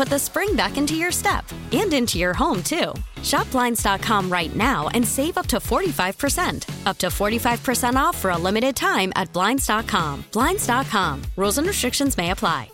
put 0.00 0.08
the 0.08 0.18
spring 0.18 0.56
back 0.56 0.78
into 0.78 0.94
your 0.94 1.12
step 1.12 1.44
and 1.72 1.92
into 1.92 2.18
your 2.18 2.32
home, 2.32 2.62
too. 2.62 2.94
Shop 3.22 3.50
Blinds.com 3.50 4.32
right 4.32 4.56
now 4.56 4.88
and 4.94 5.06
save 5.06 5.36
up 5.36 5.46
to 5.48 5.58
45%. 5.58 6.86
Up 6.86 6.96
to 6.96 7.08
45% 7.08 7.96
off 7.96 8.16
for 8.16 8.30
a 8.30 8.38
limited 8.38 8.74
time 8.74 9.12
at 9.14 9.30
Blinds.com. 9.34 10.24
Blinds.com. 10.32 11.22
Rules 11.36 11.58
and 11.58 11.66
restrictions 11.66 12.16
may 12.16 12.30
apply. 12.30 12.70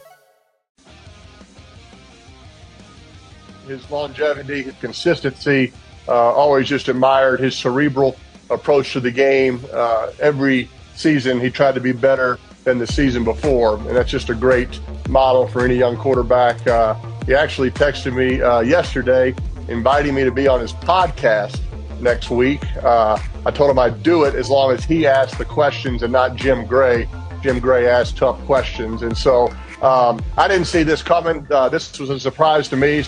his 3.66 3.90
longevity, 3.90 4.62
his 4.62 4.74
consistency. 4.76 5.72
Uh, 6.06 6.12
always 6.12 6.68
just 6.68 6.86
admired 6.86 7.40
his 7.40 7.56
cerebral 7.56 8.16
approach 8.50 8.92
to 8.92 9.00
the 9.00 9.10
game. 9.10 9.60
Uh, 9.72 10.12
every 10.20 10.70
season, 10.94 11.40
he 11.40 11.50
tried 11.50 11.74
to 11.74 11.80
be 11.80 11.90
better 11.90 12.38
than 12.62 12.78
the 12.78 12.86
season 12.86 13.24
before, 13.24 13.78
and 13.78 13.96
that's 13.96 14.12
just 14.12 14.30
a 14.30 14.34
great 14.36 14.78
model 15.08 15.48
for 15.48 15.64
any 15.64 15.74
young 15.74 15.96
quarterback. 15.96 16.64
Uh, 16.68 16.94
he 17.26 17.34
actually 17.34 17.70
texted 17.70 18.14
me 18.14 18.40
uh, 18.40 18.60
yesterday, 18.60 19.34
inviting 19.68 20.14
me 20.14 20.22
to 20.24 20.30
be 20.30 20.46
on 20.46 20.60
his 20.60 20.72
podcast 20.72 21.60
next 22.00 22.30
week. 22.30 22.62
Uh, 22.76 23.18
I 23.44 23.50
told 23.50 23.70
him 23.70 23.78
I'd 23.78 24.02
do 24.02 24.24
it 24.24 24.34
as 24.34 24.48
long 24.48 24.72
as 24.72 24.84
he 24.84 25.06
asked 25.06 25.36
the 25.36 25.44
questions 25.44 26.02
and 26.02 26.12
not 26.12 26.36
Jim 26.36 26.66
Gray. 26.66 27.08
Jim 27.42 27.58
Gray 27.58 27.88
asked 27.88 28.16
tough 28.16 28.38
questions, 28.46 29.02
and 29.02 29.16
so 29.16 29.48
um, 29.82 30.22
I 30.36 30.48
didn't 30.48 30.66
see 30.66 30.84
this 30.84 31.02
coming. 31.02 31.46
Uh, 31.50 31.68
this 31.68 31.98
was 31.98 32.10
a 32.10 32.18
surprise 32.18 32.68
to 32.68 32.76
me. 32.76 33.04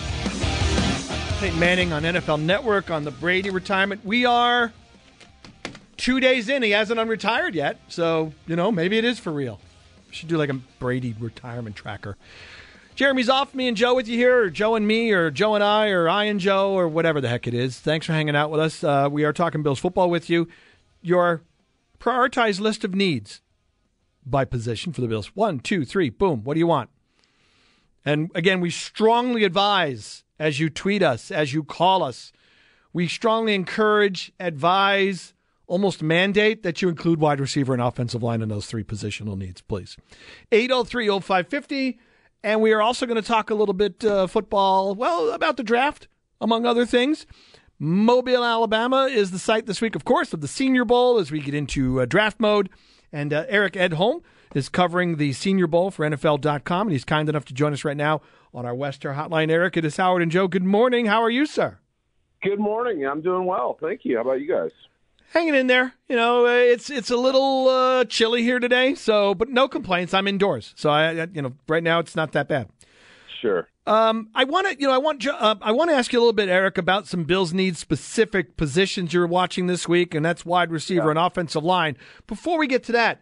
Peyton 1.39 1.57
Manning 1.57 1.93
on 1.93 2.03
NFL 2.03 2.41
Network 2.41 2.89
on 2.91 3.05
the 3.05 3.11
Brady 3.11 3.49
retirement. 3.49 4.05
We 4.05 4.25
are 4.25 4.73
two 5.95 6.19
days 6.19 6.49
in. 6.49 6.61
He 6.61 6.71
hasn't 6.71 6.99
unretired 6.99 7.53
yet, 7.53 7.79
so 7.87 8.33
you 8.47 8.57
know 8.57 8.71
maybe 8.71 8.97
it 8.97 9.05
is 9.05 9.17
for 9.19 9.31
real. 9.31 9.59
We 10.09 10.15
should 10.15 10.27
do 10.27 10.37
like 10.37 10.49
a 10.49 10.59
Brady 10.79 11.15
retirement 11.17 11.77
tracker. 11.77 12.17
Jeremy's 12.99 13.29
off. 13.29 13.55
Me 13.55 13.69
and 13.69 13.77
Joe 13.77 13.95
with 13.95 14.09
you 14.09 14.17
here, 14.17 14.41
or 14.41 14.49
Joe 14.49 14.75
and 14.75 14.85
me, 14.85 15.13
or 15.13 15.31
Joe 15.31 15.55
and 15.55 15.63
I, 15.63 15.87
or 15.87 16.09
I 16.09 16.25
and 16.25 16.37
Joe, 16.37 16.73
or 16.73 16.85
whatever 16.89 17.21
the 17.21 17.29
heck 17.29 17.47
it 17.47 17.53
is. 17.53 17.79
Thanks 17.79 18.05
for 18.05 18.11
hanging 18.11 18.35
out 18.35 18.51
with 18.51 18.59
us. 18.59 18.83
Uh, 18.83 19.07
we 19.09 19.23
are 19.23 19.31
talking 19.31 19.63
Bills 19.63 19.79
football 19.79 20.09
with 20.09 20.29
you. 20.29 20.49
Your 21.01 21.41
prioritized 21.97 22.59
list 22.59 22.83
of 22.83 22.93
needs 22.93 23.39
by 24.25 24.43
position 24.43 24.91
for 24.91 24.99
the 24.99 25.07
Bills. 25.07 25.27
One, 25.27 25.61
two, 25.61 25.85
three, 25.85 26.09
boom. 26.09 26.43
What 26.43 26.55
do 26.55 26.59
you 26.59 26.67
want? 26.67 26.89
And 28.03 28.31
again, 28.35 28.59
we 28.59 28.69
strongly 28.69 29.45
advise 29.45 30.25
as 30.37 30.59
you 30.59 30.69
tweet 30.69 31.01
us, 31.01 31.31
as 31.31 31.53
you 31.53 31.63
call 31.63 32.03
us. 32.03 32.33
We 32.91 33.07
strongly 33.07 33.55
encourage, 33.55 34.33
advise, 34.41 35.33
almost 35.67 36.03
mandate 36.03 36.63
that 36.63 36.81
you 36.81 36.89
include 36.89 37.21
wide 37.21 37.39
receiver 37.39 37.71
and 37.71 37.81
offensive 37.81 38.21
line 38.21 38.41
in 38.41 38.49
those 38.49 38.65
three 38.65 38.83
positional 38.83 39.37
needs, 39.37 39.61
please. 39.61 39.95
803 40.51 41.07
0550. 41.07 41.99
And 42.43 42.61
we 42.61 42.71
are 42.71 42.81
also 42.81 43.05
going 43.05 43.21
to 43.21 43.27
talk 43.27 43.49
a 43.49 43.55
little 43.55 43.73
bit 43.73 44.03
uh, 44.03 44.27
football, 44.27 44.95
well, 44.95 45.31
about 45.31 45.57
the 45.57 45.63
draft, 45.63 46.07
among 46.39 46.65
other 46.65 46.85
things. 46.85 47.25
Mobile, 47.77 48.43
Alabama 48.43 49.05
is 49.05 49.31
the 49.31 49.39
site 49.39 49.65
this 49.65 49.81
week, 49.81 49.95
of 49.95 50.05
course, 50.05 50.33
of 50.33 50.41
the 50.41 50.47
Senior 50.47 50.85
Bowl 50.85 51.17
as 51.17 51.31
we 51.31 51.39
get 51.39 51.53
into 51.53 52.01
uh, 52.01 52.05
draft 52.05 52.39
mode. 52.39 52.69
And 53.11 53.33
uh, 53.33 53.45
Eric 53.47 53.73
Edholm 53.73 54.21
is 54.53 54.69
covering 54.69 55.17
the 55.17 55.33
Senior 55.33 55.67
Bowl 55.67 55.91
for 55.91 56.05
NFL.com, 56.09 56.87
and 56.87 56.91
he's 56.91 57.05
kind 57.05 57.29
enough 57.29 57.45
to 57.45 57.53
join 57.53 57.73
us 57.73 57.85
right 57.85 57.97
now 57.97 58.21
on 58.53 58.65
our 58.65 58.75
West 58.75 59.03
Herr 59.03 59.13
Hotline. 59.13 59.49
Eric, 59.49 59.77
it 59.77 59.85
is 59.85 59.97
Howard 59.97 60.21
and 60.21 60.31
Joe. 60.31 60.47
Good 60.47 60.63
morning. 60.63 61.05
How 61.05 61.21
are 61.21 61.29
you, 61.29 61.45
sir? 61.45 61.79
Good 62.41 62.59
morning. 62.59 63.05
I'm 63.05 63.21
doing 63.21 63.45
well. 63.45 63.77
Thank 63.81 64.05
you. 64.05 64.15
How 64.15 64.21
about 64.21 64.41
you 64.41 64.47
guys? 64.47 64.71
Hanging 65.31 65.55
in 65.55 65.67
there. 65.67 65.93
You 66.07 66.15
know, 66.15 66.45
uh, 66.45 66.49
it's 66.49 66.89
it's 66.89 67.11
a 67.11 67.17
little 67.17 67.67
uh, 67.67 68.05
chilly 68.05 68.43
here 68.43 68.59
today, 68.59 68.95
so 68.95 69.35
but 69.35 69.49
no 69.49 69.67
complaints. 69.67 70.13
I'm 70.13 70.27
indoors, 70.27 70.73
so 70.75 70.89
I, 70.89 71.27
you 71.33 71.41
know 71.41 71.53
right 71.67 71.83
now 71.83 71.99
it's 71.99 72.15
not 72.15 72.31
that 72.31 72.47
bad. 72.47 72.69
Sure. 73.41 73.67
Um, 73.85 74.29
I 74.35 74.43
want 74.43 74.67
to, 74.67 74.79
you 74.79 74.85
know, 74.85 74.93
I 74.93 74.99
want, 74.99 75.25
uh, 75.25 75.55
I 75.61 75.71
want 75.71 75.89
to 75.89 75.95
ask 75.95 76.13
you 76.13 76.19
a 76.19 76.21
little 76.21 76.33
bit, 76.33 76.47
Eric, 76.47 76.77
about 76.77 77.07
some 77.07 77.23
Bills 77.23 77.53
need 77.53 77.75
specific 77.75 78.55
positions 78.55 79.13
you're 79.13 79.25
watching 79.25 79.65
this 79.65 79.87
week, 79.87 80.13
and 80.13 80.23
that's 80.23 80.45
wide 80.45 80.71
receiver 80.71 81.05
yeah. 81.05 81.09
and 81.09 81.19
offensive 81.19 81.63
line. 81.63 81.97
Before 82.27 82.59
we 82.59 82.67
get 82.67 82.83
to 82.83 82.91
that, 82.91 83.21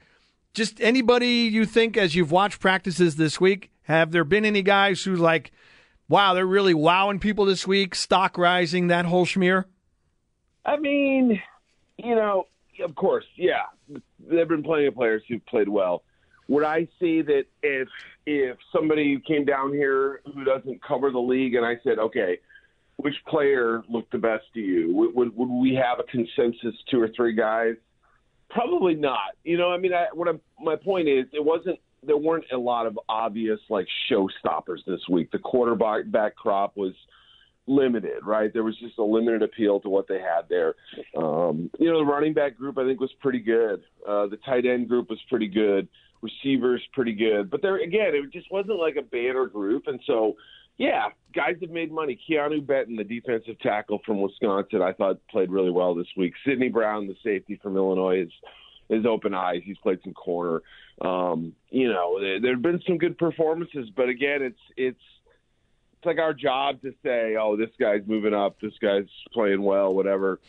just 0.54 0.82
anybody 0.82 1.28
you 1.28 1.66
think 1.66 1.96
as 1.96 2.16
you've 2.16 2.32
watched 2.32 2.60
practices 2.60 3.16
this 3.16 3.40
week, 3.40 3.72
have 3.84 4.12
there 4.12 4.26
been 4.26 4.44
any 4.44 4.62
guys 4.62 5.04
who 5.04 5.16
like, 5.16 5.52
wow, 6.10 6.34
they're 6.34 6.46
really 6.46 6.74
wowing 6.74 7.20
people 7.20 7.46
this 7.46 7.66
week, 7.66 7.96
stock 7.96 8.38
rising, 8.38 8.88
that 8.88 9.06
whole 9.06 9.26
schmear? 9.26 9.66
I 10.66 10.76
mean, 10.76 11.42
you 11.98 12.16
know, 12.16 12.48
of 12.84 12.96
course, 12.96 13.26
yeah, 13.36 13.64
there 14.20 14.40
have 14.40 14.50
been 14.50 14.64
plenty 14.64 14.86
of 14.86 14.96
players 14.96 15.24
who've 15.28 15.46
played 15.46 15.70
well. 15.70 16.04
Would 16.48 16.64
I 16.64 16.88
say 17.00 17.22
that 17.24 17.46
if 17.62 17.88
if 18.26 18.58
somebody 18.74 19.20
came 19.28 19.46
down 19.46 19.74
here 19.74 20.22
who 20.34 20.44
doesn't 20.44 20.82
cover 20.82 21.12
the 21.12 21.20
league 21.20 21.56
and 21.56 21.66
I 21.66 21.78
said, 21.84 22.00
okay, 22.00 22.40
which 22.98 23.16
player 23.28 23.84
looked 23.90 24.12
the 24.12 24.18
best 24.18 24.46
to 24.54 24.60
you? 24.60 24.94
Would, 24.96 25.16
would, 25.16 25.38
would 25.38 25.50
we 25.50 25.76
have 25.76 26.00
a 26.00 26.04
consensus, 26.04 26.76
two 26.90 27.02
or 27.02 27.10
three 27.16 27.34
guys? 27.34 27.76
Probably 28.50 28.96
not. 28.96 29.36
You 29.44 29.58
know, 29.58 29.72
I 29.72 29.78
mean, 29.78 29.94
I, 29.94 30.08
what 30.14 30.28
I'm, 30.28 30.40
my 30.62 30.76
point 30.76 31.08
is, 31.08 31.26
it 31.34 31.44
wasn't. 31.44 31.80
There 32.04 32.18
weren't 32.18 32.46
a 32.54 32.58
lot 32.58 32.86
of 32.86 32.98
obvious 33.10 33.60
like 33.70 33.88
showstoppers 34.10 34.86
this 34.86 35.02
week. 35.10 35.32
The 35.32 35.40
quarterback 35.40 36.10
back 36.10 36.36
crop 36.36 36.78
was 36.78 36.94
limited, 37.68 38.26
right? 38.26 38.52
There 38.52 38.64
was 38.64 38.78
just 38.80 38.98
a 38.98 39.04
limited 39.04 39.44
appeal 39.44 39.80
to 39.82 39.90
what 39.90 40.08
they 40.08 40.20
had 40.20 40.44
there. 40.50 40.76
Um, 41.16 41.70
you 41.80 41.92
know, 41.92 42.00
the 42.00 42.12
running 42.12 42.34
back 42.34 42.58
group 42.58 42.78
I 42.78 42.86
think 42.86 43.00
was 43.00 43.12
pretty 43.20 43.40
good. 43.40 43.84
Uh, 44.08 44.28
the 44.28 44.38
tight 44.46 44.66
end 44.66 44.88
group 44.88 45.10
was 45.10 45.20
pretty 45.30 45.48
good 45.48 45.88
receivers 46.22 46.82
pretty 46.94 47.14
good. 47.14 47.50
But 47.50 47.62
there 47.62 47.78
again, 47.78 48.12
it 48.14 48.32
just 48.32 48.52
wasn't 48.52 48.80
like 48.80 48.96
a 48.96 49.02
banner 49.02 49.46
group, 49.48 49.84
and 49.88 50.00
so 50.06 50.36
yeah, 50.78 51.08
guys 51.34 51.56
have 51.62 51.72
made 51.72 51.92
money. 51.92 52.20
Keanu 52.30 52.66
Benton, 52.66 52.96
the 52.96 53.04
defensive 53.04 53.60
tackle 53.60 54.00
from 54.06 54.22
Wisconsin, 54.22 54.82
I 54.82 54.94
thought 54.94 55.20
played 55.30 55.50
really 55.50 55.72
well 55.72 55.96
this 55.96 56.08
week. 56.16 56.34
Sidney 56.46 56.70
Brown, 56.70 57.08
the 57.08 57.16
safety 57.24 57.60
from 57.62 57.76
Illinois, 57.76 58.24
is 58.24 58.32
is 58.90 59.06
open 59.06 59.34
eyes. 59.34 59.62
He's 59.66 59.78
played 59.80 60.00
some 60.04 60.14
corner. 60.14 60.62
Um, 61.02 61.54
you 61.70 61.92
know, 61.92 62.20
there, 62.22 62.40
there 62.40 62.54
have 62.54 62.62
been 62.62 62.82
some 62.88 62.98
good 62.98 63.18
performances, 63.18 63.90
but 63.96 64.10
again, 64.10 64.42
it's 64.42 64.60
it's 64.78 65.02
it's 65.98 66.06
like 66.06 66.20
our 66.20 66.34
job 66.34 66.82
to 66.84 66.94
say, 67.04 67.36
oh, 67.40 67.56
this 67.58 67.72
guy's 67.80 68.02
moving 68.06 68.34
up, 68.34 68.60
this 68.62 68.74
guy's 68.82 69.08
playing 69.34 69.62
well, 69.62 69.94
whatever. 69.94 70.40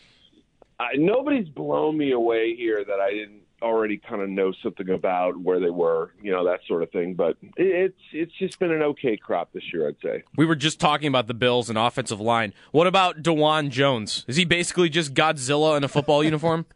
I, 0.78 0.90
nobody's 0.96 1.48
blown 1.48 1.96
me 1.96 2.12
away 2.12 2.54
here 2.54 2.84
that 2.84 3.00
I 3.00 3.10
didn't 3.10 3.42
already 3.62 3.96
kind 3.96 4.22
of 4.22 4.28
know 4.28 4.52
something 4.62 4.90
about 4.90 5.36
where 5.40 5.58
they 5.58 5.70
were, 5.70 6.12
you 6.22 6.30
know, 6.30 6.44
that 6.44 6.60
sort 6.68 6.82
of 6.82 6.90
thing. 6.90 7.14
But 7.14 7.36
it's 7.56 7.98
it's 8.12 8.32
just 8.38 8.58
been 8.58 8.70
an 8.70 8.82
okay 8.82 9.16
crop 9.16 9.52
this 9.52 9.64
year, 9.72 9.88
I'd 9.88 9.96
say. 10.02 10.22
We 10.36 10.44
were 10.44 10.54
just 10.54 10.78
talking 10.78 11.08
about 11.08 11.26
the 11.26 11.34
Bills 11.34 11.68
and 11.68 11.78
offensive 11.78 12.20
line. 12.20 12.52
What 12.70 12.86
about 12.86 13.22
Dawand 13.22 13.70
Jones? 13.70 14.24
Is 14.28 14.36
he 14.36 14.44
basically 14.44 14.90
just 14.90 15.14
Godzilla 15.14 15.76
in 15.76 15.82
a 15.82 15.88
football 15.88 16.22
uniform? 16.32 16.66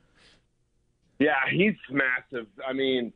Yeah, 1.19 1.35
he's 1.53 1.75
massive. 1.91 2.49
I 2.67 2.73
mean, 2.73 3.13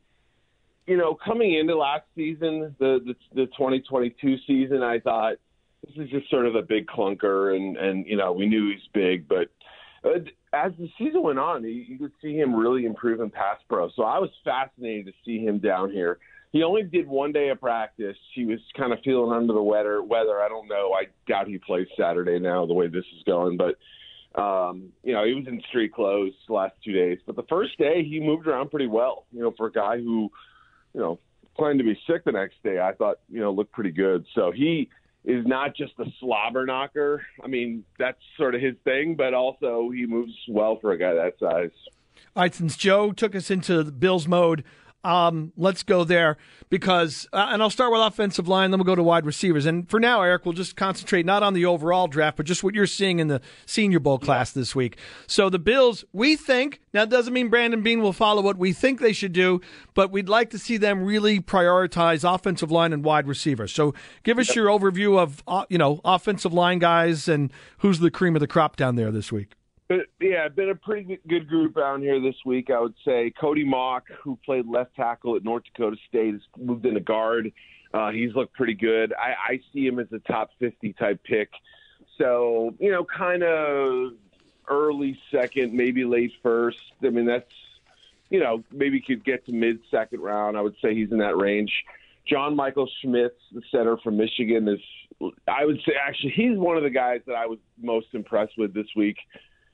you 0.85 0.95
know, 0.95 1.15
coming 1.15 1.55
into 1.55 1.75
last 1.75 2.05
season, 2.15 2.75
the, 2.79 3.01
the 3.05 3.15
the 3.33 3.45
2022 3.47 4.37
season, 4.47 4.83
I 4.83 4.99
thought 4.99 5.37
this 5.87 6.05
is 6.05 6.09
just 6.09 6.29
sort 6.29 6.45
of 6.45 6.55
a 6.55 6.61
big 6.61 6.87
clunker, 6.87 7.55
and 7.55 7.77
and 7.77 8.05
you 8.05 8.17
know, 8.17 8.31
we 8.31 8.45
knew 8.45 8.71
he's 8.71 8.87
big, 8.93 9.27
but 9.27 9.49
uh, 10.03 10.19
as 10.53 10.71
the 10.77 10.89
season 10.97 11.23
went 11.23 11.39
on, 11.39 11.63
you, 11.63 11.69
you 11.69 11.97
could 11.97 12.11
see 12.21 12.35
him 12.35 12.53
really 12.53 12.85
improve 12.85 13.19
in 13.19 13.29
pass 13.29 13.57
pro. 13.67 13.89
So 13.95 14.03
I 14.03 14.19
was 14.19 14.29
fascinated 14.43 15.07
to 15.07 15.13
see 15.25 15.43
him 15.43 15.59
down 15.59 15.91
here. 15.91 16.19
He 16.51 16.63
only 16.63 16.83
did 16.83 17.07
one 17.07 17.33
day 17.33 17.49
of 17.49 17.59
practice. 17.59 18.15
He 18.33 18.45
was 18.45 18.59
kind 18.77 18.93
of 18.93 18.99
feeling 19.03 19.33
under 19.33 19.53
the 19.53 19.61
weather. 19.61 20.01
Weather, 20.01 20.41
I 20.41 20.47
don't 20.47 20.67
know. 20.67 20.93
I 20.93 21.07
doubt 21.27 21.47
he 21.47 21.57
plays 21.57 21.87
Saturday 21.99 22.39
now, 22.39 22.65
the 22.65 22.73
way 22.73 22.87
this 22.87 23.05
is 23.15 23.23
going, 23.25 23.57
but 23.57 23.75
um, 24.39 24.89
you 25.03 25.13
know, 25.13 25.25
he 25.25 25.33
was 25.33 25.45
in 25.47 25.61
street 25.67 25.93
clothes 25.93 26.33
the 26.47 26.53
last 26.53 26.75
two 26.83 26.93
days, 26.93 27.17
but 27.25 27.35
the 27.35 27.43
first 27.49 27.77
day 27.77 28.03
he 28.03 28.19
moved 28.19 28.47
around 28.47 28.69
pretty 28.69 28.87
well. 28.87 29.25
You 29.31 29.41
know, 29.41 29.53
for 29.57 29.67
a 29.67 29.71
guy 29.71 29.97
who, 29.97 30.31
you 30.93 31.01
know, 31.01 31.19
planned 31.57 31.79
to 31.79 31.85
be 31.85 31.99
sick 32.07 32.23
the 32.23 32.31
next 32.31 32.61
day, 32.63 32.79
I 32.79 32.93
thought 32.93 33.19
you 33.29 33.39
know 33.39 33.51
looked 33.51 33.71
pretty 33.71 33.91
good. 33.91 34.25
So 34.35 34.51
he 34.51 34.89
is 35.27 35.45
not 35.45 35.75
just 35.75 35.91
a 35.99 36.05
slobber 36.21 36.65
knocker. 36.65 37.21
I 37.43 37.47
mean, 37.47 37.83
that's 37.99 38.17
sort 38.37 38.55
of 38.55 38.61
his 38.61 38.75
thing, 38.85 39.15
but 39.15 39.33
also 39.33 39.89
he 39.93 40.05
moves 40.05 40.33
well 40.47 40.79
for 40.79 40.93
a 40.93 40.97
guy 40.97 41.13
that 41.13 41.33
size. 41.37 41.71
All 42.35 42.43
right, 42.43 42.55
since 42.55 42.77
Joe 42.77 43.11
took 43.11 43.35
us 43.35 43.51
into 43.51 43.83
the 43.83 43.91
Bills 43.91 44.25
mode, 44.25 44.63
um, 45.07 45.53
let's 45.55 45.83
go 45.83 46.03
there 46.03 46.35
because, 46.69 47.29
uh, 47.31 47.47
and 47.51 47.61
I'll 47.61 47.69
start 47.69 47.93
with 47.93 48.01
offensive 48.01 48.49
line, 48.49 48.71
then 48.71 48.79
we'll 48.79 48.85
go 48.85 48.93
to 48.93 49.01
wide 49.01 49.25
receivers. 49.25 49.65
And 49.65 49.89
for 49.89 50.01
now, 50.01 50.21
Eric, 50.21 50.45
we'll 50.45 50.53
just 50.53 50.75
concentrate 50.75 51.25
not 51.25 51.43
on 51.43 51.53
the 51.53 51.65
overall 51.65 52.07
draft, 52.07 52.35
but 52.35 52.45
just 52.45 52.61
what 52.61 52.75
you're 52.75 52.85
seeing 52.85 53.19
in 53.19 53.29
the 53.29 53.39
Senior 53.65 54.01
Bowl 54.01 54.19
class 54.19 54.51
this 54.51 54.75
week. 54.75 54.97
So 55.25 55.49
the 55.49 55.59
Bills, 55.59 56.03
we 56.11 56.35
think, 56.35 56.81
now 56.93 57.03
it 57.03 57.09
doesn't 57.09 57.33
mean 57.33 57.47
Brandon 57.47 57.81
Beane 57.81 58.01
will 58.01 58.11
follow 58.11 58.41
what 58.41 58.57
we 58.57 58.73
think 58.73 58.99
they 58.99 59.13
should 59.13 59.31
do, 59.31 59.61
but 59.93 60.11
we'd 60.11 60.27
like 60.27 60.49
to 60.49 60.59
see 60.59 60.75
them 60.75 61.05
really 61.05 61.39
prioritize 61.39 62.29
offensive 62.29 62.69
line 62.69 62.91
and 62.91 63.01
wide 63.01 63.29
receivers. 63.29 63.71
So 63.71 63.93
give 64.23 64.37
us 64.37 64.53
your 64.57 64.67
overview 64.67 65.17
of, 65.17 65.41
uh, 65.47 65.63
you 65.69 65.77
know, 65.77 66.01
offensive 66.03 66.51
line 66.51 66.79
guys 66.79 67.29
and 67.29 67.49
who's 67.77 67.99
the 67.99 68.11
cream 68.11 68.35
of 68.35 68.41
the 68.41 68.47
crop 68.47 68.75
down 68.75 68.97
there 68.97 69.11
this 69.11 69.31
week. 69.31 69.53
But 69.87 70.07
yeah, 70.19 70.47
been 70.49 70.69
a 70.69 70.75
pretty 70.75 71.17
good 71.27 71.47
group 71.47 71.75
down 71.75 72.01
here 72.01 72.19
this 72.19 72.35
week. 72.45 72.69
I 72.69 72.79
would 72.79 72.95
say 73.05 73.31
Cody 73.39 73.63
Mauch, 73.63 74.03
who 74.21 74.37
played 74.45 74.67
left 74.67 74.95
tackle 74.95 75.35
at 75.37 75.43
North 75.43 75.63
Dakota 75.63 75.95
State, 76.09 76.33
has 76.33 76.41
moved 76.57 76.85
into 76.85 76.99
guard. 76.99 77.53
Uh, 77.93 78.11
he's 78.11 78.35
looked 78.35 78.53
pretty 78.53 78.73
good. 78.73 79.13
I, 79.13 79.53
I 79.53 79.61
see 79.73 79.87
him 79.87 79.99
as 79.99 80.07
a 80.11 80.19
top 80.19 80.49
50 80.59 80.91
type 80.93 81.23
pick. 81.23 81.49
So, 82.17 82.75
you 82.79 82.91
know, 82.91 83.05
kind 83.05 83.43
of 83.43 84.13
early 84.67 85.17
second, 85.31 85.73
maybe 85.73 86.03
late 86.03 86.33
first. 86.43 86.79
I 87.01 87.09
mean, 87.09 87.25
that's, 87.25 87.45
you 88.29 88.41
know, 88.41 88.63
maybe 88.73 88.99
could 88.99 89.23
get 89.23 89.45
to 89.45 89.53
mid 89.53 89.79
second 89.89 90.19
round. 90.19 90.57
I 90.57 90.61
would 90.61 90.75
say 90.81 90.95
he's 90.95 91.11
in 91.11 91.19
that 91.19 91.37
range. 91.37 91.71
John 92.27 92.57
Michael 92.57 92.89
Schmitz, 93.01 93.39
the 93.53 93.61
center 93.71 93.95
from 93.97 94.17
Michigan, 94.17 94.67
is, 94.67 95.31
I 95.47 95.63
would 95.63 95.79
say, 95.85 95.93
actually, 96.05 96.31
he's 96.31 96.57
one 96.57 96.75
of 96.75 96.83
the 96.83 96.89
guys 96.89 97.21
that 97.25 97.35
I 97.35 97.45
was 97.45 97.59
most 97.81 98.07
impressed 98.11 98.57
with 98.57 98.73
this 98.73 98.87
week 98.97 99.15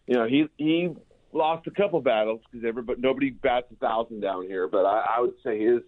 you 0.07 0.15
know, 0.15 0.27
he 0.27 0.45
he 0.57 0.89
lost 1.31 1.67
a 1.67 1.71
couple 1.71 2.01
battles 2.01 2.41
because 2.51 2.65
everybody 2.67 3.01
nobody 3.01 3.29
bats 3.29 3.67
a 3.71 3.75
thousand 3.75 4.21
down 4.21 4.43
here. 4.43 4.67
But 4.67 4.85
I, 4.85 5.05
I 5.17 5.21
would 5.21 5.35
say 5.43 5.59
his 5.59 5.81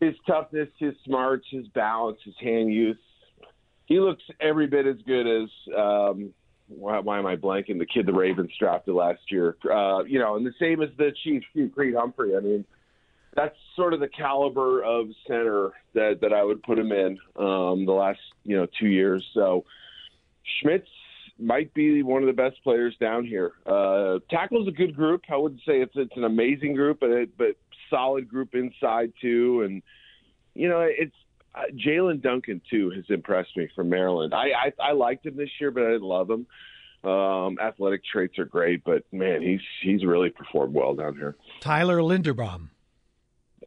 his 0.00 0.14
toughness, 0.26 0.68
his 0.78 0.94
smarts, 1.04 1.46
his 1.50 1.66
balance, 1.68 2.18
his 2.24 2.34
hand 2.40 2.72
use, 2.72 2.98
he 3.86 4.00
looks 4.00 4.22
every 4.40 4.66
bit 4.66 4.86
as 4.86 4.96
good 5.06 5.26
as 5.26 5.48
um, 5.76 6.32
why, 6.68 6.98
why 6.98 7.18
am 7.18 7.26
I 7.26 7.36
blanking? 7.36 7.78
The 7.78 7.86
kid 7.86 8.06
the 8.06 8.12
Ravens 8.12 8.50
drafted 8.58 8.94
last 8.94 9.20
year. 9.30 9.56
Uh, 9.64 10.04
you 10.04 10.18
know, 10.18 10.36
and 10.36 10.46
the 10.46 10.54
same 10.58 10.82
as 10.82 10.88
the 10.96 11.12
Chiefs, 11.22 11.46
Creed 11.74 11.94
Humphrey. 11.94 12.36
I 12.36 12.40
mean, 12.40 12.64
that's 13.34 13.56
sort 13.76 13.94
of 13.94 14.00
the 14.00 14.08
caliber 14.08 14.82
of 14.82 15.08
center 15.26 15.70
that 15.94 16.18
that 16.20 16.32
I 16.32 16.42
would 16.42 16.62
put 16.62 16.78
him 16.78 16.92
in 16.92 17.18
um, 17.36 17.86
the 17.86 17.92
last 17.92 18.20
you 18.44 18.56
know 18.56 18.66
two 18.78 18.88
years. 18.88 19.24
So 19.34 19.64
Schmitz 20.60 20.88
might 21.38 21.72
be 21.74 22.02
one 22.02 22.22
of 22.22 22.26
the 22.26 22.32
best 22.32 22.62
players 22.62 22.96
down 23.00 23.24
here. 23.24 23.52
Uh, 23.66 24.18
tackle's 24.30 24.68
a 24.68 24.72
good 24.72 24.94
group. 24.94 25.22
I 25.30 25.36
wouldn't 25.36 25.60
say 25.66 25.80
it's 25.80 25.92
it's 25.96 26.16
an 26.16 26.24
amazing 26.24 26.74
group, 26.74 27.00
but 27.00 27.10
it, 27.10 27.36
but 27.36 27.56
solid 27.90 28.28
group 28.28 28.54
inside 28.54 29.12
too. 29.20 29.62
And 29.62 29.82
you 30.54 30.68
know, 30.68 30.80
it's 30.80 31.14
uh, 31.54 31.62
Jaelyn 31.74 32.22
Duncan 32.22 32.60
too 32.70 32.90
has 32.90 33.04
impressed 33.08 33.56
me 33.56 33.68
from 33.74 33.88
Maryland. 33.88 34.34
I, 34.34 34.50
I 34.50 34.90
I 34.90 34.92
liked 34.92 35.26
him 35.26 35.36
this 35.36 35.50
year, 35.60 35.70
but 35.70 35.84
I 35.84 35.92
didn't 35.92 36.02
love 36.02 36.30
him. 36.30 36.46
Um, 37.04 37.58
athletic 37.60 38.04
traits 38.04 38.38
are 38.38 38.44
great, 38.44 38.84
but 38.84 39.02
man, 39.12 39.42
he's 39.42 39.60
he's 39.82 40.04
really 40.04 40.30
performed 40.30 40.74
well 40.74 40.94
down 40.94 41.16
here. 41.16 41.36
Tyler 41.60 41.98
Linderbaum. 41.98 42.68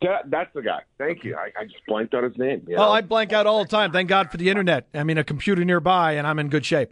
That, 0.01 0.29
that's 0.29 0.53
the 0.53 0.61
guy. 0.61 0.81
Thank 0.97 1.23
you. 1.23 1.35
I, 1.35 1.51
I 1.57 1.63
just 1.63 1.85
blanked 1.87 2.13
out 2.13 2.23
his 2.23 2.37
name. 2.37 2.65
You 2.67 2.75
know? 2.75 2.83
Oh, 2.83 2.91
I 2.91 2.99
blank 2.99 3.31
out 3.31 3.47
all 3.47 3.63
the 3.63 3.69
time. 3.69 3.93
Thank 3.93 4.09
God 4.09 4.29
for 4.29 4.35
the 4.35 4.49
internet. 4.49 4.87
I 4.93 5.03
mean, 5.03 5.17
a 5.17 5.23
computer 5.23 5.63
nearby, 5.63 6.13
and 6.13 6.27
I'm 6.27 6.37
in 6.37 6.49
good 6.49 6.65
shape. 6.65 6.91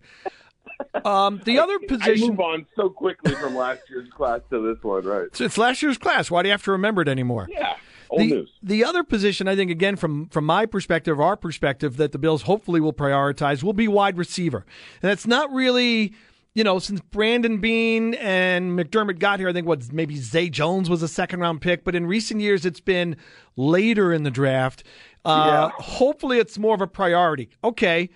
Um, 1.06 1.42
the 1.44 1.60
other 1.60 1.80
position. 1.80 2.24
I 2.26 2.30
move 2.30 2.40
on 2.40 2.66
so 2.76 2.90
quickly 2.90 3.36
from 3.36 3.56
last 3.56 3.82
year's 3.90 4.10
class 4.10 4.40
to 4.52 4.62
this 4.62 4.82
one, 4.84 5.04
right? 5.04 5.28
So 5.36 5.44
it's 5.44 5.58
last 5.58 5.82
year's 5.82 5.98
class. 5.98 6.32
Why 6.32 6.44
do 6.44 6.48
you 6.48 6.52
have 6.52 6.64
to 6.64 6.72
remember 6.72 7.02
it 7.02 7.08
anymore? 7.10 7.50
Yeah. 7.52 7.76
Old 8.10 8.22
the, 8.22 8.28
news. 8.28 8.52
the 8.62 8.84
other 8.86 9.04
position, 9.04 9.48
I 9.48 9.56
think, 9.56 9.70
again, 9.72 9.96
from 9.96 10.28
from 10.28 10.46
my 10.46 10.66
perspective, 10.66 11.20
our 11.20 11.36
perspective, 11.36 11.98
that 11.98 12.12
the 12.12 12.20
Bills 12.20 12.44
hopefully 12.44 12.80
will 12.80 12.94
prioritize 12.94 13.64
will 13.64 13.74
be 13.74 13.88
wide 13.88 14.18
receiver, 14.18 14.66
and 15.02 15.12
it's 15.12 15.28
not 15.28 15.52
really 15.52 16.14
you 16.54 16.64
know, 16.64 16.78
since 16.80 17.02
Brandon 17.02 17.58
Beane 17.58 18.14
and 18.16 18.78
McDermott 18.78 19.18
got 19.20 19.40
here, 19.40 19.50
I 19.50 19.54
think 19.54 19.68
what 19.68 19.92
maybe 19.92 20.18
Zay 20.18 20.50
Jones 20.50 20.90
was 20.90 21.02
a 21.02 21.08
second 21.08 21.40
round 21.40 21.62
pick, 21.62 21.84
but 21.84 21.96
in 21.96 22.06
recent 22.06 22.42
years 22.42 22.66
it's 22.66 22.80
been 22.80 23.18
later 23.56 24.14
in 24.14 24.24
the 24.24 24.32
draft. 24.32 24.84
Uh, 25.26 25.70
yeah. 25.72 25.84
Hopefully, 25.84 26.38
it's 26.38 26.60
more 26.60 26.76
of 26.76 26.82
a 26.82 26.88
priority. 26.88 27.50
Okay, 27.64 28.10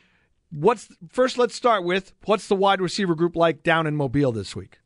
What's 0.51 0.89
first? 1.09 1.37
Let's 1.37 1.55
start 1.55 1.83
with 1.83 2.13
what's 2.25 2.47
the 2.47 2.55
wide 2.55 2.81
receiver 2.81 3.15
group 3.15 3.35
like 3.35 3.63
down 3.63 3.85
in 3.85 3.95
Mobile 3.95 4.31
this 4.31 4.55
week? 4.55 4.79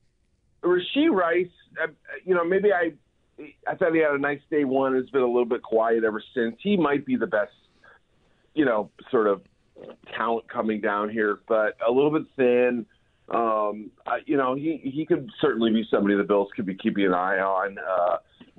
Rashee 0.63 1.09
Rice, 1.11 1.47
uh, 1.81 1.87
you 2.25 2.33
know, 2.33 2.43
maybe 2.43 2.71
I 2.73 2.93
I 3.67 3.75
thought 3.75 3.93
he 3.93 3.99
had 3.99 4.11
a 4.11 4.19
nice 4.19 4.41
day 4.49 4.63
one. 4.63 4.95
It's 4.95 5.09
been 5.09 5.21
a 5.21 5.27
little 5.27 5.45
bit 5.45 5.61
quiet 5.61 6.03
ever 6.03 6.21
since. 6.35 6.57
He 6.61 6.77
might 6.77 7.05
be 7.05 7.15
the 7.15 7.27
best, 7.27 7.53
you 8.53 8.65
know, 8.65 8.89
sort 9.09 9.27
of 9.27 9.41
talent 10.15 10.47
coming 10.49 10.81
down 10.81 11.09
here, 11.09 11.39
but 11.47 11.75
a 11.85 11.91
little 11.91 12.11
bit 12.11 12.23
thin. 12.35 12.85
Um, 13.33 13.91
I, 14.05 14.17
you 14.25 14.35
know, 14.35 14.55
he 14.55 14.81
he 14.83 15.05
could 15.05 15.29
certainly 15.39 15.71
be 15.71 15.85
somebody 15.89 16.15
the 16.15 16.23
Bills 16.23 16.49
could 16.55 16.65
be 16.65 16.75
keeping 16.75 17.05
an 17.05 17.13
eye 17.13 17.39
on. 17.39 17.77
Uh, 17.77 18.17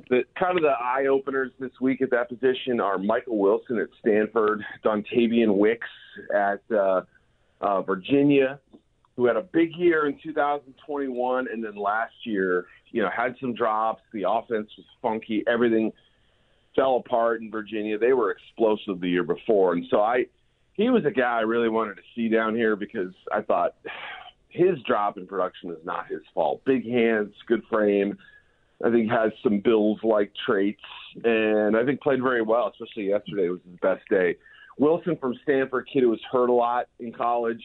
the 0.08 0.22
kind 0.38 0.56
of 0.56 0.62
the 0.62 0.72
eye 0.80 1.06
openers 1.10 1.50
this 1.60 1.72
week 1.80 2.00
at 2.00 2.10
that 2.10 2.28
position 2.28 2.80
are 2.80 2.96
Michael 2.96 3.38
Wilson 3.38 3.78
at 3.78 3.88
Stanford, 4.00 4.64
Dontayvion 4.84 5.56
Wicks 5.56 5.86
at 6.34 6.62
uh, 6.74 7.02
uh, 7.60 7.82
Virginia, 7.82 8.58
who 9.17 9.26
had 9.26 9.36
a 9.36 9.43
big 9.43 9.76
year 9.76 10.06
in 10.06 10.19
2021, 10.22 11.46
and 11.52 11.62
then 11.62 11.76
last 11.76 12.14
year, 12.24 12.67
you 12.91 13.02
know, 13.02 13.10
had 13.14 13.34
some 13.41 13.55
drops. 13.55 14.02
The 14.14 14.24
offense 14.29 14.70
was 14.79 14.86
funky. 15.02 15.44
Everything 15.46 15.93
fell 16.74 16.96
apart 16.96 17.43
in 17.43 17.50
Virginia. 17.50 17.98
They 17.98 18.14
were 18.14 18.31
explosive 18.31 19.00
the 19.00 19.08
year 19.08 19.24
before, 19.24 19.74
and 19.74 19.84
so 19.91 20.00
I, 20.00 20.24
he 20.72 20.88
was 20.88 21.05
a 21.05 21.10
guy 21.10 21.38
I 21.38 21.43
really 21.43 21.69
wanted 21.69 21.96
to 21.96 22.02
see 22.14 22.29
down 22.29 22.55
here 22.55 22.74
because 22.74 23.12
I 23.31 23.43
thought 23.43 23.74
his 24.53 24.79
drop 24.87 25.19
in 25.19 25.27
production 25.27 25.71
is 25.71 25.85
not 25.85 26.06
his 26.09 26.21
fault. 26.32 26.63
Big 26.65 26.89
hands, 26.89 27.32
good 27.47 27.63
frame 27.71 28.17
I 28.85 28.91
think 28.91 29.11
has 29.11 29.31
some 29.43 29.61
Bills 29.61 30.01
like 30.03 30.32
traits, 30.44 30.82
and 31.25 31.77
I 31.77 31.85
think 31.85 32.01
played 32.01 32.23
very 32.23 32.43
well, 32.43 32.73
especially 32.73 33.09
yesterday 33.09 33.49
was 33.49 33.61
his 33.69 33.79
best 33.81 34.03
day. 34.11 34.37
Wilson 34.79 35.17
from 35.21 35.35
Stanford, 35.43 35.89
kid 35.93 36.03
who 36.03 36.09
was 36.09 36.21
hurt 36.31 36.49
a 36.49 36.53
lot 36.53 36.87
in 36.99 37.13
college, 37.13 37.63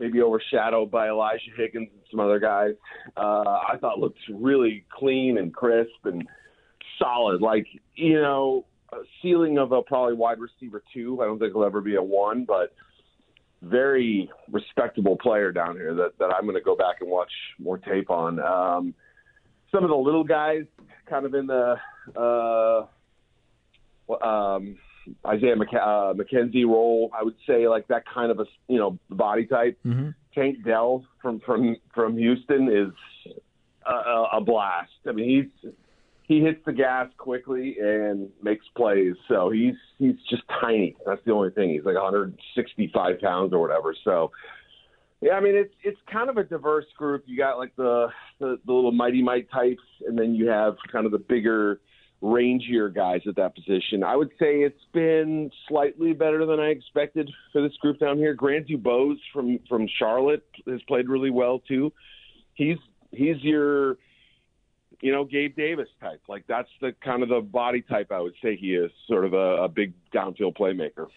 maybe 0.00 0.20
overshadowed 0.22 0.90
by 0.90 1.08
Elijah 1.08 1.50
Higgins 1.56 1.88
and 1.92 2.02
some 2.10 2.20
other 2.20 2.40
guys. 2.40 2.74
Uh, 3.16 3.44
I 3.68 3.76
thought 3.80 4.00
looked 4.00 4.18
really 4.28 4.84
clean 4.90 5.38
and 5.38 5.54
crisp 5.54 6.04
and 6.04 6.26
solid. 6.98 7.42
Like 7.42 7.66
you 7.94 8.20
know, 8.20 8.64
ceiling 9.22 9.58
of 9.58 9.70
a 9.70 9.82
probably 9.82 10.14
wide 10.14 10.38
receiver 10.40 10.82
two. 10.92 11.20
I 11.22 11.26
don't 11.26 11.38
think 11.38 11.52
he'll 11.52 11.64
ever 11.64 11.80
be 11.80 11.94
a 11.94 12.02
one, 12.02 12.44
but 12.44 12.74
very 13.66 14.30
respectable 14.50 15.16
player 15.16 15.52
down 15.52 15.76
here 15.76 15.94
that 15.94 16.18
that 16.18 16.32
I'm 16.34 16.42
going 16.44 16.56
to 16.56 16.62
go 16.62 16.76
back 16.76 16.96
and 17.00 17.10
watch 17.10 17.32
more 17.58 17.78
tape 17.78 18.10
on. 18.10 18.40
Um, 18.40 18.94
some 19.72 19.84
of 19.84 19.90
the 19.90 19.96
little 19.96 20.24
guys 20.24 20.64
kind 21.08 21.26
of 21.26 21.34
in 21.34 21.46
the 21.46 21.76
uh, 22.16 22.86
um, 24.24 24.78
Isaiah 25.26 25.56
McK- 25.56 25.74
uh, 25.74 26.14
McKenzie 26.14 26.66
role. 26.66 27.10
I 27.18 27.22
would 27.22 27.36
say 27.46 27.68
like 27.68 27.88
that 27.88 28.04
kind 28.12 28.30
of 28.30 28.40
a 28.40 28.46
you 28.68 28.78
know 28.78 28.98
body 29.10 29.46
type. 29.46 29.78
Mm-hmm. 29.84 30.10
Tank 30.34 30.64
Dell 30.64 31.04
from 31.20 31.40
from 31.40 31.76
from 31.94 32.16
Houston 32.16 32.68
is 32.68 33.32
a, 33.86 34.24
a 34.34 34.40
blast. 34.40 34.90
I 35.08 35.12
mean 35.12 35.50
he's 35.62 35.72
he 36.26 36.40
hits 36.40 36.60
the 36.66 36.72
gas 36.72 37.08
quickly 37.18 37.76
and 37.80 38.28
makes 38.42 38.66
plays. 38.76 39.14
So 39.28 39.50
he's 39.50 39.74
he's 39.98 40.16
just 40.28 40.42
tiny. 40.60 40.96
That's 41.06 41.20
the 41.24 41.32
only 41.32 41.50
thing. 41.50 41.70
He's 41.70 41.84
like 41.84 41.94
165 41.94 43.20
pounds 43.20 43.52
or 43.52 43.60
whatever. 43.60 43.94
So 44.04 44.32
yeah, 45.20 45.32
I 45.32 45.40
mean 45.40 45.54
it's 45.54 45.74
it's 45.84 45.98
kind 46.12 46.28
of 46.28 46.36
a 46.36 46.44
diverse 46.44 46.86
group. 46.98 47.24
You 47.26 47.38
got 47.38 47.58
like 47.58 47.74
the 47.76 48.08
the, 48.40 48.58
the 48.66 48.72
little 48.72 48.92
mighty 48.92 49.22
might 49.22 49.50
types, 49.50 49.82
and 50.06 50.18
then 50.18 50.34
you 50.34 50.48
have 50.48 50.74
kind 50.90 51.06
of 51.06 51.12
the 51.12 51.18
bigger 51.18 51.80
rangier 52.22 52.92
guys 52.92 53.20
at 53.28 53.36
that 53.36 53.54
position. 53.54 54.02
I 54.02 54.16
would 54.16 54.30
say 54.38 54.62
it's 54.62 54.84
been 54.92 55.50
slightly 55.68 56.12
better 56.12 56.44
than 56.46 56.58
I 56.58 56.68
expected 56.68 57.30
for 57.52 57.62
this 57.62 57.76
group 57.76 58.00
down 58.00 58.16
here. 58.16 58.34
Grant 58.34 58.66
Dubose 58.68 59.18
from 59.32 59.60
from 59.68 59.86
Charlotte 59.98 60.44
has 60.66 60.80
played 60.88 61.08
really 61.08 61.30
well 61.30 61.60
too. 61.60 61.92
He's 62.54 62.78
he's 63.12 63.36
your 63.42 63.98
you 65.00 65.12
know, 65.12 65.24
Gabe 65.24 65.56
Davis 65.56 65.88
type. 66.00 66.20
Like 66.28 66.44
that's 66.46 66.68
the 66.80 66.94
kind 67.04 67.22
of 67.22 67.28
the 67.28 67.40
body 67.40 67.82
type 67.82 68.12
I 68.12 68.20
would 68.20 68.34
say 68.42 68.56
he 68.56 68.74
is, 68.74 68.90
sort 69.06 69.24
of 69.24 69.32
a, 69.32 69.64
a 69.64 69.68
big 69.68 69.92
downfield 70.12 70.56
playmaker. 70.56 71.08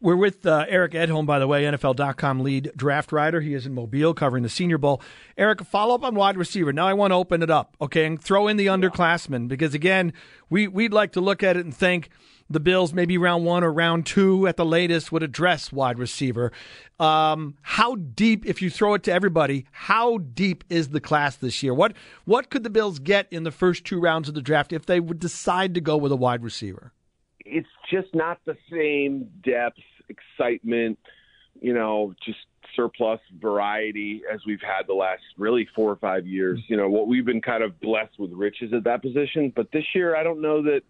We're 0.00 0.16
with 0.16 0.44
uh, 0.46 0.66
Eric 0.68 0.92
Edholm, 0.92 1.26
by 1.26 1.38
the 1.38 1.46
way, 1.46 1.64
NFL.com 1.64 2.40
lead 2.40 2.72
draft 2.76 3.12
writer. 3.12 3.40
He 3.40 3.54
is 3.54 3.66
in 3.66 3.74
Mobile 3.74 4.14
covering 4.14 4.42
the 4.42 4.48
Senior 4.48 4.78
Bowl. 4.78 5.00
Eric, 5.36 5.62
follow 5.62 5.94
up 5.94 6.04
on 6.04 6.14
wide 6.14 6.36
receiver. 6.36 6.72
Now 6.72 6.88
I 6.88 6.92
want 6.92 7.12
to 7.12 7.16
open 7.16 7.42
it 7.42 7.50
up, 7.50 7.76
okay, 7.80 8.04
and 8.04 8.20
throw 8.22 8.48
in 8.48 8.56
the 8.56 8.66
underclassmen 8.66 9.48
because 9.48 9.74
again, 9.74 10.12
we 10.50 10.68
we'd 10.68 10.92
like 10.92 11.12
to 11.12 11.20
look 11.20 11.42
at 11.42 11.56
it 11.56 11.64
and 11.64 11.74
think 11.74 12.10
the 12.48 12.60
Bills, 12.60 12.92
maybe 12.92 13.18
round 13.18 13.44
one 13.44 13.64
or 13.64 13.72
round 13.72 14.06
two 14.06 14.46
at 14.46 14.56
the 14.56 14.64
latest, 14.64 15.12
would 15.12 15.22
address 15.22 15.72
wide 15.72 15.98
receiver. 15.98 16.52
Um, 16.98 17.56
how 17.62 17.96
deep, 17.96 18.46
if 18.46 18.62
you 18.62 18.70
throw 18.70 18.94
it 18.94 19.02
to 19.04 19.12
everybody, 19.12 19.66
how 19.72 20.18
deep 20.18 20.64
is 20.68 20.90
the 20.90 21.00
class 21.00 21.36
this 21.36 21.62
year? 21.62 21.74
What 21.74 21.94
what 22.24 22.50
could 22.50 22.64
the 22.64 22.70
Bills 22.70 22.98
get 22.98 23.26
in 23.30 23.42
the 23.42 23.50
first 23.50 23.84
two 23.84 24.00
rounds 24.00 24.28
of 24.28 24.34
the 24.34 24.42
draft 24.42 24.72
if 24.72 24.86
they 24.86 25.00
would 25.00 25.18
decide 25.18 25.74
to 25.74 25.80
go 25.80 25.96
with 25.96 26.12
a 26.12 26.16
wide 26.16 26.42
receiver? 26.42 26.92
It's 27.44 27.68
just 27.90 28.14
not 28.14 28.38
the 28.44 28.56
same 28.70 29.28
depth, 29.44 29.78
excitement, 30.08 30.98
you 31.60 31.74
know, 31.74 32.14
just 32.24 32.38
surplus 32.74 33.20
variety 33.40 34.22
as 34.32 34.40
we've 34.46 34.62
had 34.62 34.86
the 34.86 34.94
last 34.94 35.22
really 35.36 35.68
four 35.74 35.90
or 35.90 35.96
five 35.96 36.26
years. 36.26 36.60
You 36.68 36.76
know, 36.76 36.88
what 36.88 37.06
we've 37.06 37.24
been 37.24 37.42
kind 37.42 37.62
of 37.62 37.78
blessed 37.80 38.18
with 38.18 38.32
riches 38.32 38.72
at 38.72 38.84
that 38.84 39.02
position, 39.02 39.52
but 39.54 39.70
this 39.72 39.84
year 39.94 40.16
I 40.16 40.22
don't 40.22 40.40
know 40.40 40.62
that 40.62 40.82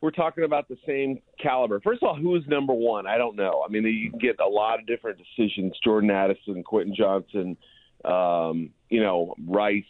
we're 0.00 0.10
talking 0.10 0.44
about 0.44 0.68
the 0.68 0.76
same 0.86 1.20
caliber. 1.42 1.80
First 1.80 2.02
of 2.02 2.08
all, 2.08 2.16
who 2.16 2.36
is 2.36 2.42
number 2.46 2.72
one? 2.72 3.06
I 3.06 3.18
don't 3.18 3.36
know. 3.36 3.64
I 3.66 3.70
mean, 3.70 3.84
you 3.84 4.12
get 4.18 4.38
a 4.40 4.48
lot 4.48 4.78
of 4.78 4.86
different 4.86 5.18
decisions. 5.18 5.74
Jordan 5.82 6.10
Addison, 6.10 6.62
Quentin 6.62 6.94
Johnston, 6.96 7.56
um, 8.04 8.70
you 8.90 9.02
know, 9.02 9.34
Rice, 9.46 9.84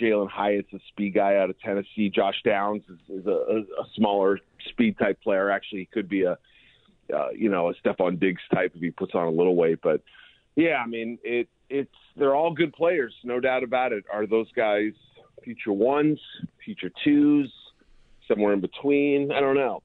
Jalin 0.00 0.28
Hyatt's 0.28 0.72
a 0.72 0.78
speed 0.88 1.14
guy 1.14 1.36
out 1.36 1.50
of 1.50 1.60
Tennessee. 1.60 2.10
Josh 2.12 2.34
Downs 2.44 2.82
is, 2.88 3.20
is 3.20 3.26
a, 3.26 3.30
a 3.30 3.84
smaller 3.94 4.40
speed 4.70 4.98
type 4.98 5.22
player. 5.22 5.50
Actually, 5.50 5.80
he 5.80 5.86
could 5.86 6.08
be 6.08 6.22
a, 6.22 6.36
uh, 7.14 7.28
you 7.36 7.48
know, 7.48 7.70
a 7.70 7.74
Stefon 7.74 8.18
Diggs 8.18 8.42
type 8.52 8.72
if 8.74 8.80
he 8.80 8.90
puts 8.90 9.14
on 9.14 9.26
a 9.26 9.30
little 9.30 9.54
weight. 9.54 9.78
But 9.82 10.02
yeah, 10.56 10.76
I 10.84 10.86
mean, 10.86 11.18
it 11.22 11.48
it's 11.70 11.94
they're 12.16 12.34
all 12.34 12.52
good 12.52 12.72
players, 12.72 13.14
no 13.22 13.40
doubt 13.40 13.62
about 13.62 13.92
it. 13.92 14.04
Are 14.12 14.26
those 14.26 14.50
guys 14.52 14.92
future 15.44 15.72
ones, 15.72 16.18
future 16.64 16.90
twos? 17.04 17.52
Somewhere 18.28 18.52
in 18.52 18.60
between. 18.60 19.32
I 19.32 19.40
don't 19.40 19.56
know. 19.56 19.82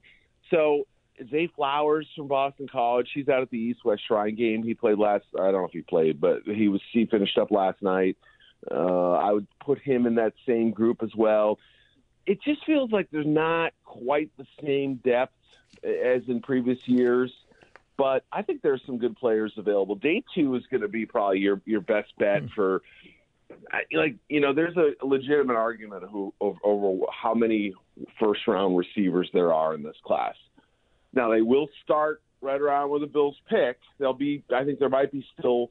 So 0.50 0.86
Zay 1.30 1.48
Flowers 1.54 2.08
from 2.16 2.28
Boston 2.28 2.68
College, 2.70 3.08
he's 3.14 3.28
out 3.28 3.42
at 3.42 3.50
the 3.50 3.58
East 3.58 3.84
West 3.84 4.02
Shrine 4.06 4.34
game. 4.34 4.62
He 4.62 4.74
played 4.74 4.98
last. 4.98 5.24
I 5.38 5.44
don't 5.50 5.54
know 5.54 5.66
if 5.66 5.72
he 5.72 5.82
played, 5.82 6.20
but 6.20 6.42
he 6.44 6.68
was 6.68 6.80
he 6.92 7.06
finished 7.06 7.38
up 7.38 7.50
last 7.50 7.82
night. 7.82 8.16
Uh, 8.70 9.12
I 9.12 9.32
would 9.32 9.46
put 9.64 9.78
him 9.78 10.06
in 10.06 10.16
that 10.16 10.34
same 10.46 10.70
group 10.70 11.02
as 11.02 11.14
well. 11.14 11.58
It 12.26 12.42
just 12.42 12.64
feels 12.64 12.90
like 12.92 13.08
there's 13.10 13.26
not 13.26 13.72
quite 13.84 14.30
the 14.36 14.46
same 14.62 14.96
depth 14.96 15.34
as 15.82 16.22
in 16.28 16.40
previous 16.42 16.86
years, 16.86 17.32
but 17.96 18.24
I 18.30 18.42
think 18.42 18.62
there's 18.62 18.82
some 18.84 18.98
good 18.98 19.16
players 19.16 19.54
available. 19.56 19.94
Day 19.94 20.22
two 20.34 20.54
is 20.56 20.62
going 20.70 20.82
to 20.82 20.88
be 20.88 21.06
probably 21.06 21.38
your 21.38 21.60
your 21.64 21.80
best 21.80 22.12
bet 22.18 22.44
mm. 22.44 22.52
for 22.52 22.82
like 23.92 24.16
you 24.28 24.40
know, 24.40 24.52
there's 24.52 24.76
a 24.76 24.92
legitimate 25.04 25.56
argument 25.56 26.04
who, 26.10 26.32
over, 26.40 26.58
over 26.62 27.06
how 27.12 27.34
many 27.34 27.74
first 28.18 28.40
round 28.46 28.76
receivers 28.76 29.28
there 29.32 29.52
are 29.52 29.74
in 29.74 29.82
this 29.82 29.96
class. 30.04 30.34
Now 31.12 31.30
they 31.30 31.42
will 31.42 31.68
start 31.84 32.22
right 32.40 32.60
around 32.60 32.90
where 32.90 33.00
the 33.00 33.06
Bills 33.06 33.36
pick. 33.48 33.78
They'll 33.98 34.12
be, 34.12 34.42
I 34.54 34.64
think 34.64 34.78
there 34.78 34.88
might 34.88 35.12
be 35.12 35.24
still, 35.38 35.70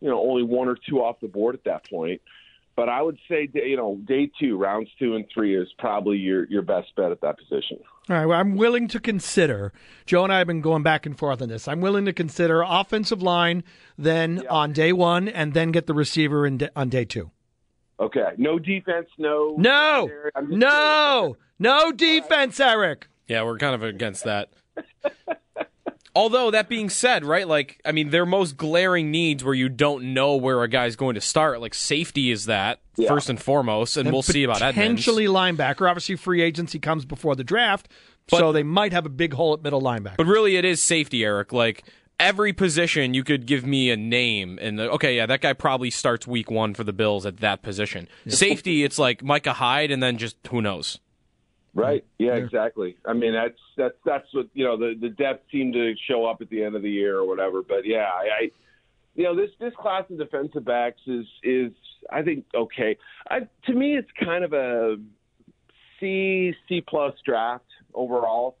you 0.00 0.08
know, 0.08 0.20
only 0.20 0.42
one 0.42 0.68
or 0.68 0.76
two 0.88 0.98
off 0.98 1.20
the 1.20 1.28
board 1.28 1.54
at 1.54 1.64
that 1.64 1.88
point. 1.88 2.20
But 2.76 2.88
I 2.88 3.00
would 3.00 3.18
say, 3.28 3.48
you 3.54 3.76
know, 3.76 4.00
day 4.04 4.30
two, 4.40 4.56
rounds 4.56 4.90
two 4.98 5.14
and 5.14 5.24
three 5.32 5.56
is 5.56 5.68
probably 5.78 6.16
your 6.16 6.44
your 6.48 6.62
best 6.62 6.88
bet 6.96 7.12
at 7.12 7.20
that 7.20 7.38
position. 7.38 7.78
All 8.10 8.16
right. 8.16 8.26
Well, 8.26 8.38
I'm 8.38 8.56
willing 8.56 8.88
to 8.88 8.98
consider. 8.98 9.72
Joe 10.06 10.24
and 10.24 10.32
I 10.32 10.38
have 10.38 10.48
been 10.48 10.60
going 10.60 10.82
back 10.82 11.06
and 11.06 11.16
forth 11.16 11.40
on 11.40 11.48
this. 11.48 11.68
I'm 11.68 11.80
willing 11.80 12.04
to 12.06 12.12
consider 12.12 12.64
offensive 12.66 13.22
line 13.22 13.62
then 13.96 14.40
yeah. 14.42 14.50
on 14.50 14.72
day 14.72 14.92
one, 14.92 15.28
and 15.28 15.54
then 15.54 15.70
get 15.70 15.86
the 15.86 15.94
receiver 15.94 16.46
in 16.46 16.68
on 16.74 16.88
day 16.88 17.04
two. 17.04 17.30
Okay. 18.00 18.30
No 18.38 18.58
defense. 18.58 19.06
No. 19.18 19.54
No. 19.56 20.10
No. 20.48 21.36
No 21.58 21.92
defense, 21.92 22.58
Eric. 22.60 23.08
Yeah, 23.28 23.42
we're 23.44 23.58
kind 23.58 23.74
of 23.74 23.82
against 23.82 24.24
that. 24.24 24.50
Although 26.16 26.52
that 26.52 26.68
being 26.68 26.90
said, 26.90 27.24
right, 27.24 27.46
like 27.48 27.80
I 27.84 27.90
mean, 27.90 28.10
their 28.10 28.24
most 28.24 28.56
glaring 28.56 29.10
needs 29.10 29.42
where 29.42 29.54
you 29.54 29.68
don't 29.68 30.14
know 30.14 30.36
where 30.36 30.62
a 30.62 30.68
guy's 30.68 30.94
going 30.94 31.16
to 31.16 31.20
start, 31.20 31.60
like 31.60 31.74
safety 31.74 32.30
is 32.30 32.46
that 32.46 32.80
yeah. 32.96 33.08
first 33.08 33.28
and 33.28 33.42
foremost, 33.42 33.96
and, 33.96 34.06
and 34.06 34.12
we'll 34.12 34.22
see 34.22 34.44
about 34.44 34.62
Edmunds. 34.62 34.76
Potentially 34.76 35.26
linebacker. 35.26 35.88
Obviously, 35.88 36.14
free 36.14 36.40
agency 36.40 36.78
comes 36.78 37.04
before 37.04 37.34
the 37.34 37.42
draft, 37.42 37.88
but, 38.30 38.38
so 38.38 38.52
they 38.52 38.62
might 38.62 38.92
have 38.92 39.06
a 39.06 39.08
big 39.08 39.34
hole 39.34 39.54
at 39.54 39.62
middle 39.62 39.82
linebacker. 39.82 40.16
But 40.16 40.26
really, 40.26 40.56
it 40.56 40.64
is 40.64 40.80
safety, 40.80 41.24
Eric. 41.24 41.52
Like 41.52 41.82
every 42.20 42.52
position, 42.52 43.12
you 43.12 43.24
could 43.24 43.44
give 43.44 43.66
me 43.66 43.90
a 43.90 43.96
name, 43.96 44.56
and 44.62 44.78
the, 44.78 44.88
okay, 44.92 45.16
yeah, 45.16 45.26
that 45.26 45.40
guy 45.40 45.52
probably 45.52 45.90
starts 45.90 46.28
week 46.28 46.48
one 46.48 46.74
for 46.74 46.84
the 46.84 46.92
Bills 46.92 47.26
at 47.26 47.38
that 47.38 47.62
position. 47.62 48.06
Safety, 48.28 48.84
it's 48.84 49.00
like 49.00 49.24
Micah 49.24 49.54
Hyde, 49.54 49.90
and 49.90 50.00
then 50.00 50.16
just 50.18 50.36
who 50.48 50.62
knows. 50.62 51.00
Right. 51.74 52.04
Yeah, 52.18 52.34
exactly. 52.34 52.96
I 53.04 53.14
mean, 53.14 53.32
that's 53.32 53.58
that's 53.76 53.96
that's 54.06 54.26
what 54.32 54.46
you 54.54 54.64
know. 54.64 54.76
The 54.76 54.94
the 55.00 55.08
depth 55.08 55.50
seemed 55.50 55.74
to 55.74 55.94
show 56.08 56.24
up 56.24 56.40
at 56.40 56.48
the 56.48 56.62
end 56.62 56.76
of 56.76 56.82
the 56.82 56.90
year 56.90 57.18
or 57.18 57.26
whatever. 57.26 57.62
But 57.62 57.84
yeah, 57.84 58.06
I, 58.14 58.44
I 58.44 58.50
you 59.16 59.24
know, 59.24 59.34
this 59.34 59.50
this 59.58 59.72
class 59.76 60.04
of 60.08 60.18
defensive 60.18 60.64
backs 60.64 61.00
is 61.06 61.26
is 61.42 61.72
I 62.10 62.22
think 62.22 62.44
okay. 62.54 62.96
I, 63.28 63.40
to 63.66 63.74
me, 63.74 63.96
it's 63.96 64.08
kind 64.24 64.44
of 64.44 64.52
a 64.52 64.96
C 65.98 66.52
C 66.68 66.80
plus 66.86 67.14
draft 67.26 67.64
overall. 67.92 68.56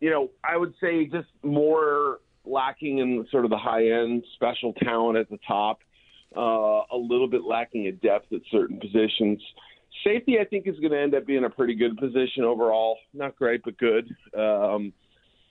You 0.00 0.10
know, 0.10 0.30
I 0.42 0.56
would 0.56 0.74
say 0.80 1.04
just 1.06 1.28
more 1.44 2.18
lacking 2.44 2.98
in 2.98 3.26
sort 3.30 3.44
of 3.44 3.50
the 3.50 3.58
high 3.58 3.88
end 3.90 4.24
special 4.34 4.72
talent 4.72 5.18
at 5.18 5.30
the 5.30 5.38
top. 5.46 5.78
Uh, 6.36 6.82
a 6.92 6.96
little 6.96 7.28
bit 7.28 7.44
lacking 7.44 7.86
in 7.86 7.96
depth 7.96 8.32
at 8.32 8.40
certain 8.50 8.78
positions. 8.78 9.40
Safety, 10.04 10.38
I 10.40 10.44
think, 10.44 10.66
is 10.66 10.78
going 10.78 10.92
to 10.92 11.00
end 11.00 11.14
up 11.14 11.26
being 11.26 11.44
a 11.44 11.50
pretty 11.50 11.74
good 11.74 11.96
position 11.96 12.44
overall. 12.44 12.98
Not 13.12 13.36
great, 13.36 13.62
but 13.64 13.76
good. 13.78 14.14
Um, 14.36 14.92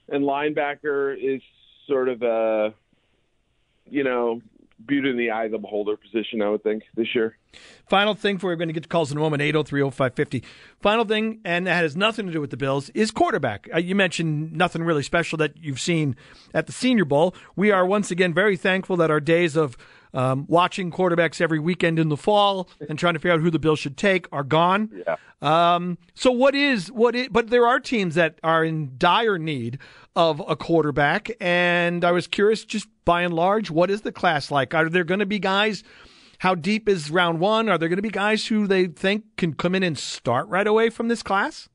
and 0.08 0.24
linebacker 0.24 1.16
is 1.16 1.42
sort 1.88 2.08
of 2.08 2.22
a, 2.22 2.74
you 3.88 4.04
know, 4.04 4.40
beauty 4.84 5.10
in 5.10 5.16
the 5.16 5.30
eye 5.30 5.46
of 5.46 5.52
the 5.52 5.58
beholder 5.58 5.96
position, 5.96 6.42
I 6.42 6.50
would 6.50 6.62
think, 6.62 6.82
this 6.94 7.08
year. 7.14 7.36
Final 7.88 8.14
thing 8.14 8.38
for 8.38 8.48
we're 8.48 8.56
going 8.56 8.68
to 8.68 8.74
get 8.74 8.82
to 8.82 8.88
calls 8.88 9.10
in 9.10 9.16
a 9.16 9.20
moment, 9.20 9.42
8030550. 9.42 10.44
Final 10.80 11.04
thing, 11.04 11.40
and 11.44 11.66
that 11.66 11.76
has 11.76 11.96
nothing 11.96 12.26
to 12.26 12.32
do 12.32 12.40
with 12.40 12.50
the 12.50 12.56
Bills, 12.56 12.90
is 12.90 13.10
quarterback. 13.10 13.68
Uh, 13.74 13.78
you 13.78 13.94
mentioned 13.94 14.52
nothing 14.52 14.82
really 14.82 15.02
special 15.02 15.38
that 15.38 15.56
you've 15.56 15.80
seen 15.80 16.16
at 16.52 16.66
the 16.66 16.72
Senior 16.72 17.04
Bowl. 17.04 17.34
We 17.54 17.70
are 17.70 17.86
once 17.86 18.10
again 18.10 18.34
very 18.34 18.56
thankful 18.56 18.96
that 18.98 19.10
our 19.10 19.20
days 19.20 19.56
of 19.56 19.76
um, 20.14 20.46
watching 20.48 20.90
quarterbacks 20.90 21.40
every 21.40 21.58
weekend 21.58 21.98
in 21.98 22.08
the 22.08 22.16
fall 22.16 22.68
and 22.88 22.98
trying 22.98 23.14
to 23.14 23.20
figure 23.20 23.32
out 23.32 23.40
who 23.40 23.50
the 23.50 23.58
Bills 23.58 23.78
should 23.78 23.96
take 23.96 24.26
are 24.32 24.44
gone. 24.44 24.90
Yeah. 25.06 25.16
Um, 25.42 25.98
so 26.14 26.30
what 26.30 26.54
is 26.54 26.90
what 26.90 27.14
is? 27.14 27.28
But 27.30 27.50
there 27.50 27.66
are 27.66 27.80
teams 27.80 28.14
that 28.14 28.38
are 28.42 28.64
in 28.64 28.92
dire 28.96 29.38
need 29.38 29.78
of 30.14 30.42
a 30.48 30.56
quarterback, 30.56 31.30
and 31.40 32.04
I 32.04 32.12
was 32.12 32.26
curious, 32.26 32.64
just 32.64 32.88
by 33.04 33.22
and 33.22 33.34
large, 33.34 33.70
what 33.70 33.90
is 33.90 34.02
the 34.02 34.12
class 34.12 34.50
like? 34.50 34.74
Are 34.74 34.88
there 34.88 35.04
going 35.04 35.20
to 35.20 35.26
be 35.26 35.38
guys? 35.38 35.82
How 36.38 36.54
deep 36.54 36.88
is 36.88 37.10
round 37.10 37.40
one? 37.40 37.68
Are 37.68 37.78
there 37.78 37.88
going 37.88 37.96
to 37.96 38.02
be 38.02 38.10
guys 38.10 38.46
who 38.46 38.66
they 38.66 38.86
think 38.86 39.24
can 39.36 39.54
come 39.54 39.74
in 39.74 39.82
and 39.82 39.98
start 39.98 40.48
right 40.48 40.66
away 40.66 40.90
from 40.90 41.08
this 41.08 41.22
class? 41.22 41.68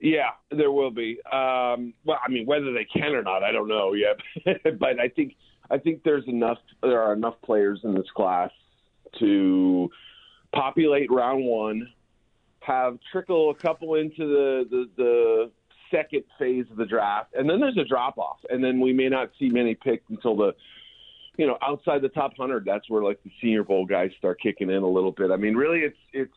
Yeah, 0.00 0.30
there 0.50 0.70
will 0.70 0.90
be. 0.90 1.18
Um, 1.32 1.94
well, 2.04 2.18
I 2.22 2.28
mean, 2.28 2.44
whether 2.44 2.72
they 2.72 2.84
can 2.84 3.14
or 3.14 3.22
not, 3.22 3.42
I 3.42 3.52
don't 3.52 3.68
know 3.68 3.94
yet. 3.94 4.18
but 4.78 5.00
I 5.00 5.08
think 5.08 5.34
I 5.70 5.78
think 5.78 6.02
there's 6.04 6.26
enough. 6.26 6.58
There 6.82 7.00
are 7.00 7.12
enough 7.12 7.34
players 7.42 7.80
in 7.84 7.94
this 7.94 8.10
class 8.14 8.50
to 9.18 9.90
populate 10.54 11.10
round 11.10 11.44
one, 11.44 11.88
have 12.60 12.98
trickle 13.10 13.50
a 13.50 13.54
couple 13.54 13.94
into 13.94 14.26
the 14.26 14.64
the, 14.70 14.90
the 14.96 15.50
second 15.90 16.24
phase 16.38 16.66
of 16.70 16.76
the 16.76 16.86
draft, 16.86 17.34
and 17.34 17.48
then 17.48 17.60
there's 17.60 17.78
a 17.78 17.84
drop 17.84 18.18
off, 18.18 18.38
and 18.50 18.62
then 18.62 18.80
we 18.80 18.92
may 18.92 19.08
not 19.08 19.30
see 19.38 19.48
many 19.48 19.74
picked 19.74 20.10
until 20.10 20.36
the 20.36 20.52
you 21.36 21.46
know 21.46 21.58
outside 21.62 22.02
the 22.02 22.08
top 22.08 22.36
hundred. 22.36 22.64
That's 22.64 22.88
where 22.88 23.02
like 23.02 23.22
the 23.22 23.30
Senior 23.40 23.64
Bowl 23.64 23.86
guys 23.86 24.10
start 24.18 24.40
kicking 24.40 24.70
in 24.70 24.82
a 24.82 24.88
little 24.88 25.12
bit. 25.12 25.30
I 25.30 25.36
mean, 25.36 25.54
really, 25.54 25.80
it's 25.80 25.98
it's 26.12 26.34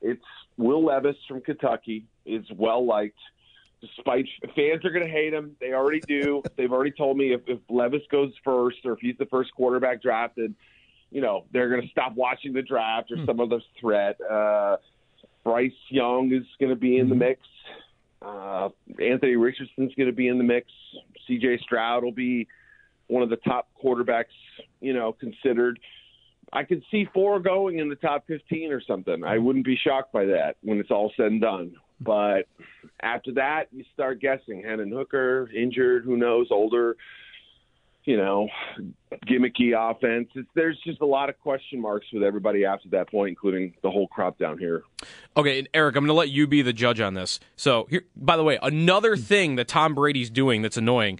it's 0.00 0.24
Will 0.56 0.84
Levis 0.84 1.16
from 1.26 1.40
Kentucky 1.40 2.04
is 2.26 2.44
well 2.56 2.84
liked 2.84 3.18
despite 3.82 4.26
fans 4.54 4.84
are 4.84 4.90
going 4.90 5.04
to 5.04 5.12
hate 5.12 5.34
him. 5.34 5.56
They 5.60 5.72
already 5.72 6.00
do. 6.00 6.42
They've 6.56 6.72
already 6.72 6.92
told 6.92 7.16
me 7.16 7.34
if, 7.34 7.42
if 7.46 7.58
Levis 7.68 8.02
goes 8.10 8.32
first 8.44 8.78
or 8.84 8.92
if 8.92 9.00
he's 9.00 9.16
the 9.18 9.26
first 9.26 9.52
quarterback 9.54 10.00
drafted, 10.00 10.54
you 11.10 11.20
know, 11.20 11.44
they're 11.52 11.68
going 11.68 11.82
to 11.82 11.88
stop 11.88 12.14
watching 12.14 12.52
the 12.52 12.62
draft 12.62 13.10
or 13.10 13.16
hmm. 13.16 13.26
some 13.26 13.40
other 13.40 13.60
threat. 13.80 14.18
Uh, 14.20 14.76
Bryce 15.44 15.72
Young 15.88 16.32
is 16.32 16.46
going 16.60 16.70
to 16.70 16.76
be 16.76 16.98
in 16.98 17.08
the 17.08 17.14
hmm. 17.14 17.20
mix. 17.20 17.40
Uh, 18.22 18.68
Anthony 19.04 19.34
Richardson's 19.34 19.92
going 19.94 20.06
to 20.06 20.14
be 20.14 20.28
in 20.28 20.38
the 20.38 20.44
mix. 20.44 20.68
C.J. 21.26 21.58
Stroud 21.62 22.04
will 22.04 22.12
be 22.12 22.46
one 23.08 23.22
of 23.22 23.30
the 23.30 23.36
top 23.36 23.68
quarterbacks, 23.82 24.26
you 24.80 24.94
know, 24.94 25.12
considered. 25.12 25.80
I 26.52 26.62
could 26.62 26.82
see 26.90 27.08
four 27.12 27.40
going 27.40 27.78
in 27.78 27.88
the 27.88 27.96
top 27.96 28.26
15 28.28 28.72
or 28.72 28.80
something. 28.80 29.24
I 29.24 29.38
wouldn't 29.38 29.64
be 29.64 29.76
shocked 29.76 30.12
by 30.12 30.26
that 30.26 30.56
when 30.62 30.78
it's 30.78 30.90
all 30.90 31.12
said 31.16 31.26
and 31.26 31.40
done. 31.40 31.74
But 32.04 32.46
after 33.00 33.32
that, 33.34 33.64
you 33.72 33.84
start 33.94 34.20
guessing. 34.20 34.62
Hendon 34.62 34.90
Hooker, 34.90 35.50
injured, 35.54 36.04
who 36.04 36.16
knows, 36.16 36.48
older, 36.50 36.96
you 38.04 38.16
know, 38.16 38.48
gimmicky 39.26 39.72
offense. 39.76 40.28
It's, 40.34 40.48
there's 40.54 40.78
just 40.84 41.00
a 41.00 41.06
lot 41.06 41.28
of 41.28 41.38
question 41.40 41.80
marks 41.80 42.06
with 42.12 42.22
everybody 42.22 42.64
after 42.64 42.88
that 42.90 43.10
point, 43.10 43.30
including 43.30 43.74
the 43.82 43.90
whole 43.90 44.08
crop 44.08 44.38
down 44.38 44.58
here. 44.58 44.82
Okay, 45.36 45.66
Eric, 45.72 45.96
I'm 45.96 46.02
going 46.02 46.08
to 46.08 46.14
let 46.14 46.30
you 46.30 46.46
be 46.46 46.62
the 46.62 46.72
judge 46.72 47.00
on 47.00 47.14
this. 47.14 47.38
So, 47.56 47.86
here, 47.90 48.04
by 48.16 48.36
the 48.36 48.44
way, 48.44 48.58
another 48.62 49.16
thing 49.16 49.56
that 49.56 49.68
Tom 49.68 49.94
Brady's 49.94 50.30
doing 50.30 50.62
that's 50.62 50.76
annoying 50.76 51.18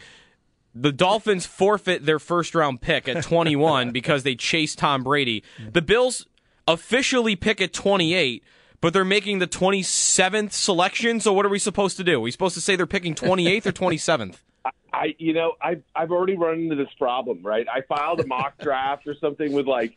the 0.74 0.92
Dolphins 0.92 1.46
forfeit 1.46 2.06
their 2.06 2.18
first 2.18 2.54
round 2.54 2.80
pick 2.80 3.08
at 3.08 3.22
21 3.22 3.90
because 3.92 4.22
they 4.22 4.34
chased 4.34 4.78
Tom 4.78 5.02
Brady. 5.02 5.44
The 5.72 5.82
Bills 5.82 6.26
officially 6.66 7.36
pick 7.36 7.60
at 7.60 7.72
28, 7.72 8.42
but 8.82 8.92
they're 8.92 9.04
making 9.04 9.38
the 9.38 9.46
27th 9.46 10.52
selection. 10.52 11.20
So 11.20 11.32
what 11.32 11.46
are 11.46 11.48
we 11.48 11.60
supposed 11.60 11.96
to 11.96 12.04
do? 12.04 12.18
Are 12.18 12.20
we 12.20 12.30
supposed 12.30 12.54
to 12.56 12.60
say 12.60 12.76
they're 12.76 12.86
picking 12.86 13.14
28th 13.14 13.64
or 13.66 13.72
27th? 13.72 14.36
I, 14.92 15.14
you 15.18 15.32
know, 15.32 15.54
I've 15.62 15.82
I've 15.96 16.10
already 16.10 16.36
run 16.36 16.58
into 16.60 16.76
this 16.76 16.92
problem, 16.98 17.42
right? 17.42 17.66
I 17.72 17.80
filed 17.88 18.20
a 18.20 18.26
mock 18.26 18.58
draft 18.62 19.06
or 19.06 19.14
something 19.18 19.52
with 19.52 19.66
like 19.66 19.96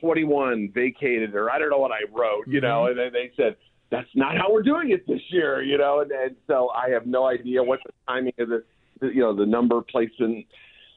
21 0.00 0.72
vacated, 0.74 1.36
or 1.36 1.50
I 1.50 1.58
don't 1.60 1.70
know 1.70 1.78
what 1.78 1.92
I 1.92 2.00
wrote, 2.12 2.48
you 2.48 2.60
know, 2.60 2.88
mm-hmm. 2.88 2.98
and 2.98 3.14
they 3.14 3.30
said 3.36 3.56
that's 3.90 4.08
not 4.14 4.36
how 4.36 4.52
we're 4.52 4.64
doing 4.64 4.90
it 4.90 5.06
this 5.06 5.20
year, 5.28 5.62
you 5.62 5.78
know, 5.78 6.00
and, 6.00 6.10
and 6.10 6.36
so 6.48 6.70
I 6.70 6.90
have 6.90 7.06
no 7.06 7.26
idea 7.26 7.62
what 7.62 7.78
the 7.86 7.92
timing 8.08 8.32
of 8.38 8.48
the, 8.48 8.64
you 9.00 9.20
know 9.20 9.34
the 9.34 9.46
number 9.46 9.80
placement. 9.82 10.46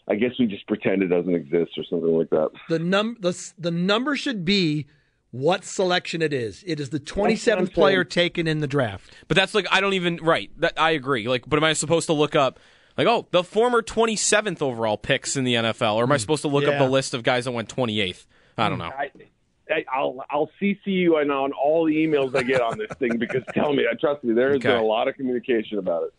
I 0.09 0.15
guess 0.15 0.31
we 0.39 0.47
just 0.47 0.65
pretend 0.67 1.03
it 1.03 1.07
doesn't 1.07 1.35
exist 1.35 1.71
or 1.77 1.83
something 1.89 2.17
like 2.17 2.29
that. 2.31 2.49
The 2.69 2.79
num 2.79 3.17
the 3.19 3.51
the 3.59 3.71
number 3.71 4.15
should 4.15 4.45
be 4.45 4.87
what 5.37 5.63
selection 5.63 6.21
it 6.21 6.33
is. 6.33 6.63
It 6.65 6.79
is 6.79 6.89
the 6.89 6.99
27th 6.99 7.73
player 7.73 8.03
taken 8.03 8.47
in 8.47 8.59
the 8.59 8.67
draft. 8.67 9.11
But 9.27 9.37
that's 9.37 9.53
like 9.53 9.67
I 9.71 9.81
don't 9.81 9.93
even 9.93 10.17
right. 10.17 10.49
That 10.57 10.73
I 10.77 10.91
agree. 10.91 11.27
Like, 11.27 11.47
but 11.47 11.57
am 11.57 11.63
I 11.63 11.73
supposed 11.73 12.07
to 12.07 12.13
look 12.13 12.35
up? 12.35 12.59
Like, 12.97 13.07
oh, 13.07 13.27
the 13.29 13.43
former 13.43 13.83
27th 13.83 14.61
overall 14.61 14.97
picks 14.97 15.35
in 15.35 15.43
the 15.43 15.53
NFL, 15.53 15.95
or 15.95 16.03
am 16.03 16.11
I 16.11 16.15
hmm. 16.15 16.19
supposed 16.19 16.41
to 16.41 16.47
look 16.47 16.63
yeah. 16.63 16.71
up 16.71 16.79
the 16.79 16.89
list 16.89 17.13
of 17.13 17.21
guys 17.21 17.45
that 17.45 17.51
went 17.51 17.73
28th? 17.73 18.25
I 18.57 18.69
don't 18.69 18.79
know. 18.79 18.91
I, 19.69 19.85
I'll 19.93 20.23
I'll 20.29 20.49
CC 20.61 20.77
you 20.85 21.17
and 21.17 21.31
on 21.31 21.51
all 21.51 21.85
the 21.85 21.95
emails 21.95 22.35
I 22.35 22.43
get 22.43 22.61
on 22.61 22.77
this 22.77 22.89
thing 22.97 23.17
because 23.19 23.43
tell 23.53 23.73
me, 23.73 23.85
I 23.89 23.95
trust 23.95 24.23
me, 24.23 24.33
there 24.33 24.49
has 24.49 24.57
okay. 24.57 24.69
been 24.69 24.77
a 24.79 24.85
lot 24.85 25.07
of 25.07 25.15
communication 25.15 25.77
about 25.77 26.03
it. 26.03 26.13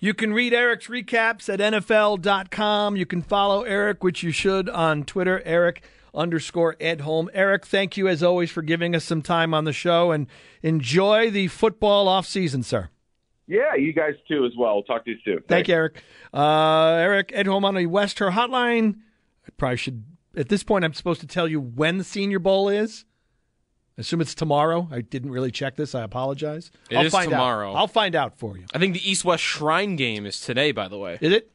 You 0.00 0.14
can 0.14 0.32
read 0.32 0.52
Eric's 0.52 0.88
recaps 0.88 1.52
at 1.52 1.60
NFL.com. 1.60 2.96
You 2.96 3.06
can 3.06 3.22
follow 3.22 3.62
Eric, 3.62 4.02
which 4.02 4.22
you 4.22 4.32
should, 4.32 4.68
on 4.68 5.04
Twitter, 5.04 5.40
Eric 5.44 5.82
underscore 6.14 6.74
Edholm. 6.76 7.28
Eric, 7.34 7.66
thank 7.66 7.96
you 7.96 8.08
as 8.08 8.22
always 8.22 8.50
for 8.50 8.62
giving 8.62 8.94
us 8.94 9.04
some 9.04 9.22
time 9.22 9.52
on 9.54 9.64
the 9.64 9.72
show 9.72 10.10
and 10.12 10.26
enjoy 10.62 11.30
the 11.30 11.48
football 11.48 12.08
off 12.08 12.26
season, 12.26 12.62
sir. 12.62 12.90
Yeah, 13.46 13.74
you 13.74 13.92
guys 13.92 14.14
too 14.26 14.46
as 14.46 14.52
well. 14.56 14.74
We'll 14.74 14.84
talk 14.84 15.04
to 15.04 15.10
you 15.10 15.18
soon. 15.24 15.36
Thank 15.36 15.48
Thanks. 15.48 15.68
you, 15.68 15.74
Eric. 15.74 16.02
Uh, 16.32 16.94
Eric 16.94 17.28
Edholm 17.28 17.64
on 17.64 17.74
the 17.74 17.86
West 17.86 18.18
Herr 18.18 18.30
Hotline. 18.30 18.94
I 19.46 19.50
probably 19.58 19.76
should, 19.76 20.04
at 20.36 20.48
this 20.48 20.62
point, 20.62 20.84
I'm 20.84 20.94
supposed 20.94 21.20
to 21.20 21.26
tell 21.26 21.46
you 21.46 21.60
when 21.60 21.98
the 21.98 22.04
Senior 22.04 22.38
Bowl 22.38 22.68
is. 22.70 23.04
I 23.96 24.00
assume 24.00 24.20
it's 24.22 24.34
tomorrow. 24.34 24.88
I 24.90 25.02
didn't 25.02 25.30
really 25.30 25.50
check 25.52 25.76
this. 25.76 25.94
I 25.94 26.02
apologize. 26.02 26.70
It 26.90 26.96
I'll 26.96 27.06
is 27.06 27.12
find 27.12 27.30
tomorrow. 27.30 27.70
Out. 27.72 27.76
I'll 27.76 27.86
find 27.86 28.16
out 28.16 28.38
for 28.38 28.56
you. 28.56 28.64
I 28.74 28.78
think 28.78 28.94
the 28.94 29.08
East 29.08 29.24
West 29.24 29.42
Shrine 29.42 29.94
game 29.96 30.26
is 30.26 30.40
today. 30.40 30.72
By 30.72 30.88
the 30.88 30.98
way, 30.98 31.18
is 31.20 31.32
it? 31.32 31.50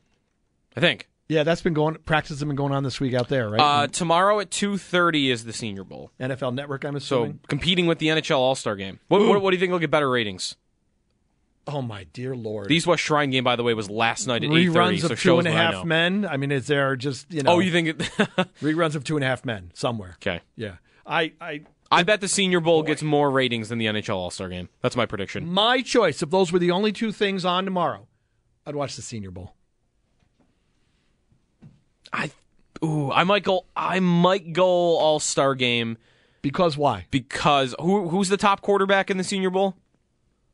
I 0.77 0.79
think. 0.79 1.09
Yeah, 1.29 1.43
that's 1.43 1.61
been 1.61 1.75
going. 1.75 1.95
Practice 2.05 2.39
has 2.39 2.43
been 2.43 2.55
going 2.55 2.73
on 2.73 2.83
this 2.83 2.99
week 2.99 3.13
out 3.13 3.29
there, 3.29 3.49
right? 3.49 3.61
Uh, 3.61 3.87
tomorrow 3.87 4.39
at 4.39 4.49
two 4.49 4.79
thirty 4.79 5.29
is 5.29 5.45
the 5.45 5.53
Senior 5.53 5.83
Bowl. 5.83 6.11
NFL 6.19 6.55
Network, 6.55 6.83
I'm 6.83 6.95
assuming. 6.95 7.33
So 7.33 7.47
competing 7.47 7.85
with 7.85 7.99
the 7.99 8.07
NHL 8.07 8.39
All 8.39 8.55
Star 8.55 8.75
game. 8.75 8.99
What, 9.09 9.21
what, 9.21 9.39
what, 9.39 9.51
do 9.51 9.55
you 9.55 9.59
think 9.59 9.71
will 9.71 9.77
get 9.77 9.91
better 9.91 10.09
ratings? 10.09 10.57
Oh 11.67 11.83
my 11.83 12.05
dear 12.13 12.35
lord! 12.35 12.67
The 12.69 12.75
East 12.75 12.87
West 12.87 13.03
Shrine 13.03 13.29
game, 13.29 13.43
by 13.43 13.55
the 13.55 13.61
way, 13.61 13.75
was 13.75 13.91
last 13.91 14.25
night 14.25 14.43
at 14.43 14.49
eight 14.49 14.73
thirty. 14.73 14.97
Reruns 14.97 15.03
of 15.03 15.09
so 15.09 15.15
Two 15.15 15.37
and 15.37 15.47
a 15.47 15.51
Half 15.51 15.85
Men. 15.85 16.25
I 16.25 16.37
mean, 16.37 16.51
is 16.51 16.65
there 16.65 16.95
just 16.95 17.31
you 17.31 17.43
know? 17.43 17.53
Oh, 17.53 17.59
you 17.59 17.71
think 17.71 17.89
it? 17.89 17.97
reruns 18.61 18.95
of 18.95 19.03
Two 19.03 19.15
and 19.15 19.23
a 19.23 19.27
Half 19.27 19.45
Men 19.45 19.69
somewhere? 19.75 20.17
Okay. 20.19 20.41
Yeah, 20.55 20.77
I 21.05 21.33
I 21.39 21.61
I 21.91 22.01
bet 22.01 22.21
the 22.21 22.27
Senior 22.27 22.59
Bowl 22.59 22.81
Boy. 22.81 22.87
gets 22.87 23.03
more 23.03 23.29
ratings 23.29 23.69
than 23.69 23.77
the 23.77 23.85
NHL 23.85 24.15
All 24.15 24.31
Star 24.31 24.49
Game. 24.49 24.67
That's 24.81 24.95
my 24.95 25.05
prediction. 25.05 25.47
My 25.47 25.83
choice. 25.83 26.23
If 26.23 26.31
those 26.31 26.51
were 26.51 26.57
the 26.57 26.71
only 26.71 26.91
two 26.91 27.11
things 27.11 27.45
on 27.45 27.65
tomorrow, 27.65 28.07
I'd 28.65 28.75
watch 28.75 28.95
the 28.95 29.03
Senior 29.03 29.29
Bowl. 29.29 29.53
I, 32.11 32.31
ooh, 32.83 33.11
I 33.11 33.23
might 33.23 33.43
go. 33.43 33.65
I 33.75 33.99
might 33.99 34.53
go 34.53 34.65
All 34.65 35.19
Star 35.19 35.55
Game. 35.55 35.97
Because 36.41 36.77
why? 36.77 37.05
Because 37.11 37.75
who 37.79 38.09
who's 38.09 38.29
the 38.29 38.37
top 38.37 38.61
quarterback 38.61 39.09
in 39.09 39.17
the 39.17 39.23
Senior 39.23 39.49
Bowl? 39.49 39.75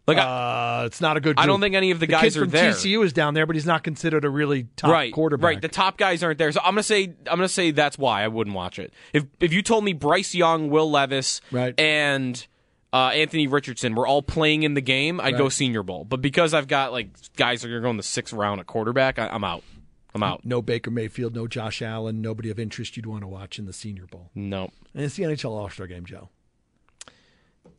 Like, 0.08 0.18
uh, 0.20 0.84
it's 0.86 1.02
not 1.02 1.18
a 1.18 1.20
good. 1.20 1.36
Group. 1.36 1.44
I 1.44 1.48
don't 1.48 1.62
think 1.62 1.74
any 1.74 1.90
of 1.90 2.00
the, 2.00 2.06
the 2.06 2.12
guys 2.12 2.38
are 2.38 2.42
from 2.42 2.52
there. 2.52 2.72
TCU 2.72 3.04
is 3.04 3.12
down 3.12 3.34
there, 3.34 3.48
but 3.48 3.56
he's 3.56 3.66
not 3.66 3.84
considered 3.84 4.24
a 4.24 4.30
really 4.30 4.68
top 4.76 4.92
right, 4.92 5.12
quarterback. 5.12 5.44
Right, 5.44 5.62
the 5.62 5.68
top 5.68 5.98
guys 5.98 6.22
aren't 6.22 6.38
there. 6.38 6.52
So 6.52 6.60
I'm 6.60 6.74
gonna 6.74 6.84
say 6.84 7.06
I'm 7.06 7.38
gonna 7.38 7.48
say 7.48 7.72
that's 7.72 7.98
why 7.98 8.24
I 8.24 8.28
wouldn't 8.28 8.56
watch 8.56 8.78
it. 8.78 8.94
If 9.14 9.26
if 9.40 9.52
you 9.52 9.64
told 9.64 9.84
me 9.84 9.94
Bryce 9.94 10.36
Young, 10.36 10.70
Will 10.70 10.90
Levis, 10.90 11.42
right. 11.52 11.80
and 11.80 12.46
uh, 12.94 13.10
Anthony 13.10 13.48
Richardson 13.48 13.96
were 13.96 14.06
all 14.06 14.22
playing 14.22 14.62
in 14.62 14.76
the 14.76 14.82
game, 14.82 15.20
I'd 15.20 15.34
right. 15.34 15.38
go 15.38 15.50
Senior 15.50 15.82
Bowl. 15.82 16.06
But 16.06 16.22
because 16.22 16.54
I've 16.54 16.68
got 16.68 16.92
like 16.92 17.10
guys 17.36 17.64
that 17.64 17.72
are 17.72 17.82
going 17.82 17.98
the 17.98 18.04
sixth 18.04 18.34
round 18.34 18.60
at 18.60 18.68
quarterback, 18.68 19.18
I, 19.18 19.28
I'm 19.28 19.44
out. 19.44 19.64
I'm 20.16 20.24
out. 20.24 20.46
No 20.46 20.62
Baker 20.62 20.90
Mayfield, 20.90 21.36
no 21.36 21.46
Josh 21.48 21.82
Allen, 21.82 22.22
nobody 22.22 22.50
of 22.50 22.58
interest 22.58 22.98
you'd 22.98 23.06
want 23.06 23.22
to 23.22 23.28
watch 23.28 23.60
in 23.60 23.66
the 23.66 23.74
Senior 23.74 24.08
Bowl. 24.08 24.32
No. 24.34 24.72
And 24.94 25.04
it's 25.04 25.16
the 25.16 25.24
NHL 25.24 25.52
All 25.52 25.70
Star 25.70 25.88
Game, 25.88 26.06
Joe 26.06 26.30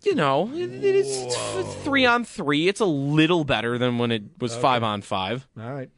you 0.03 0.15
know, 0.15 0.51
it, 0.55 0.85
it's, 0.85 1.19
it's, 1.19 1.75
three 1.77 2.07
on 2.07 2.25
three. 2.25 2.69
It's 2.69 2.81
a 2.81 2.87
little 2.87 3.45
better 3.45 3.79
than 3.79 3.99
when 3.99 4.13
it 4.13 4.23
was 4.39 4.53
okay. 4.53 4.63
five 4.63 4.83
on 4.83 5.03
five. 5.03 5.47
All 5.61 5.73
right, 5.73 5.91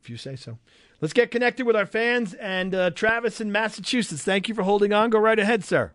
if 0.00 0.10
you 0.10 0.16
say 0.16 0.36
so. 0.36 0.58
Let's 1.00 1.14
get 1.14 1.32
connected 1.32 1.66
with 1.66 1.74
our 1.74 1.86
fans 1.86 2.32
and 2.34 2.74
uh, 2.74 2.90
Travis 2.90 3.40
in 3.40 3.50
Massachusetts. 3.50 4.22
Thank 4.22 4.48
you 4.48 4.54
for 4.54 4.62
holding 4.62 4.92
on. 4.92 5.10
Go 5.10 5.18
right 5.18 5.38
ahead, 5.38 5.64
sir. 5.64 5.92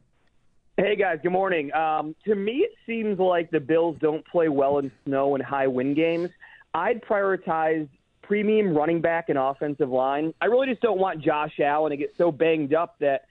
Hey 0.76 0.96
guys, 0.96 1.20
good 1.24 1.32
morning. 1.32 1.74
Um, 1.74 2.14
to 2.26 2.36
me, 2.36 2.58
it 2.58 2.74
seems 2.86 3.18
like 3.18 3.50
the 3.50 3.60
Bills 3.60 3.98
don't 4.00 4.26
play 4.28 4.50
well 4.50 4.80
in 4.80 4.92
snow 5.06 5.36
and 5.36 5.44
high 5.44 5.68
wind 5.68 5.96
games. 5.96 6.30
I'd 6.74 7.02
prioritize 7.02 7.88
premium 8.28 8.76
running 8.76 9.02
back 9.02 9.30
and 9.30 9.38
offensive 9.38 9.90
line. 9.90 10.34
I 10.42 10.46
really 10.46 10.68
just 10.68 10.82
don't 10.82 11.00
want 11.00 11.22
Josh 11.22 11.60
Allen 11.60 11.92
to 11.92 11.98
get 11.98 12.14
so 12.18 12.32
banged 12.32 12.74
up 12.74 12.98
that 13.00 13.26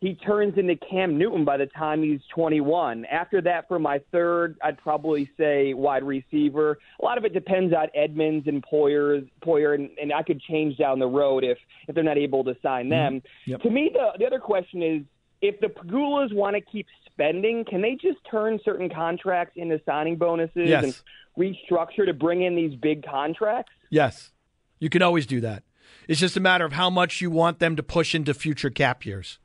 he 0.00 0.14
turns 0.14 0.56
into 0.56 0.76
Cam 0.76 1.18
Newton 1.18 1.44
by 1.44 1.56
the 1.56 1.66
time 1.66 2.02
he's 2.02 2.20
21. 2.32 3.04
After 3.06 3.40
that, 3.42 3.66
for 3.66 3.78
my 3.78 4.00
third, 4.12 4.56
I'd 4.62 4.78
probably 4.78 5.28
say 5.36 5.74
wide 5.74 6.04
receiver. 6.04 6.78
A 7.00 7.04
lot 7.04 7.18
of 7.18 7.24
it 7.24 7.34
depends 7.34 7.74
on 7.74 7.88
Edmunds 7.94 8.46
and 8.46 8.64
Poyer, 8.64 9.28
Poyer 9.44 9.74
and, 9.74 9.90
and 10.00 10.12
I 10.12 10.22
could 10.22 10.40
change 10.40 10.76
down 10.76 11.00
the 11.00 11.08
road 11.08 11.42
if 11.42 11.58
if 11.88 11.94
they're 11.94 12.04
not 12.04 12.18
able 12.18 12.44
to 12.44 12.56
sign 12.62 12.84
mm-hmm. 12.84 12.90
them. 12.90 13.14
Mm-hmm. 13.16 13.50
Yep. 13.50 13.62
To 13.62 13.70
me, 13.70 13.90
the 13.92 14.18
the 14.18 14.26
other 14.26 14.38
question 14.38 14.82
is 14.82 15.02
if 15.42 15.58
the 15.60 15.66
Pegulas 15.66 16.32
want 16.32 16.54
to 16.54 16.60
keep 16.60 16.86
spending, 17.06 17.64
can 17.64 17.80
they 17.82 17.96
just 18.00 18.18
turn 18.30 18.60
certain 18.64 18.88
contracts 18.88 19.54
into 19.56 19.80
signing 19.84 20.16
bonuses 20.16 20.68
yes. 20.68 20.84
and 20.84 21.00
restructure 21.36 22.06
to 22.06 22.14
bring 22.14 22.42
in 22.42 22.54
these 22.54 22.74
big 22.76 23.04
contracts? 23.04 23.72
Yes, 23.90 24.30
you 24.78 24.88
can 24.88 25.02
always 25.02 25.26
do 25.26 25.40
that. 25.40 25.62
It's 26.06 26.20
just 26.20 26.36
a 26.36 26.40
matter 26.40 26.64
of 26.64 26.72
how 26.72 26.90
much 26.90 27.20
you 27.20 27.30
want 27.30 27.58
them 27.58 27.76
to 27.76 27.82
push 27.82 28.14
into 28.14 28.32
future 28.34 28.70
cap 28.70 29.04
years. 29.04 29.38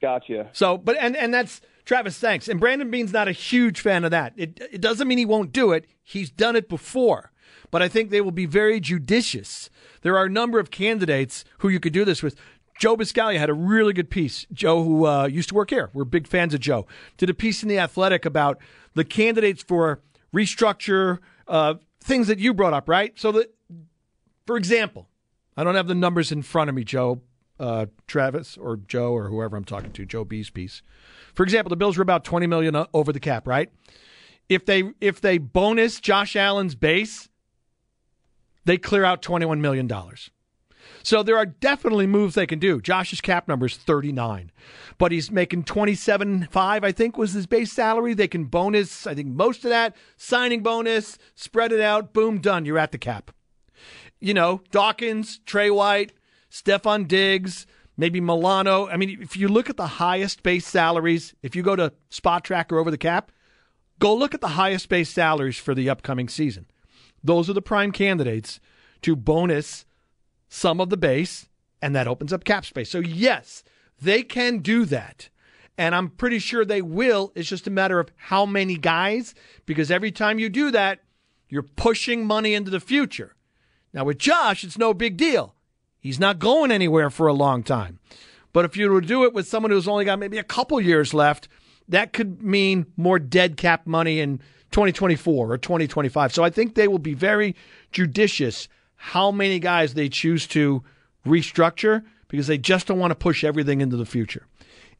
Gotcha. 0.00 0.50
So, 0.52 0.76
but 0.76 0.96
and 0.98 1.16
and 1.16 1.32
that's 1.32 1.60
Travis. 1.84 2.18
Thanks. 2.18 2.48
And 2.48 2.58
Brandon 2.58 2.90
Beane's 2.90 3.12
not 3.12 3.28
a 3.28 3.32
huge 3.32 3.80
fan 3.80 4.04
of 4.04 4.10
that. 4.10 4.34
It 4.36 4.60
it 4.72 4.80
doesn't 4.80 5.06
mean 5.06 5.18
he 5.18 5.24
won't 5.24 5.52
do 5.52 5.70
it. 5.72 5.86
He's 6.02 6.30
done 6.30 6.56
it 6.56 6.68
before, 6.68 7.30
but 7.70 7.82
I 7.82 7.88
think 7.88 8.10
they 8.10 8.20
will 8.20 8.32
be 8.32 8.46
very 8.46 8.80
judicious. 8.80 9.70
There 10.02 10.18
are 10.18 10.24
a 10.24 10.30
number 10.30 10.58
of 10.58 10.72
candidates 10.72 11.44
who 11.58 11.68
you 11.68 11.78
could 11.80 11.92
do 11.92 12.04
this 12.04 12.22
with. 12.22 12.36
Joe 12.80 12.96
Buscaglia 12.96 13.38
had 13.38 13.50
a 13.50 13.54
really 13.54 13.92
good 13.92 14.10
piece. 14.10 14.46
Joe, 14.52 14.82
who 14.82 15.06
uh, 15.06 15.26
used 15.26 15.50
to 15.50 15.54
work 15.54 15.70
here, 15.70 15.90
we're 15.92 16.04
big 16.04 16.26
fans 16.26 16.52
of 16.52 16.58
Joe, 16.58 16.86
did 17.16 17.30
a 17.30 17.34
piece 17.34 17.62
in 17.62 17.68
the 17.68 17.78
Athletic 17.78 18.24
about 18.24 18.58
the 18.94 19.04
candidates 19.04 19.62
for 19.62 20.00
restructure 20.34 21.18
uh, 21.46 21.74
things 22.02 22.26
that 22.26 22.38
you 22.38 22.54
brought 22.54 22.72
up, 22.72 22.88
right? 22.88 23.12
So 23.20 23.30
that, 23.32 23.54
for 24.52 24.58
example, 24.58 25.08
I 25.56 25.64
don't 25.64 25.76
have 25.76 25.86
the 25.86 25.94
numbers 25.94 26.30
in 26.30 26.42
front 26.42 26.68
of 26.68 26.76
me, 26.76 26.84
Joe, 26.84 27.22
uh, 27.58 27.86
Travis 28.06 28.58
or 28.58 28.76
Joe 28.76 29.14
or 29.14 29.28
whoever 29.28 29.56
I'm 29.56 29.64
talking 29.64 29.92
to, 29.92 30.04
Joe 30.04 30.26
B's 30.26 30.50
piece. 30.50 30.82
For 31.32 31.42
example, 31.42 31.70
the 31.70 31.76
Bills 31.76 31.96
were 31.96 32.02
about 32.02 32.22
20 32.22 32.46
million 32.46 32.76
over 32.92 33.14
the 33.14 33.18
cap, 33.18 33.48
right? 33.48 33.70
If 34.50 34.66
they 34.66 34.92
if 35.00 35.22
they 35.22 35.38
bonus 35.38 36.00
Josh 36.00 36.36
Allen's 36.36 36.74
base, 36.74 37.30
they 38.66 38.76
clear 38.76 39.06
out 39.06 39.22
21 39.22 39.62
million 39.62 39.86
dollars. 39.86 40.30
So 41.02 41.22
there 41.22 41.38
are 41.38 41.46
definitely 41.46 42.06
moves 42.06 42.34
they 42.34 42.46
can 42.46 42.58
do. 42.58 42.78
Josh's 42.82 43.22
cap 43.22 43.48
number 43.48 43.64
is 43.64 43.76
39, 43.78 44.52
but 44.98 45.12
he's 45.12 45.30
making 45.30 45.64
27.5, 45.64 46.84
I 46.84 46.92
think 46.92 47.16
was 47.16 47.32
his 47.32 47.46
base 47.46 47.72
salary. 47.72 48.12
They 48.12 48.28
can 48.28 48.44
bonus, 48.44 49.06
I 49.06 49.14
think 49.14 49.28
most 49.28 49.64
of 49.64 49.70
that, 49.70 49.96
signing 50.18 50.62
bonus, 50.62 51.16
spread 51.34 51.72
it 51.72 51.80
out, 51.80 52.12
boom, 52.12 52.38
done. 52.38 52.66
You're 52.66 52.78
at 52.78 52.92
the 52.92 52.98
cap. 52.98 53.30
You 54.22 54.34
know, 54.34 54.62
Dawkins, 54.70 55.40
Trey 55.46 55.68
White, 55.68 56.12
Stefon 56.48 57.08
Diggs, 57.08 57.66
maybe 57.96 58.20
Milano. 58.20 58.86
I 58.86 58.96
mean, 58.96 59.18
if 59.20 59.36
you 59.36 59.48
look 59.48 59.68
at 59.68 59.76
the 59.76 59.86
highest 59.86 60.44
base 60.44 60.64
salaries, 60.66 61.34
if 61.42 61.56
you 61.56 61.62
go 61.64 61.74
to 61.74 61.92
Spot 62.08 62.44
Tracker 62.44 62.78
over 62.78 62.90
the 62.90 62.98
cap, 62.98 63.32
go 63.98 64.14
look 64.14 64.32
at 64.32 64.40
the 64.40 64.48
highest 64.48 64.88
base 64.88 65.10
salaries 65.10 65.58
for 65.58 65.74
the 65.74 65.90
upcoming 65.90 66.28
season. 66.28 66.66
Those 67.24 67.50
are 67.50 67.52
the 67.52 67.60
prime 67.60 67.90
candidates 67.90 68.60
to 69.02 69.16
bonus 69.16 69.86
some 70.48 70.80
of 70.80 70.88
the 70.88 70.96
base, 70.96 71.48
and 71.80 71.94
that 71.96 72.06
opens 72.06 72.32
up 72.32 72.44
cap 72.44 72.64
space. 72.64 72.90
So, 72.90 73.00
yes, 73.00 73.64
they 74.00 74.22
can 74.22 74.58
do 74.58 74.84
that. 74.84 75.30
And 75.76 75.96
I'm 75.96 76.10
pretty 76.10 76.38
sure 76.38 76.64
they 76.64 76.82
will. 76.82 77.32
It's 77.34 77.48
just 77.48 77.66
a 77.66 77.70
matter 77.70 77.98
of 77.98 78.12
how 78.16 78.46
many 78.46 78.76
guys, 78.76 79.34
because 79.66 79.90
every 79.90 80.12
time 80.12 80.38
you 80.38 80.48
do 80.48 80.70
that, 80.70 81.00
you're 81.48 81.62
pushing 81.62 82.24
money 82.24 82.54
into 82.54 82.70
the 82.70 82.78
future. 82.78 83.34
Now, 83.92 84.04
with 84.04 84.18
Josh, 84.18 84.64
it's 84.64 84.78
no 84.78 84.94
big 84.94 85.16
deal. 85.16 85.54
He's 86.00 86.18
not 86.18 86.38
going 86.38 86.72
anywhere 86.72 87.10
for 87.10 87.26
a 87.26 87.32
long 87.32 87.62
time. 87.62 87.98
But 88.52 88.64
if 88.64 88.76
you 88.76 88.90
were 88.90 89.00
to 89.00 89.06
do 89.06 89.24
it 89.24 89.32
with 89.32 89.46
someone 89.46 89.70
who's 89.70 89.88
only 89.88 90.04
got 90.04 90.18
maybe 90.18 90.38
a 90.38 90.44
couple 90.44 90.80
years 90.80 91.14
left, 91.14 91.48
that 91.88 92.12
could 92.12 92.42
mean 92.42 92.86
more 92.96 93.18
dead 93.18 93.56
cap 93.56 93.86
money 93.86 94.20
in 94.20 94.38
2024 94.72 95.52
or 95.52 95.58
2025. 95.58 96.32
So 96.32 96.44
I 96.44 96.50
think 96.50 96.74
they 96.74 96.88
will 96.88 96.98
be 96.98 97.14
very 97.14 97.54
judicious 97.92 98.68
how 98.96 99.30
many 99.30 99.58
guys 99.58 99.94
they 99.94 100.08
choose 100.08 100.46
to 100.48 100.82
restructure 101.26 102.04
because 102.28 102.46
they 102.46 102.58
just 102.58 102.86
don't 102.86 102.98
want 102.98 103.10
to 103.10 103.16
push 103.16 103.44
everything 103.44 103.80
into 103.80 103.96
the 103.96 104.06
future. 104.06 104.46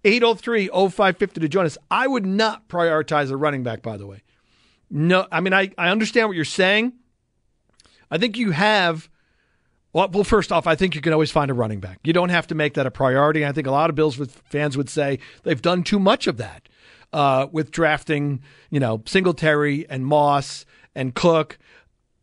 803 0.05 0.69
0550 0.69 1.41
to 1.41 1.49
join 1.49 1.67
us. 1.67 1.79
I 1.91 2.07
would 2.07 2.27
not 2.27 2.69
prioritize 2.69 3.31
a 3.31 3.37
running 3.37 3.63
back, 3.63 3.83
by 3.83 3.97
the 3.97 4.07
way. 4.07 4.23
No, 4.91 5.27
I 5.33 5.41
mean, 5.41 5.55
I, 5.55 5.71
I 5.79 5.89
understand 5.89 6.29
what 6.29 6.37
you're 6.37 6.45
saying. 6.45 6.93
I 8.13 8.19
think 8.19 8.37
you 8.37 8.51
have. 8.51 9.09
Well, 9.95 10.09
well, 10.11 10.23
first 10.23 10.53
off, 10.53 10.67
I 10.67 10.75
think 10.75 10.95
you 10.95 11.01
can 11.01 11.15
always 11.15 11.31
find 11.31 11.51
a 11.51 11.55
running 11.55 11.81
back. 11.81 11.99
You 12.05 12.13
don't 12.13 12.29
have 12.29 12.47
to 12.49 12.55
make 12.55 12.75
that 12.75 12.87
a 12.87 12.91
priority. 12.91 13.45
I 13.45 13.53
think 13.53 13.67
a 13.67 13.71
lot 13.71 13.89
of 13.89 13.97
Bills 13.97 14.17
fans 14.45 14.77
would 14.77 14.91
say 14.91 15.19
they've 15.45 15.61
done 15.61 15.83
too 15.83 15.99
much 15.99 16.27
of 16.27 16.37
that 16.37 16.69
uh, 17.13 17.47
with 17.51 17.71
drafting, 17.71 18.43
you 18.71 18.81
know, 18.81 19.03
Singletary 19.07 19.87
and 19.89 20.05
Moss 20.07 20.67
and 20.95 21.15
Cook. 21.15 21.59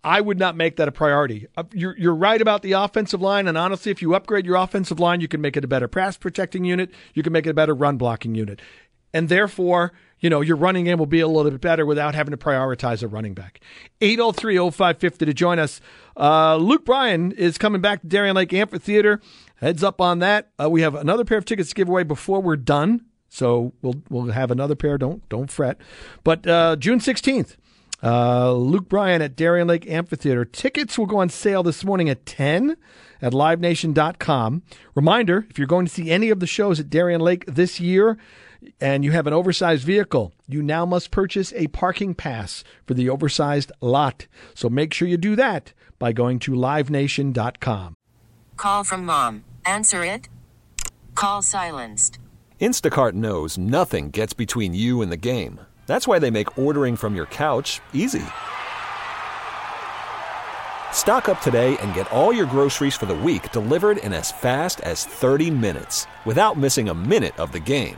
I 0.03 0.21
would 0.21 0.37
not 0.39 0.55
make 0.55 0.75
that 0.75 0.87
a 0.87 0.91
priority. 0.91 1.47
Uh, 1.57 1.63
you're, 1.73 1.97
you're 1.97 2.15
right 2.15 2.41
about 2.41 2.61
the 2.61 2.73
offensive 2.73 3.21
line, 3.21 3.47
and 3.47 3.57
honestly, 3.57 3.91
if 3.91 4.01
you 4.01 4.15
upgrade 4.15 4.45
your 4.45 4.55
offensive 4.55 4.99
line, 4.99 5.21
you 5.21 5.27
can 5.27 5.41
make 5.41 5.57
it 5.57 5.65
a 5.65 5.67
better 5.67 5.87
pass 5.87 6.17
protecting 6.17 6.65
unit. 6.65 6.91
You 7.13 7.23
can 7.23 7.33
make 7.33 7.45
it 7.45 7.51
a 7.51 7.55
better 7.55 7.73
run 7.73 7.97
blocking 7.97 8.35
unit, 8.35 8.61
and 9.11 9.27
therefore, 9.27 9.91
you 10.19 10.29
know, 10.29 10.41
your 10.41 10.55
running 10.55 10.85
game 10.85 10.97
will 10.97 11.05
be 11.05 11.19
a 11.19 11.27
little 11.27 11.51
bit 11.51 11.61
better 11.61 11.85
without 11.85 12.15
having 12.15 12.31
to 12.31 12.37
prioritize 12.37 13.03
a 13.03 13.07
running 13.07 13.33
back. 13.33 13.59
803-0550 14.01 15.17
to 15.19 15.33
join 15.33 15.59
us. 15.59 15.81
Uh, 16.17 16.57
Luke 16.57 16.85
Bryan 16.85 17.31
is 17.31 17.57
coming 17.57 17.81
back 17.81 18.01
to 18.01 18.07
Darien 18.07 18.35
Lake 18.35 18.53
Amphitheater. 18.53 19.21
Heads 19.55 19.83
up 19.83 20.01
on 20.01 20.19
that. 20.19 20.49
Uh, 20.61 20.69
we 20.69 20.81
have 20.81 20.95
another 20.95 21.25
pair 21.25 21.37
of 21.37 21.45
tickets 21.45 21.69
to 21.69 21.75
give 21.75 21.89
away 21.89 22.03
before 22.03 22.41
we're 22.41 22.57
done. 22.57 23.05
So 23.31 23.73
we'll 23.81 24.01
we'll 24.09 24.31
have 24.31 24.49
another 24.49 24.75
pair. 24.75 24.97
Don't 24.97 25.27
don't 25.29 25.51
fret. 25.51 25.77
But 26.23 26.47
uh, 26.47 26.77
June 26.77 26.99
sixteenth, 26.99 27.57
uh, 28.01 28.53
Luke 28.53 28.89
Bryan 28.89 29.21
at 29.21 29.35
Darien 29.35 29.67
Lake 29.67 29.87
Amphitheater. 29.87 30.45
Tickets 30.45 30.97
will 30.97 31.05
go 31.05 31.19
on 31.19 31.29
sale 31.29 31.63
this 31.63 31.83
morning 31.83 32.09
at 32.09 32.25
10 32.25 32.77
at 33.21 33.33
livenation.com. 33.33 34.63
Reminder 34.95 35.45
if 35.49 35.57
you're 35.57 35.67
going 35.67 35.85
to 35.85 35.91
see 35.91 36.09
any 36.09 36.29
of 36.29 36.39
the 36.39 36.47
shows 36.47 36.79
at 36.79 36.89
Darien 36.89 37.21
Lake 37.21 37.45
this 37.45 37.79
year 37.79 38.17
and 38.79 39.03
you 39.03 39.11
have 39.11 39.27
an 39.27 39.33
oversized 39.33 39.83
vehicle, 39.83 40.33
you 40.47 40.61
now 40.61 40.85
must 40.85 41.11
purchase 41.11 41.53
a 41.53 41.67
parking 41.67 42.13
pass 42.13 42.63
for 42.85 42.93
the 42.93 43.09
oversized 43.09 43.71
lot. 43.81 44.27
So 44.53 44.69
make 44.69 44.93
sure 44.93 45.07
you 45.07 45.17
do 45.17 45.35
that 45.35 45.73
by 45.97 46.11
going 46.11 46.39
to 46.39 46.51
livenation.com. 46.51 47.95
Call 48.57 48.83
from 48.83 49.05
mom. 49.05 49.43
Answer 49.65 50.03
it. 50.03 50.29
Call 51.15 51.41
silenced. 51.41 52.19
Instacart 52.59 53.13
knows 53.13 53.57
nothing 53.57 54.09
gets 54.09 54.33
between 54.33 54.73
you 54.73 55.01
and 55.01 55.11
the 55.11 55.17
game. 55.17 55.61
That's 55.87 56.07
why 56.07 56.19
they 56.19 56.29
make 56.29 56.57
ordering 56.57 56.95
from 56.95 57.15
your 57.15 57.25
couch 57.25 57.81
easy. 57.93 58.23
Stock 60.91 61.29
up 61.29 61.39
today 61.41 61.77
and 61.77 61.93
get 61.93 62.11
all 62.11 62.33
your 62.33 62.45
groceries 62.45 62.95
for 62.95 63.05
the 63.05 63.15
week 63.15 63.51
delivered 63.51 63.97
in 63.97 64.11
as 64.13 64.31
fast 64.31 64.81
as 64.81 65.05
30 65.05 65.49
minutes 65.51 66.05
without 66.25 66.57
missing 66.57 66.89
a 66.89 66.93
minute 66.93 67.39
of 67.39 67.51
the 67.51 67.59
game. 67.59 67.97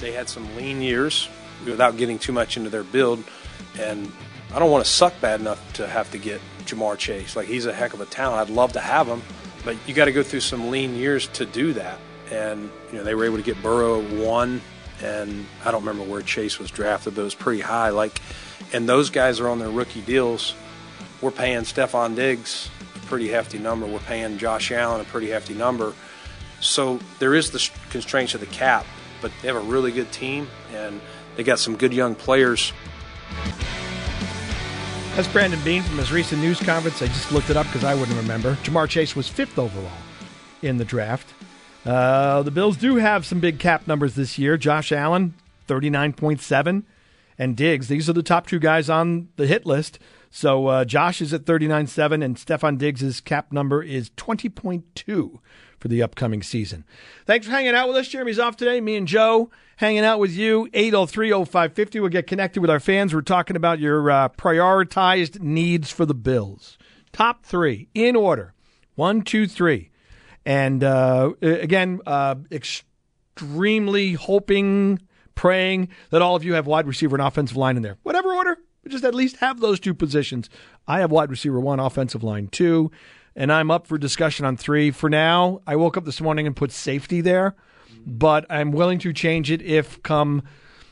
They 0.00 0.12
had 0.12 0.28
some 0.28 0.56
lean 0.56 0.80
years 0.80 1.28
without 1.64 1.96
getting 1.96 2.18
too 2.18 2.32
much 2.32 2.56
into 2.56 2.70
their 2.70 2.84
build. 2.84 3.22
And 3.78 4.10
I 4.52 4.58
don't 4.58 4.70
want 4.70 4.84
to 4.84 4.90
suck 4.90 5.20
bad 5.20 5.40
enough 5.40 5.72
to 5.74 5.86
have 5.86 6.10
to 6.12 6.18
get 6.18 6.40
Ja'Marr 6.64 6.98
Chase. 6.98 7.36
Like, 7.36 7.46
he's 7.46 7.66
a 7.66 7.72
heck 7.72 7.94
of 7.94 8.00
a 8.00 8.06
talent. 8.06 8.48
I'd 8.48 8.54
love 8.54 8.72
to 8.72 8.80
have 8.80 9.06
him. 9.06 9.22
But 9.64 9.76
you 9.86 9.94
got 9.94 10.06
to 10.06 10.12
go 10.12 10.22
through 10.22 10.40
some 10.40 10.70
lean 10.70 10.94
years 10.96 11.26
to 11.28 11.44
do 11.44 11.74
that 11.74 11.98
and 12.30 12.70
you 12.90 12.98
know 12.98 13.04
they 13.04 13.14
were 13.14 13.24
able 13.24 13.36
to 13.36 13.42
get 13.42 13.60
Burrow 13.62 14.00
one 14.24 14.60
and 15.02 15.46
I 15.64 15.70
don't 15.70 15.84
remember 15.84 16.08
where 16.10 16.20
Chase 16.20 16.58
was 16.58 16.70
drafted, 16.70 17.14
but 17.14 17.22
it 17.22 17.24
was 17.24 17.34
pretty 17.34 17.62
high. 17.62 17.88
Like, 17.88 18.20
and 18.74 18.86
those 18.86 19.08
guys 19.08 19.40
are 19.40 19.48
on 19.48 19.58
their 19.58 19.70
rookie 19.70 20.02
deals. 20.02 20.54
We're 21.22 21.30
paying 21.30 21.62
Stefon 21.62 22.14
Diggs 22.14 22.68
a 22.96 22.98
pretty 23.06 23.28
hefty 23.28 23.58
number. 23.58 23.86
We're 23.86 24.00
paying 24.00 24.36
Josh 24.36 24.70
Allen 24.70 25.00
a 25.00 25.04
pretty 25.04 25.30
hefty 25.30 25.54
number. 25.54 25.94
So 26.60 27.00
there 27.18 27.34
is 27.34 27.50
the 27.50 27.70
constraints 27.88 28.34
of 28.34 28.40
the 28.40 28.46
cap, 28.46 28.84
but 29.20 29.32
they 29.40 29.48
have 29.48 29.56
a 29.56 29.60
really 29.60 29.92
good 29.92 30.10
team 30.12 30.48
and 30.72 31.00
they 31.36 31.42
got 31.42 31.58
some 31.58 31.76
good 31.76 31.92
young 31.92 32.14
players. 32.14 32.72
That's 35.16 35.28
Brandon 35.28 35.60
Beane 35.64 35.82
from 35.82 35.98
his 35.98 36.12
recent 36.12 36.40
news 36.40 36.60
conference. 36.60 37.02
I 37.02 37.06
just 37.06 37.32
looked 37.32 37.50
it 37.50 37.56
up 37.56 37.66
because 37.66 37.84
I 37.84 37.94
wouldn't 37.94 38.16
remember. 38.16 38.54
Ja'Marr 38.62 38.88
Chase 38.88 39.16
was 39.16 39.28
fifth 39.28 39.58
overall 39.58 39.90
in 40.62 40.78
the 40.78 40.84
draft. 40.84 41.34
Uh, 41.84 42.42
the 42.42 42.50
Bills 42.50 42.76
do 42.76 42.96
have 42.96 43.26
some 43.26 43.40
big 43.40 43.58
cap 43.58 43.86
numbers 43.86 44.14
this 44.14 44.38
year. 44.38 44.56
Josh 44.56 44.92
Allen, 44.92 45.34
39.7, 45.68 46.84
and 47.38 47.56
Diggs. 47.56 47.88
These 47.88 48.08
are 48.08 48.12
the 48.12 48.22
top 48.22 48.46
two 48.46 48.58
guys 48.58 48.88
on 48.90 49.28
the 49.36 49.46
hit 49.46 49.66
list. 49.66 49.98
So 50.30 50.68
uh, 50.68 50.84
Josh 50.84 51.20
is 51.20 51.34
at 51.34 51.44
39.7, 51.44 52.24
and 52.24 52.36
Stefon 52.36 52.78
Diggs' 52.78 53.20
cap 53.20 53.52
number 53.52 53.82
is 53.82 54.10
20.2 54.10 55.40
for 55.78 55.88
the 55.88 56.02
upcoming 56.02 56.42
season. 56.42 56.84
Thanks 57.26 57.46
for 57.46 57.52
hanging 57.52 57.74
out 57.74 57.88
with 57.88 57.96
us. 57.96 58.08
Jeremy's 58.08 58.38
off 58.38 58.56
today. 58.56 58.80
Me 58.80 58.96
and 58.96 59.08
Joe 59.08 59.50
hanging 59.76 60.04
out 60.04 60.20
with 60.20 60.30
you. 60.30 60.68
8030550. 60.72 62.00
We'll 62.00 62.10
get 62.10 62.26
connected 62.26 62.60
with 62.60 62.70
our 62.70 62.78
fans. 62.80 63.12
We're 63.12 63.22
talking 63.22 63.56
about 63.56 63.80
your 63.80 64.10
uh, 64.10 64.28
prioritized 64.28 65.40
needs 65.40 65.90
for 65.90 66.06
the 66.06 66.14
Bills. 66.14 66.78
Top 67.12 67.44
three 67.44 67.88
in 67.92 68.14
order 68.14 68.54
one, 68.94 69.22
two, 69.22 69.46
three. 69.46 69.90
And 70.44 70.84
uh, 70.84 71.32
again, 71.40 72.00
uh, 72.06 72.36
extremely 72.52 74.12
hoping, 74.12 75.00
praying 75.34 75.88
that 76.10 76.22
all 76.22 76.36
of 76.36 76.44
you 76.44 76.54
have 76.54 76.66
wide 76.66 76.86
receiver 76.86 77.16
and 77.16 77.26
offensive 77.26 77.56
line 77.56 77.76
in 77.76 77.82
there. 77.82 77.96
Whatever 78.02 78.32
order, 78.32 78.58
just 78.90 79.04
at 79.04 79.14
least 79.14 79.36
have 79.36 79.60
those 79.60 79.80
two 79.80 79.94
positions. 79.94 80.50
I 80.86 81.00
have 81.00 81.10
wide 81.10 81.30
receiver 81.30 81.60
one, 81.60 81.80
offensive 81.80 82.22
line 82.22 82.48
two 82.48 82.90
and 83.36 83.52
I'm 83.52 83.70
up 83.70 83.86
for 83.86 83.98
discussion 83.98 84.44
on 84.44 84.56
three. 84.56 84.90
For 84.90 85.08
now, 85.08 85.60
I 85.66 85.76
woke 85.76 85.96
up 85.96 86.04
this 86.04 86.20
morning 86.20 86.46
and 86.46 86.56
put 86.56 86.72
safety 86.72 87.20
there, 87.20 87.54
but 88.06 88.46
I'm 88.50 88.72
willing 88.72 88.98
to 89.00 89.12
change 89.12 89.50
it 89.50 89.62
if 89.62 90.02
come 90.02 90.42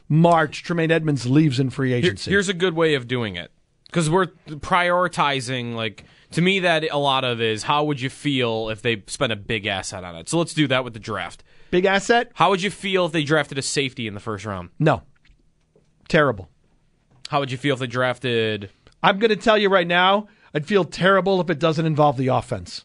March 0.09 0.63
Tremaine 0.63 0.91
Edmunds 0.91 1.27
leaves 1.27 1.61
in 1.61 1.71
free 1.71 1.93
agency. 1.93 2.31
Here, 2.31 2.37
here's 2.37 2.49
a 2.49 2.55
good 2.55 2.75
way 2.75 2.95
of 2.95 3.07
doing 3.07 3.37
it 3.37 3.51
because 3.87 4.09
we're 4.09 4.27
prioritizing 4.27 5.75
like 5.75 6.05
to 6.31 6.43
me 6.43 6.61
that 6.61 6.85
a 6.91 6.99
lot 6.99 7.25
of 7.25 7.41
is 7.41 7.63
how 7.63 7.85
would 7.85 8.01
you 8.01 8.11
feel 8.11 8.69
if 8.69 8.83
they 8.83 9.03
spent 9.07 9.33
a 9.33 9.37
big 9.37 9.67
asset 9.67 10.05
on 10.05 10.15
it 10.15 10.29
so 10.29 10.37
let's 10.37 10.53
do 10.53 10.67
that 10.67 10.85
with 10.85 10.93
the 10.93 10.99
draft 10.99 11.43
big 11.71 11.87
asset 11.87 12.31
how 12.35 12.51
would 12.51 12.61
you 12.61 12.71
feel 12.71 13.07
if 13.07 13.13
they 13.13 13.25
drafted 13.25 13.57
a 13.57 13.63
safety 13.63 14.07
in 14.07 14.13
the 14.13 14.21
first 14.21 14.45
round 14.45 14.69
no 14.79 15.01
terrible 16.07 16.51
how 17.29 17.41
would 17.41 17.51
you 17.51 17.59
feel 17.59 17.75
if 17.75 17.81
they 17.81 17.87
drafted 17.87 18.71
i'm 19.03 19.19
going 19.19 19.31
to 19.31 19.37
tell 19.37 19.57
you 19.57 19.69
right 19.69 19.87
now 19.87 20.29
I'd 20.55 20.67
feel 20.67 20.85
terrible 20.85 21.41
if 21.41 21.51
it 21.51 21.59
doesn't 21.59 21.85
involve 21.85 22.17
the 22.17 22.29
offense. 22.29 22.85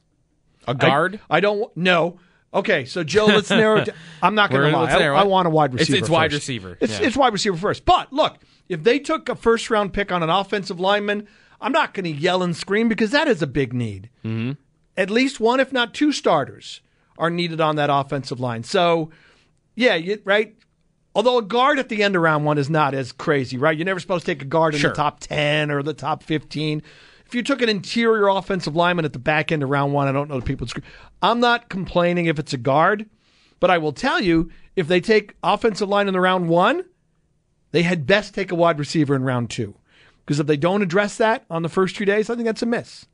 A 0.67 0.75
guard? 0.75 1.19
I, 1.29 1.37
I 1.37 1.39
don't 1.39 1.75
know. 1.75 2.19
Okay, 2.53 2.85
so 2.85 3.03
Joe, 3.03 3.25
let's 3.25 3.49
narrow 3.49 3.77
it 3.77 3.85
down. 3.85 3.95
I'm 4.21 4.35
not 4.35 4.51
going 4.51 4.71
to 4.71 4.77
lie. 4.77 4.91
I, 4.91 5.21
I, 5.21 5.23
want 5.23 5.47
a 5.47 5.49
wide 5.49 5.73
receiver. 5.73 5.97
It's, 5.97 6.01
it's 6.03 6.09
wide 6.09 6.33
receiver. 6.33 6.77
It's, 6.79 6.99
yeah. 6.99 7.07
it's 7.07 7.17
wide 7.17 7.33
receiver 7.33 7.57
first. 7.57 7.83
But 7.83 8.13
look, 8.13 8.37
if 8.69 8.83
they 8.83 8.99
took 8.99 9.27
a 9.27 9.35
first 9.35 9.69
round 9.69 9.93
pick 9.93 10.11
on 10.11 10.23
an 10.23 10.29
offensive 10.29 10.79
lineman, 10.79 11.27
I'm 11.59 11.71
not 11.71 11.93
going 11.93 12.03
to 12.03 12.11
yell 12.11 12.43
and 12.43 12.55
scream 12.55 12.89
because 12.89 13.11
that 13.11 13.27
is 13.27 13.41
a 13.41 13.47
big 13.47 13.73
need. 13.73 14.09
Mm-hmm. 14.23 14.51
At 14.95 15.09
least 15.09 15.39
one, 15.39 15.59
if 15.59 15.73
not 15.73 15.93
two 15.93 16.11
starters, 16.11 16.81
are 17.17 17.31
needed 17.31 17.59
on 17.59 17.75
that 17.77 17.89
offensive 17.91 18.39
line. 18.39 18.63
So, 18.63 19.09
yeah, 19.73 19.95
you, 19.95 20.21
right. 20.23 20.55
Although 21.15 21.37
a 21.37 21.43
guard 21.43 21.77
at 21.77 21.89
the 21.89 22.01
end 22.01 22.15
of 22.15 22.21
round 22.21 22.45
one 22.45 22.57
is 22.57 22.69
not 22.69 22.93
as 22.93 23.11
crazy, 23.11 23.57
right? 23.57 23.77
You're 23.77 23.85
never 23.85 23.99
supposed 23.99 24.25
to 24.25 24.33
take 24.33 24.41
a 24.41 24.45
guard 24.45 24.73
in 24.73 24.79
sure. 24.79 24.89
the 24.89 24.95
top 24.95 25.19
10 25.19 25.69
or 25.69 25.83
the 25.83 25.93
top 25.93 26.23
15 26.23 26.81
if 27.33 27.35
you 27.35 27.41
took 27.41 27.63
an 27.63 27.69
interior 27.69 28.27
offensive 28.27 28.75
lineman 28.75 29.05
at 29.05 29.13
the 29.13 29.17
back 29.17 29.51
end 29.51 29.63
of 29.63 29.69
round 29.71 29.91
one, 29.91 30.07
I 30.07 30.11
don't 30.11 30.29
know 30.29 30.39
the 30.39 30.45
people. 30.45 30.67
I'm 31.19 31.39
not 31.39 31.67
complaining 31.67 32.27
if 32.27 32.37
it's 32.37 32.53
a 32.53 32.57
guard, 32.57 33.09
but 33.59 33.71
I 33.71 33.79
will 33.79 33.91
tell 33.91 34.21
you 34.21 34.51
if 34.75 34.87
they 34.87 35.01
take 35.01 35.33
offensive 35.41 35.89
line 35.89 36.07
in 36.07 36.13
the 36.13 36.19
round 36.19 36.47
one, 36.47 36.85
they 37.71 37.81
had 37.81 38.05
best 38.05 38.35
take 38.35 38.51
a 38.51 38.55
wide 38.55 38.77
receiver 38.77 39.15
in 39.15 39.23
round 39.23 39.49
two. 39.49 39.73
Because 40.23 40.39
if 40.39 40.45
they 40.45 40.57
don't 40.57 40.83
address 40.83 41.17
that 41.17 41.43
on 41.49 41.63
the 41.63 41.69
first 41.69 41.95
two 41.95 42.05
days, 42.05 42.29
I 42.29 42.35
think 42.35 42.45
that's 42.45 42.61
a 42.61 42.67
miss. 42.67 43.07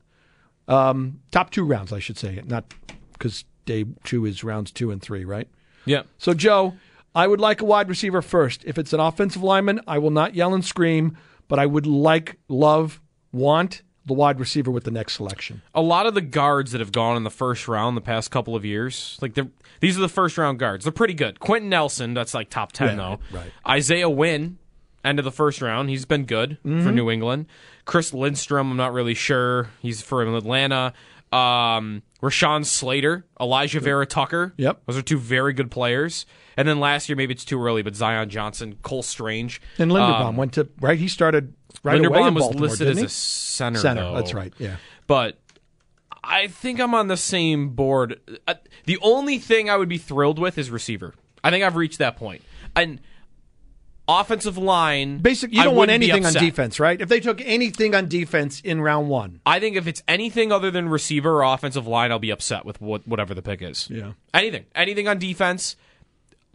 Um, 0.67 1.21
top 1.31 1.49
two 1.49 1.63
rounds, 1.63 1.93
I 1.93 1.99
should 1.99 2.17
say, 2.17 2.41
not 2.45 2.73
because 3.13 3.45
day 3.65 3.85
two 4.03 4.25
is 4.25 4.43
rounds 4.43 4.71
two 4.71 4.91
and 4.91 5.01
three, 5.01 5.23
right? 5.23 5.47
Yeah. 5.85 6.03
So, 6.17 6.33
Joe, 6.33 6.73
I 7.15 7.27
would 7.27 7.39
like 7.39 7.61
a 7.61 7.65
wide 7.65 7.89
receiver 7.89 8.21
first. 8.21 8.63
If 8.65 8.77
it's 8.77 8.93
an 8.93 8.99
offensive 8.99 9.43
lineman, 9.43 9.81
I 9.87 9.97
will 9.97 10.11
not 10.11 10.35
yell 10.35 10.53
and 10.53 10.63
scream, 10.63 11.17
but 11.47 11.59
I 11.59 11.65
would 11.65 11.87
like, 11.87 12.37
love, 12.47 13.01
want 13.31 13.81
the 14.05 14.13
wide 14.13 14.39
receiver 14.39 14.71
with 14.71 14.83
the 14.83 14.91
next 14.91 15.13
selection. 15.13 15.61
A 15.73 15.81
lot 15.81 16.05
of 16.05 16.13
the 16.13 16.21
guards 16.21 16.71
that 16.71 16.79
have 16.79 16.91
gone 16.91 17.15
in 17.15 17.23
the 17.23 17.29
first 17.29 17.67
round 17.67 17.95
the 17.95 18.01
past 18.01 18.31
couple 18.31 18.55
of 18.55 18.65
years, 18.65 19.17
like 19.21 19.37
these 19.79 19.97
are 19.97 20.01
the 20.01 20.09
first 20.09 20.37
round 20.37 20.59
guards. 20.59 20.85
They're 20.85 20.91
pretty 20.91 21.13
good. 21.13 21.39
Quenton 21.39 21.69
Nelson, 21.69 22.13
that's 22.13 22.33
like 22.33 22.49
top 22.49 22.71
ten 22.71 22.89
yeah, 22.89 22.95
though. 22.95 23.19
Right. 23.37 23.51
Isaiah 23.67 24.09
Wynn, 24.09 24.57
end 25.03 25.19
of 25.19 25.25
the 25.25 25.31
first 25.31 25.61
round, 25.61 25.89
he's 25.89 26.05
been 26.05 26.25
good 26.25 26.57
mm-hmm. 26.65 26.83
for 26.83 26.91
New 26.91 27.09
England. 27.09 27.45
Chris 27.85 28.13
Lindstrom, 28.13 28.71
I'm 28.71 28.77
not 28.77 28.93
really 28.93 29.13
sure. 29.13 29.69
He's 29.79 30.01
from 30.01 30.35
Atlanta. 30.35 30.93
Um, 31.31 32.01
Rashawn 32.21 32.65
Slater, 32.65 33.25
Alijah 33.39 33.81
Vera-Tucker. 33.81 34.53
Yep. 34.57 34.81
Those 34.85 34.97
are 34.97 35.01
two 35.01 35.17
very 35.17 35.53
good 35.53 35.71
players. 35.71 36.25
And 36.57 36.67
then 36.67 36.79
last 36.79 37.07
year, 37.07 37.15
maybe 37.15 37.33
it's 37.33 37.45
too 37.45 37.63
early, 37.63 37.81
but 37.81 37.95
Zion 37.95 38.29
Johnson, 38.29 38.77
Cole 38.81 39.03
Strange. 39.03 39.61
And 39.77 39.91
Linderbaum 39.91 40.25
um, 40.25 40.37
went 40.37 40.53
to, 40.53 40.67
right? 40.81 40.97
He 40.97 41.07
started 41.07 41.53
right 41.83 42.01
Linderbaum 42.01 42.17
away 42.17 42.27
in 42.27 42.33
was 42.33 42.55
listed 42.55 42.87
as 42.89 43.01
a 43.01 43.09
center. 43.09 43.79
Center, 43.79 44.01
though. 44.01 44.15
that's 44.15 44.33
right, 44.33 44.53
yeah. 44.57 44.75
But 45.07 45.39
I 46.23 46.47
think 46.47 46.79
I'm 46.79 46.93
on 46.93 47.07
the 47.07 47.17
same 47.17 47.69
board. 47.69 48.19
Uh, 48.47 48.55
the 48.85 48.97
only 49.01 49.39
thing 49.39 49.69
I 49.69 49.77
would 49.77 49.89
be 49.89 49.97
thrilled 49.97 50.39
with 50.39 50.57
is 50.57 50.69
receiver. 50.69 51.13
I 51.43 51.51
think 51.51 51.63
I've 51.63 51.75
reached 51.75 51.99
that 51.99 52.17
point. 52.17 52.41
And 52.75 52.99
offensive 54.09 54.57
line. 54.57 55.19
Basic, 55.19 55.53
you 55.53 55.63
don't 55.63 55.75
want 55.75 55.91
anything 55.91 56.25
on 56.25 56.33
defense, 56.33 56.79
right? 56.79 56.99
If 56.99 57.09
they 57.09 57.19
took 57.19 57.39
anything 57.41 57.93
on 57.93 58.07
defense 58.07 58.59
in 58.61 58.81
round 58.81 59.09
one, 59.09 59.39
I 59.45 59.59
think 59.59 59.75
if 59.75 59.87
it's 59.87 60.01
anything 60.07 60.51
other 60.51 60.71
than 60.71 60.89
receiver 60.89 61.43
or 61.43 61.53
offensive 61.53 61.85
line, 61.87 62.11
I'll 62.11 62.19
be 62.19 62.31
upset 62.31 62.65
with 62.65 62.81
what, 62.81 63.07
whatever 63.07 63.33
the 63.33 63.41
pick 63.41 63.61
is. 63.61 63.87
Yeah, 63.89 64.13
anything, 64.33 64.65
anything 64.73 65.07
on 65.07 65.19
defense. 65.19 65.75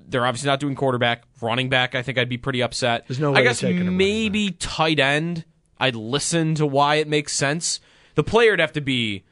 They're 0.06 0.26
obviously 0.26 0.48
not 0.48 0.60
doing 0.60 0.74
quarterback, 0.74 1.22
running 1.40 1.70
back. 1.70 1.94
I 1.94 2.02
think 2.02 2.18
I'd 2.18 2.28
be 2.28 2.36
pretty 2.36 2.62
upset. 2.62 3.06
There's 3.08 3.20
no 3.20 3.32
way 3.32 3.40
I 3.40 3.42
guess 3.44 3.62
maybe 3.62 4.50
tight 4.50 4.98
end. 4.98 5.44
I'd 5.78 5.96
listen 5.96 6.54
to 6.56 6.66
why 6.66 6.96
it 6.96 7.08
makes 7.08 7.32
sense. 7.32 7.80
The 8.14 8.24
player'd 8.24 8.60
have 8.60 8.72
to 8.72 8.80
be. 8.80 9.24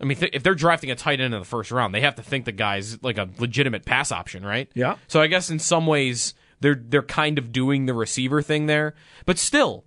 I 0.00 0.04
mean, 0.04 0.18
th- 0.18 0.30
if 0.34 0.42
they're 0.42 0.54
drafting 0.54 0.90
a 0.90 0.96
tight 0.96 1.20
end 1.20 1.32
in 1.32 1.40
the 1.40 1.46
first 1.46 1.70
round, 1.70 1.94
they 1.94 2.00
have 2.00 2.16
to 2.16 2.22
think 2.22 2.44
the 2.44 2.52
guy's 2.52 3.02
like 3.02 3.18
a 3.18 3.28
legitimate 3.38 3.84
pass 3.84 4.10
option, 4.10 4.44
right? 4.44 4.68
Yeah. 4.74 4.96
So 5.06 5.20
I 5.20 5.28
guess 5.28 5.48
in 5.48 5.58
some 5.60 5.86
ways 5.86 6.34
they're 6.62 6.80
they're 6.82 7.02
kind 7.02 7.38
of 7.38 7.52
doing 7.52 7.86
the 7.86 7.94
receiver 7.94 8.40
thing 8.42 8.66
there, 8.66 8.94
but 9.26 9.38
still, 9.38 9.84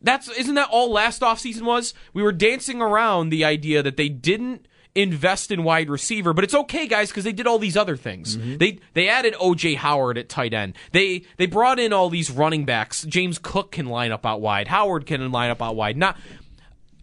that's 0.00 0.28
isn't 0.28 0.54
that 0.54 0.68
all 0.70 0.90
last 0.92 1.22
offseason 1.22 1.62
was? 1.62 1.94
We 2.12 2.22
were 2.22 2.32
dancing 2.32 2.80
around 2.80 3.30
the 3.30 3.44
idea 3.44 3.82
that 3.82 3.96
they 3.96 4.08
didn't 4.08 4.68
invest 4.96 5.50
in 5.50 5.64
wide 5.64 5.90
receiver, 5.90 6.32
but 6.32 6.44
it's 6.44 6.54
okay, 6.54 6.86
guys, 6.86 7.08
because 7.08 7.24
they 7.24 7.32
did 7.32 7.48
all 7.48 7.58
these 7.58 7.76
other 7.76 7.96
things. 7.96 8.36
Mm-hmm. 8.36 8.58
They 8.58 8.78
they 8.92 9.08
added 9.08 9.34
OJ 9.34 9.76
Howard 9.78 10.16
at 10.18 10.28
tight 10.28 10.54
end. 10.54 10.74
They 10.92 11.24
they 11.36 11.46
brought 11.46 11.80
in 11.80 11.92
all 11.92 12.10
these 12.10 12.30
running 12.30 12.64
backs. 12.64 13.02
James 13.02 13.38
Cook 13.40 13.72
can 13.72 13.86
line 13.86 14.12
up 14.12 14.24
out 14.24 14.40
wide. 14.40 14.68
Howard 14.68 15.06
can 15.06 15.32
line 15.32 15.50
up 15.50 15.60
out 15.60 15.74
wide. 15.74 15.96
Not. 15.96 16.16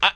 I, 0.01 0.11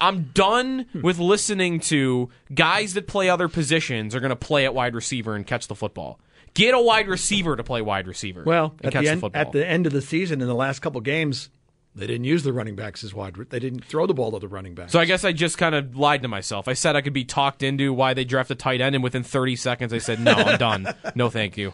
I'm 0.00 0.30
done 0.34 0.86
Hmm. 0.92 1.02
with 1.02 1.18
listening 1.20 1.78
to 1.80 2.28
guys 2.52 2.94
that 2.94 3.06
play 3.06 3.28
other 3.28 3.46
positions 3.48 4.16
are 4.16 4.20
going 4.20 4.30
to 4.30 4.36
play 4.36 4.64
at 4.64 4.74
wide 4.74 4.94
receiver 4.96 5.36
and 5.36 5.46
catch 5.46 5.68
the 5.68 5.76
football. 5.76 6.18
Get 6.54 6.74
a 6.74 6.80
wide 6.80 7.08
receiver 7.08 7.56
to 7.56 7.64
play 7.64 7.80
wide 7.80 8.06
receiver. 8.06 8.42
Well, 8.44 8.74
at 8.82 8.92
catch 8.92 9.04
the, 9.04 9.10
end, 9.10 9.20
football. 9.20 9.40
at 9.40 9.52
the 9.52 9.66
end 9.66 9.86
of 9.86 9.92
the 9.92 10.02
season, 10.02 10.40
in 10.40 10.48
the 10.48 10.54
last 10.54 10.80
couple 10.80 11.00
games, 11.00 11.48
they 11.94 12.06
didn't 12.06 12.24
use 12.24 12.42
the 12.42 12.52
running 12.52 12.76
backs 12.76 13.04
as 13.04 13.14
wide. 13.14 13.34
They 13.50 13.58
didn't 13.58 13.84
throw 13.84 14.06
the 14.06 14.14
ball 14.14 14.32
to 14.32 14.38
the 14.38 14.48
running 14.48 14.74
backs. 14.74 14.92
So 14.92 15.00
I 15.00 15.04
guess 15.04 15.24
I 15.24 15.32
just 15.32 15.58
kind 15.58 15.74
of 15.74 15.96
lied 15.96 16.22
to 16.22 16.28
myself. 16.28 16.68
I 16.68 16.74
said 16.74 16.96
I 16.96 17.00
could 17.00 17.12
be 17.12 17.24
talked 17.24 17.62
into 17.62 17.92
why 17.92 18.14
they 18.14 18.24
drafted 18.24 18.58
tight 18.58 18.80
end, 18.80 18.94
and 18.94 19.02
within 19.02 19.22
30 19.22 19.56
seconds 19.56 19.92
I 19.92 19.98
said, 19.98 20.20
no, 20.20 20.32
I'm 20.32 20.58
done. 20.58 20.94
No, 21.14 21.30
thank 21.30 21.56
you. 21.56 21.72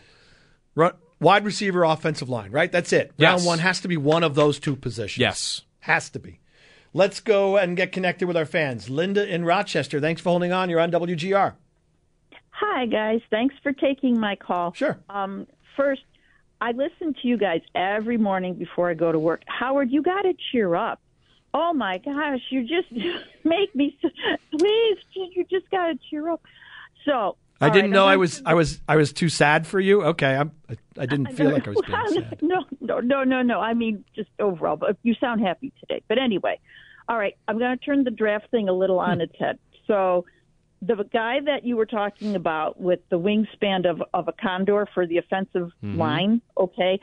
Run, 0.74 0.92
wide 1.20 1.44
receiver, 1.44 1.84
offensive 1.84 2.28
line, 2.28 2.50
right? 2.52 2.70
That's 2.70 2.92
it. 2.92 3.12
Yes. 3.16 3.30
Round 3.30 3.46
one 3.46 3.58
has 3.60 3.80
to 3.80 3.88
be 3.88 3.96
one 3.96 4.22
of 4.22 4.34
those 4.34 4.58
two 4.58 4.76
positions. 4.76 5.20
Yes. 5.20 5.62
Has 5.80 6.10
to 6.10 6.18
be. 6.18 6.40
Let's 6.94 7.20
go 7.20 7.56
and 7.56 7.76
get 7.76 7.92
connected 7.92 8.26
with 8.26 8.36
our 8.36 8.46
fans. 8.46 8.88
Linda 8.88 9.26
in 9.26 9.44
Rochester, 9.44 10.00
thanks 10.00 10.20
for 10.20 10.30
holding 10.30 10.52
on. 10.52 10.70
You're 10.70 10.80
on 10.80 10.90
WGR. 10.90 11.54
Hi, 12.60 12.86
guys. 12.86 13.20
Thanks 13.30 13.54
for 13.62 13.72
taking 13.72 14.18
my 14.18 14.34
call. 14.36 14.72
Sure. 14.72 14.98
Um, 15.08 15.46
first, 15.76 16.02
I 16.60 16.72
listen 16.72 17.14
to 17.22 17.28
you 17.28 17.36
guys 17.36 17.60
every 17.74 18.18
morning 18.18 18.54
before 18.54 18.90
I 18.90 18.94
go 18.94 19.12
to 19.12 19.18
work. 19.18 19.42
Howard, 19.46 19.90
you 19.90 20.02
got 20.02 20.22
to 20.22 20.34
cheer 20.50 20.74
up. 20.74 21.00
Oh 21.54 21.72
my 21.72 21.98
gosh, 21.98 22.40
you 22.50 22.62
just 22.62 22.90
make 23.44 23.74
me 23.74 23.96
please. 24.50 24.98
You 25.14 25.44
just 25.48 25.70
got 25.70 25.86
to 25.86 25.98
cheer 26.10 26.30
up. 26.30 26.42
So 27.04 27.36
I 27.60 27.70
didn't 27.70 27.90
right, 27.90 27.94
know 27.94 28.06
I 28.06 28.16
was 28.16 28.42
I 28.44 28.54
was 28.54 28.80
I 28.88 28.96
was 28.96 29.12
too 29.12 29.28
sad 29.28 29.66
for 29.66 29.80
you. 29.80 30.02
Okay, 30.02 30.34
I'm, 30.34 30.52
I, 30.68 30.76
I 30.98 31.06
didn't 31.06 31.32
feel 31.36 31.50
like 31.50 31.66
I 31.66 31.70
was 31.70 31.82
being 31.86 32.24
sad. 32.24 32.38
No, 32.42 32.64
no, 32.80 33.00
no, 33.00 33.24
no, 33.24 33.42
no. 33.42 33.60
I 33.60 33.74
mean, 33.74 34.04
just 34.14 34.30
overall. 34.38 34.76
But 34.76 34.96
you 35.02 35.14
sound 35.14 35.40
happy 35.40 35.72
today. 35.80 36.02
But 36.08 36.18
anyway, 36.18 36.58
all 37.08 37.18
right. 37.18 37.36
I'm 37.46 37.58
going 37.58 37.76
to 37.76 37.84
turn 37.84 38.04
the 38.04 38.10
draft 38.10 38.50
thing 38.50 38.68
a 38.68 38.72
little 38.72 38.98
on 38.98 39.20
its 39.20 39.34
head. 39.38 39.58
So, 39.86 40.24
the 40.80 41.04
guy 41.12 41.40
that 41.40 41.64
you 41.64 41.76
were 41.76 41.86
talking 41.86 42.36
about 42.36 42.80
with 42.80 43.00
the 43.08 43.18
wingspan 43.18 43.88
of 43.88 44.02
of 44.14 44.28
a 44.28 44.32
condor 44.32 44.86
for 44.94 45.06
the 45.06 45.18
offensive 45.18 45.72
Mhm. 45.82 45.96
line. 45.96 46.40
Okay, 46.56 47.00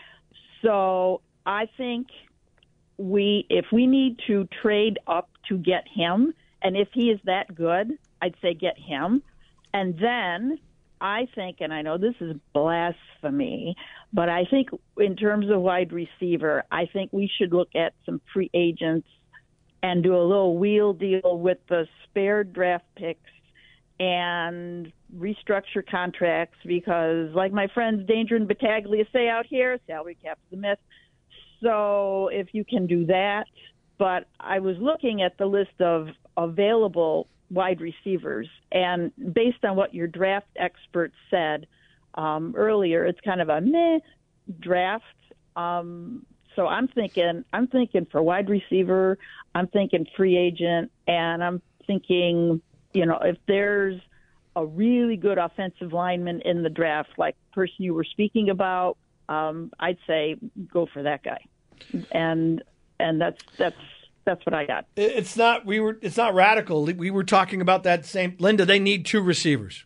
so 0.61 1.21
I 1.45 1.65
think 1.77 2.07
we 2.97 3.45
if 3.49 3.71
we 3.71 3.87
need 3.87 4.19
to 4.27 4.45
trade 4.61 4.99
up 5.07 5.29
to 5.49 5.57
get 5.57 5.87
him, 5.87 6.33
and 6.61 6.77
if 6.77 6.87
he 6.93 7.11
is 7.11 7.19
that 7.23 7.53
good, 7.53 7.97
I'd 8.21 8.35
say 8.41 8.53
get 8.53 8.77
him. 8.77 9.21
And 9.73 9.97
then 9.97 10.59
I 11.01 11.25
think, 11.35 11.57
and 11.59 11.73
I 11.73 11.81
know 11.81 11.97
this 11.97 12.15
is 12.21 12.37
blasphemy, 12.53 13.75
but 14.13 14.29
I 14.29 14.45
think 14.45 14.69
in 14.97 15.17
terms 15.17 15.49
of 15.49 15.61
wide 15.61 15.91
receiver, 15.91 16.63
I 16.71 16.85
think 16.85 17.11
we 17.11 17.27
should 17.27 17.53
look 17.53 17.75
at 17.75 17.93
some 18.05 18.21
free 18.33 18.49
agents 18.53 19.07
and 19.83 20.01
do 20.01 20.15
a 20.15 20.23
little 20.23 20.57
wheel 20.57 20.93
deal 20.93 21.37
with 21.37 21.57
the 21.67 21.87
spared 22.05 22.53
draft 22.53 22.85
picks 22.95 23.29
and 23.99 24.91
restructure 25.15 25.87
contracts 25.89 26.57
because, 26.65 27.29
like 27.33 27.53
my 27.53 27.67
friends 27.73 28.05
Danger 28.07 28.35
and 28.35 28.47
Battaglia 28.47 29.05
say 29.13 29.29
out 29.29 29.45
here, 29.45 29.79
salary 29.87 30.17
cap's 30.21 30.41
the 30.51 30.57
myth. 30.57 30.79
So 31.61 32.29
if 32.31 32.47
you 32.53 32.65
can 32.65 32.87
do 32.87 33.05
that, 33.05 33.45
but 33.97 34.27
I 34.39 34.59
was 34.59 34.77
looking 34.79 35.21
at 35.21 35.37
the 35.37 35.45
list 35.45 35.79
of 35.79 36.09
available 36.37 37.27
wide 37.49 37.79
receivers, 37.79 38.49
and 38.71 39.11
based 39.33 39.63
on 39.63 39.75
what 39.75 39.93
your 39.93 40.07
draft 40.07 40.47
expert 40.57 41.13
said 41.29 41.67
um, 42.15 42.53
earlier, 42.57 43.05
it's 43.05 43.19
kind 43.21 43.41
of 43.41 43.49
a 43.49 43.61
meh 43.61 43.99
draft. 44.59 45.03
Um, 45.55 46.25
so 46.55 46.67
I'm 46.67 46.87
thinking, 46.87 47.45
I'm 47.53 47.67
thinking 47.67 48.07
for 48.11 48.21
wide 48.21 48.49
receiver, 48.49 49.17
I'm 49.53 49.67
thinking 49.67 50.05
free 50.17 50.37
agent, 50.37 50.91
and 51.07 51.43
I'm 51.43 51.61
thinking, 51.87 52.61
you 52.95 53.05
know, 53.05 53.19
if 53.21 53.37
there's 53.47 53.99
a 54.55 54.65
really 54.65 55.17
good 55.17 55.37
offensive 55.37 55.91
lineman 55.91 56.41
in 56.41 56.63
the 56.63 56.69
draft, 56.69 57.09
like 57.17 57.35
the 57.49 57.53
person 57.53 57.75
you 57.79 57.93
were 57.93 58.05
speaking 58.05 58.49
about, 58.49 58.97
um, 59.27 59.71
I'd 59.79 59.97
say 60.07 60.37
go 60.71 60.87
for 60.91 61.03
that 61.03 61.23
guy, 61.23 61.45
and 62.11 62.63
and 62.99 63.19
that's 63.19 63.43
that's 63.57 63.75
that's 64.23 64.45
what 64.45 64.53
I 64.53 64.65
got. 64.65 64.85
It's 64.95 65.35
not 65.35 65.65
we 65.65 65.79
were 65.79 65.97
it's 66.01 66.15
not 66.15 66.33
radical. 66.33 66.85
We 66.85 67.11
were 67.11 67.23
talking 67.23 67.59
about 67.59 67.83
that 67.83 68.05
same 68.05 68.35
Linda. 68.39 68.65
They 68.65 68.79
need 68.79 69.05
two 69.05 69.21
receivers. 69.21 69.85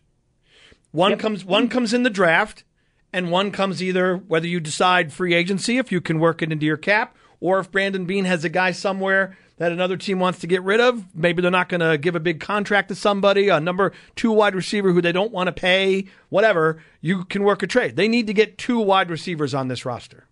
One 0.92 1.16
comes 1.18 1.44
one 1.44 1.68
comes 1.68 1.92
in 1.92 2.04
the 2.04 2.10
draft, 2.10 2.64
and 3.12 3.30
one 3.30 3.50
comes 3.50 3.82
either 3.82 4.16
whether 4.16 4.46
you 4.46 4.60
decide 4.60 5.12
free 5.12 5.34
agency 5.34 5.78
if 5.78 5.90
you 5.90 6.00
can 6.00 6.20
work 6.20 6.42
it 6.42 6.52
into 6.52 6.66
your 6.66 6.76
cap, 6.76 7.16
or 7.40 7.58
if 7.58 7.72
Brandon 7.72 8.04
Beane 8.04 8.24
has 8.26 8.44
a 8.44 8.48
guy 8.48 8.70
somewhere 8.70 9.36
that 9.60 9.72
another 9.72 9.98
team 9.98 10.18
wants 10.18 10.38
to 10.38 10.46
get 10.46 10.62
rid 10.62 10.80
of. 10.80 11.14
Maybe 11.14 11.42
they're 11.42 11.50
not 11.50 11.68
going 11.68 11.82
to 11.82 11.98
give 11.98 12.16
a 12.16 12.20
big 12.20 12.40
contract 12.40 12.88
to 12.88 12.94
somebody, 12.94 13.50
a 13.50 13.60
number 13.60 13.92
two 14.16 14.32
wide 14.32 14.54
receiver 14.54 14.90
who 14.90 15.02
they 15.02 15.12
don't 15.12 15.32
want 15.32 15.48
to 15.48 15.52
pay, 15.52 16.06
whatever. 16.30 16.82
You 17.02 17.24
can 17.24 17.42
work 17.42 17.62
a 17.62 17.66
trade. 17.66 17.94
They 17.94 18.08
need 18.08 18.26
to 18.28 18.32
get 18.32 18.56
two 18.56 18.80
wide 18.80 19.10
receivers 19.10 19.52
on 19.52 19.68
this 19.68 19.84
roster. 19.84 20.26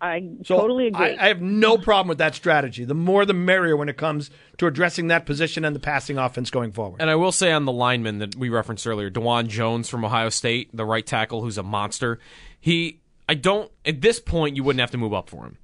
I 0.00 0.28
So 0.44 0.58
totally 0.58 0.86
agree. 0.86 1.16
I, 1.16 1.24
I 1.24 1.26
have 1.26 1.42
no 1.42 1.76
problem 1.76 2.06
with 2.06 2.18
that 2.18 2.36
strategy. 2.36 2.84
The 2.84 2.94
more 2.94 3.26
the 3.26 3.34
merrier 3.34 3.76
when 3.76 3.88
it 3.88 3.96
comes 3.96 4.30
to 4.58 4.68
addressing 4.68 5.08
that 5.08 5.26
position 5.26 5.64
and 5.64 5.74
the 5.74 5.80
passing 5.80 6.16
offense 6.16 6.50
going 6.50 6.70
forward. 6.70 7.00
And 7.00 7.10
I 7.10 7.16
will 7.16 7.32
say 7.32 7.50
on 7.50 7.64
the 7.64 7.72
lineman 7.72 8.20
that 8.20 8.36
we 8.36 8.48
referenced 8.48 8.86
earlier, 8.86 9.10
Dawand 9.10 9.48
Jones 9.48 9.88
from 9.88 10.04
Ohio 10.04 10.28
State, 10.28 10.70
the 10.72 10.84
right 10.84 11.04
tackle 11.04 11.42
who's 11.42 11.58
a 11.58 11.64
monster. 11.64 12.20
He, 12.60 13.00
I 13.28 13.34
don't, 13.34 13.72
at 13.84 14.02
this 14.02 14.20
point, 14.20 14.54
you 14.54 14.62
wouldn't 14.62 14.80
have 14.80 14.92
to 14.92 14.98
move 14.98 15.14
up 15.14 15.28
for 15.28 15.46
him. 15.46 15.58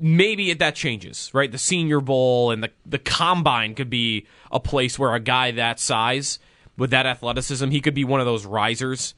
Maybe 0.00 0.52
that 0.54 0.74
changes, 0.74 1.30
right? 1.34 1.50
The 1.50 1.58
Senior 1.58 2.00
Bowl 2.00 2.50
and 2.50 2.62
the, 2.62 2.70
the 2.86 2.98
Combine 2.98 3.74
could 3.74 3.90
be 3.90 4.26
a 4.52 4.60
place 4.60 4.98
where 4.98 5.14
a 5.14 5.20
guy 5.20 5.50
that 5.52 5.80
size, 5.80 6.38
with 6.76 6.90
that 6.90 7.06
athleticism, 7.06 7.70
he 7.70 7.80
could 7.80 7.94
be 7.94 8.04
one 8.04 8.20
of 8.20 8.26
those 8.26 8.46
risers 8.46 9.14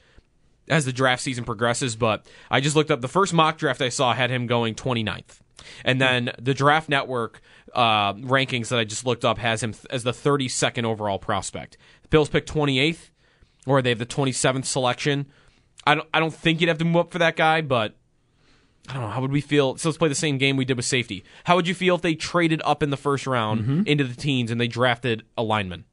as 0.68 0.86
the 0.86 0.92
draft 0.92 1.22
season 1.22 1.44
progresses. 1.44 1.96
But 1.96 2.26
I 2.50 2.60
just 2.60 2.76
looked 2.76 2.90
up 2.90 3.02
the 3.02 3.08
first 3.08 3.34
mock 3.34 3.58
draft 3.58 3.82
I 3.82 3.90
saw 3.90 4.14
had 4.14 4.30
him 4.30 4.46
going 4.46 4.74
29th. 4.74 5.40
And 5.84 6.00
then 6.00 6.32
the 6.40 6.54
Draft 6.54 6.88
Network 6.88 7.40
uh, 7.74 8.14
rankings 8.14 8.68
that 8.68 8.78
I 8.78 8.84
just 8.84 9.06
looked 9.06 9.24
up 9.24 9.38
has 9.38 9.62
him 9.62 9.72
th- 9.72 9.86
as 9.90 10.02
the 10.02 10.12
32nd 10.12 10.84
overall 10.84 11.18
prospect. 11.18 11.76
The 12.02 12.08
Bills 12.08 12.28
pick 12.28 12.46
28th, 12.46 13.10
or 13.66 13.82
they 13.82 13.90
have 13.90 13.98
the 13.98 14.06
27th 14.06 14.64
selection. 14.64 15.26
I 15.86 15.94
don't, 15.94 16.08
I 16.12 16.20
don't 16.20 16.34
think 16.34 16.60
you'd 16.60 16.68
have 16.68 16.78
to 16.78 16.84
move 16.84 16.96
up 16.96 17.12
for 17.12 17.18
that 17.18 17.36
guy, 17.36 17.60
but 17.60 17.96
I 18.90 18.92
don't 18.94 19.02
know. 19.02 19.08
How 19.08 19.20
would 19.20 19.30
we 19.30 19.40
feel? 19.40 19.76
So 19.76 19.88
let's 19.88 19.98
play 19.98 20.08
the 20.08 20.16
same 20.16 20.36
game 20.36 20.56
we 20.56 20.64
did 20.64 20.76
with 20.76 20.84
safety. 20.84 21.22
How 21.44 21.54
would 21.54 21.68
you 21.68 21.74
feel 21.74 21.94
if 21.94 22.02
they 22.02 22.16
traded 22.16 22.60
up 22.64 22.82
in 22.82 22.90
the 22.90 22.96
first 22.96 23.24
round 23.24 23.60
mm-hmm. 23.60 23.82
into 23.86 24.02
the 24.02 24.16
teens 24.16 24.50
and 24.50 24.60
they 24.60 24.66
drafted 24.66 25.22
a 25.38 25.44
lineman? 25.44 25.84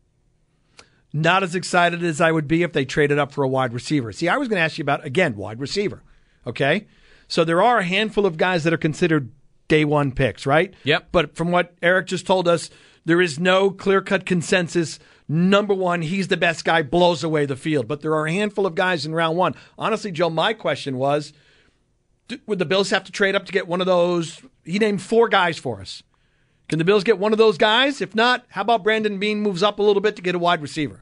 Not 1.13 1.43
as 1.43 1.53
excited 1.53 2.03
as 2.03 2.19
I 2.19 2.31
would 2.31 2.47
be 2.47 2.63
if 2.63 2.73
they 2.73 2.85
traded 2.85 3.19
up 3.19 3.31
for 3.31 3.43
a 3.43 3.47
wide 3.47 3.71
receiver. 3.71 4.11
See, 4.11 4.27
I 4.27 4.37
was 4.37 4.47
going 4.47 4.57
to 4.57 4.63
ask 4.63 4.77
you 4.77 4.81
about, 4.81 5.05
again, 5.05 5.35
wide 5.35 5.59
receiver. 5.59 6.01
Okay? 6.45 6.87
So 7.27 7.43
there 7.43 7.61
are 7.61 7.79
a 7.79 7.83
handful 7.83 8.25
of 8.25 8.37
guys 8.37 8.63
that 8.63 8.73
are 8.73 8.77
considered 8.77 9.31
day 9.67 9.85
one 9.85 10.11
picks, 10.11 10.45
right? 10.45 10.73
Yep. 10.83 11.09
But 11.11 11.35
from 11.35 11.51
what 11.51 11.75
Eric 11.81 12.07
just 12.07 12.25
told 12.25 12.47
us, 12.47 12.69
there 13.05 13.21
is 13.21 13.39
no 13.39 13.69
clear 13.69 14.01
cut 14.01 14.25
consensus. 14.25 14.97
Number 15.27 15.73
one, 15.73 16.01
he's 16.01 16.29
the 16.29 16.37
best 16.37 16.65
guy, 16.65 16.81
blows 16.81 17.23
away 17.23 17.45
the 17.45 17.55
field. 17.55 17.87
But 17.87 18.01
there 18.01 18.15
are 18.15 18.25
a 18.25 18.31
handful 18.31 18.65
of 18.65 18.75
guys 18.75 19.05
in 19.05 19.13
round 19.13 19.37
one. 19.37 19.55
Honestly, 19.77 20.11
Joe, 20.11 20.29
my 20.29 20.53
question 20.53 20.97
was 20.97 21.31
would 22.45 22.59
the 22.59 22.65
Bills 22.65 22.89
have 22.89 23.03
to 23.05 23.11
trade 23.11 23.35
up 23.35 23.45
to 23.45 23.51
get 23.51 23.67
one 23.67 23.81
of 23.81 23.87
those? 23.87 24.41
He 24.65 24.79
named 24.79 25.01
four 25.01 25.27
guys 25.29 25.57
for 25.57 25.79
us. 25.81 26.03
Can 26.69 26.79
the 26.79 26.85
Bills 26.85 27.03
get 27.03 27.17
one 27.17 27.31
of 27.31 27.37
those 27.37 27.57
guys? 27.57 28.01
If 28.01 28.13
not, 28.13 28.45
how 28.49 28.61
about 28.61 28.83
Brandon 28.83 29.17
Beane 29.19 29.41
moves 29.41 29.63
up 29.63 29.79
a 29.79 29.83
little 29.83 30.01
bit 30.01 30.15
to 30.17 30.21
get 30.21 30.35
a 30.35 30.39
wide 30.39 30.61
receiver? 30.61 31.01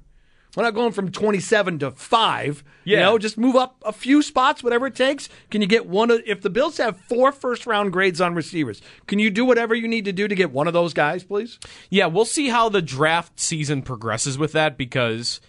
We're 0.56 0.64
not 0.64 0.74
going 0.76 0.94
from 0.94 1.12
27 1.12 1.80
to 1.80 1.92
5. 1.92 2.64
You 2.86 2.96
Yeah. 2.96 3.02
know, 3.04 3.18
just 3.18 3.38
move 3.38 3.56
up 3.58 3.76
a 3.84 3.92
few 3.92 4.22
spots, 4.22 4.64
whatever 4.64 4.88
it 4.88 4.96
takes. 4.96 5.28
Can 5.50 5.60
you 5.62 5.68
get 5.68 5.86
one 5.86 6.10
of, 6.12 6.22
if 6.26 6.42
the 6.42 6.50
Bills 6.50 6.78
have 6.78 6.98
four 6.98 7.34
first 7.34 7.66
round 7.66 7.92
grades 7.92 8.22
on 8.22 8.36
receivers, 8.36 8.82
can 9.08 9.20
you 9.20 9.30
do 9.30 9.44
whatever 9.44 9.76
you 9.76 9.88
need 9.88 10.06
to 10.06 10.14
do 10.14 10.28
to 10.30 10.36
get 10.36 10.52
one 10.52 10.68
of 10.68 10.74
those 10.74 10.94
guys, 10.94 11.24
please? 11.26 11.60
Yeah, 11.90 12.06
we'll 12.06 12.24
see 12.24 12.48
how 12.50 12.70
the 12.70 12.82
draft 12.82 13.38
season 13.40 13.82
progresses 13.82 14.38
with 14.38 14.54
that 14.54 14.78
because 14.78 15.42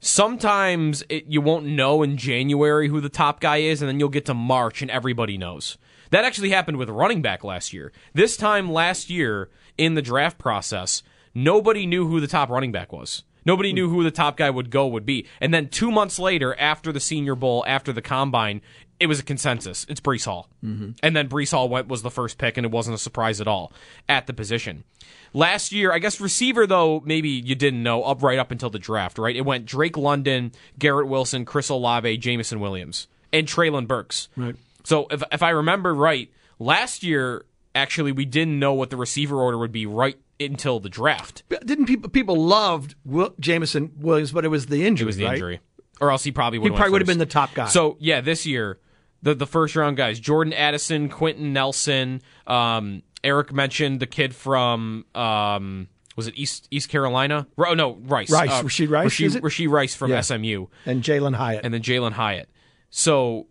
sometimes 0.00 1.02
it, 1.08 1.26
you 1.28 1.40
won't 1.40 1.66
know 1.66 2.02
in 2.02 2.16
January 2.16 2.88
who 2.88 3.00
the 3.00 3.08
top 3.08 3.40
guy 3.40 3.58
is, 3.58 3.80
and 3.80 3.88
then 3.88 4.00
you'll 4.00 4.08
get 4.08 4.26
to 4.26 4.34
March 4.34 4.82
and 4.82 4.90
everybody 4.90 5.38
knows. 5.38 5.78
That 6.10 6.24
actually 6.24 6.50
happened 6.50 6.76
with 6.76 6.88
running 6.88 7.22
back 7.22 7.44
last 7.44 7.72
year. 7.72 7.92
This 8.14 8.36
time 8.36 8.72
last 8.72 9.10
year 9.10 9.48
in 9.78 9.94
the 9.94 10.02
draft 10.02 10.38
process, 10.38 11.02
nobody 11.34 11.86
knew 11.86 12.08
who 12.08 12.20
the 12.20 12.26
top 12.26 12.50
running 12.50 12.72
back 12.72 12.92
was. 12.92 13.22
Nobody 13.46 13.72
knew 13.72 13.88
who 13.88 14.02
the 14.02 14.10
top 14.10 14.36
guy 14.36 14.50
would 14.50 14.70
go 14.70 14.86
would 14.88 15.06
be. 15.06 15.26
And 15.40 15.54
then 15.54 15.68
two 15.68 15.90
months 15.90 16.18
later, 16.18 16.58
after 16.58 16.92
the 16.92 17.00
Senior 17.00 17.34
Bowl, 17.34 17.64
after 17.66 17.92
the 17.92 18.02
Combine, 18.02 18.60
it 19.00 19.06
was 19.06 19.18
a 19.18 19.22
consensus. 19.22 19.86
It's 19.88 20.00
Breece 20.00 20.26
Hall. 20.26 20.48
Mm-hmm. 20.64 20.90
And 21.02 21.16
then 21.16 21.28
Breece 21.28 21.52
Hall 21.52 21.68
went, 21.68 21.88
was 21.88 22.02
the 22.02 22.10
first 22.10 22.38
pick, 22.38 22.58
and 22.58 22.66
it 22.66 22.70
wasn't 22.70 22.94
a 22.94 22.98
surprise 22.98 23.40
at 23.40 23.48
all 23.48 23.72
at 24.08 24.26
the 24.26 24.34
position. 24.34 24.84
Last 25.32 25.72
year, 25.72 25.92
I 25.92 25.98
guess 25.98 26.20
receiver, 26.20 26.66
though, 26.66 27.00
maybe 27.04 27.30
you 27.30 27.54
didn't 27.54 27.82
know, 27.82 28.02
up 28.02 28.22
right 28.22 28.38
up 28.38 28.50
until 28.50 28.68
the 28.68 28.78
draft, 28.78 29.18
right? 29.18 29.34
It 29.34 29.44
went 29.44 29.64
Drake 29.64 29.96
London, 29.96 30.52
Garrett 30.78 31.08
Wilson, 31.08 31.44
Chris 31.44 31.70
Olave, 31.70 32.18
Jameson 32.18 32.60
Williams, 32.60 33.08
and 33.32 33.46
Treylon 33.46 33.86
Burks. 33.86 34.28
Right. 34.36 34.54
So 34.84 35.06
if, 35.10 35.22
if 35.32 35.42
I 35.42 35.50
remember 35.50 35.94
right, 35.94 36.30
last 36.58 37.02
year, 37.02 37.46
actually, 37.74 38.12
we 38.12 38.26
didn't 38.26 38.58
know 38.58 38.74
what 38.74 38.90
the 38.90 38.96
receiver 38.96 39.40
order 39.40 39.56
would 39.56 39.72
be 39.72 39.86
right 39.86 40.18
until 40.38 40.80
the 40.80 40.88
draft. 40.88 41.42
Didn't 41.64 41.86
people 41.86 42.10
people 42.10 42.36
loved 42.36 42.96
Will, 43.04 43.34
Jameson 43.38 43.92
Williams, 43.98 44.32
but 44.32 44.44
it 44.44 44.48
was 44.48 44.66
the 44.66 44.86
injury. 44.86 45.04
It 45.04 45.06
was 45.06 45.16
the 45.16 45.24
right? 45.24 45.34
injury. 45.34 45.60
Or 46.00 46.10
else 46.10 46.24
he 46.24 46.32
probably 46.32 46.58
He 46.60 46.70
probably 46.70 46.90
would 46.92 47.02
have 47.02 47.06
been 47.06 47.18
the 47.18 47.26
top 47.26 47.54
guy. 47.54 47.68
So 47.68 47.96
yeah, 48.00 48.20
this 48.20 48.46
year 48.46 48.78
the 49.22 49.34
the 49.34 49.46
first 49.46 49.76
round 49.76 49.96
guys: 49.96 50.18
Jordan 50.20 50.52
Addison, 50.52 51.08
Quentin 51.08 51.52
Nelson. 51.52 52.22
Um, 52.46 53.02
Eric 53.22 53.52
mentioned 53.52 54.00
the 54.00 54.06
kid 54.06 54.34
from 54.34 55.04
um, 55.14 55.88
was 56.16 56.26
it 56.26 56.34
East 56.36 56.68
East 56.70 56.88
Carolina? 56.88 57.46
Oh 57.58 57.74
no, 57.74 57.94
Rice. 58.02 58.30
Rice. 58.30 58.50
Uh, 58.50 58.62
Rashee 58.62 58.88
Rice, 58.90 59.16
Rasheed? 59.18 59.40
Rashee 59.40 59.68
Rice 59.70 59.94
from 59.94 60.10
Yeah. 60.10 60.20
SMU, 60.22 60.66
and 60.86 61.02
Jalin 61.02 61.34
Hyatt. 61.34 61.64
and 61.64 61.72
then 61.74 61.82
Jalin 61.82 62.12
Hyatt. 62.12 62.48
So. 62.90 63.46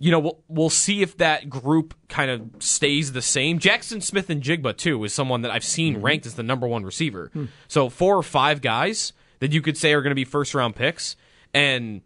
You 0.00 0.10
know, 0.10 0.18
we'll, 0.18 0.42
we'll 0.48 0.70
see 0.70 1.02
if 1.02 1.18
that 1.18 1.48
group 1.48 1.94
kind 2.08 2.28
of 2.28 2.42
stays 2.60 3.12
the 3.12 3.22
same. 3.22 3.60
Jaxon 3.60 4.02
Smith-Njigba, 4.02 4.76
too, 4.76 5.04
is 5.04 5.12
someone 5.12 5.42
that 5.42 5.52
I've 5.52 5.62
seen 5.62 5.94
Mm-hmm. 5.96 6.04
ranked 6.04 6.26
as 6.26 6.34
the 6.34 6.42
number 6.42 6.66
one 6.66 6.82
receiver. 6.82 7.30
Hmm. 7.32 7.44
So, 7.68 7.88
four 7.88 8.16
or 8.16 8.22
five 8.24 8.62
guys 8.62 9.12
that 9.38 9.52
you 9.52 9.62
could 9.62 9.76
say 9.76 9.92
are 9.92 10.02
going 10.02 10.10
to 10.10 10.16
be 10.16 10.24
first 10.24 10.56
round 10.56 10.74
picks. 10.74 11.14
And 11.54 12.00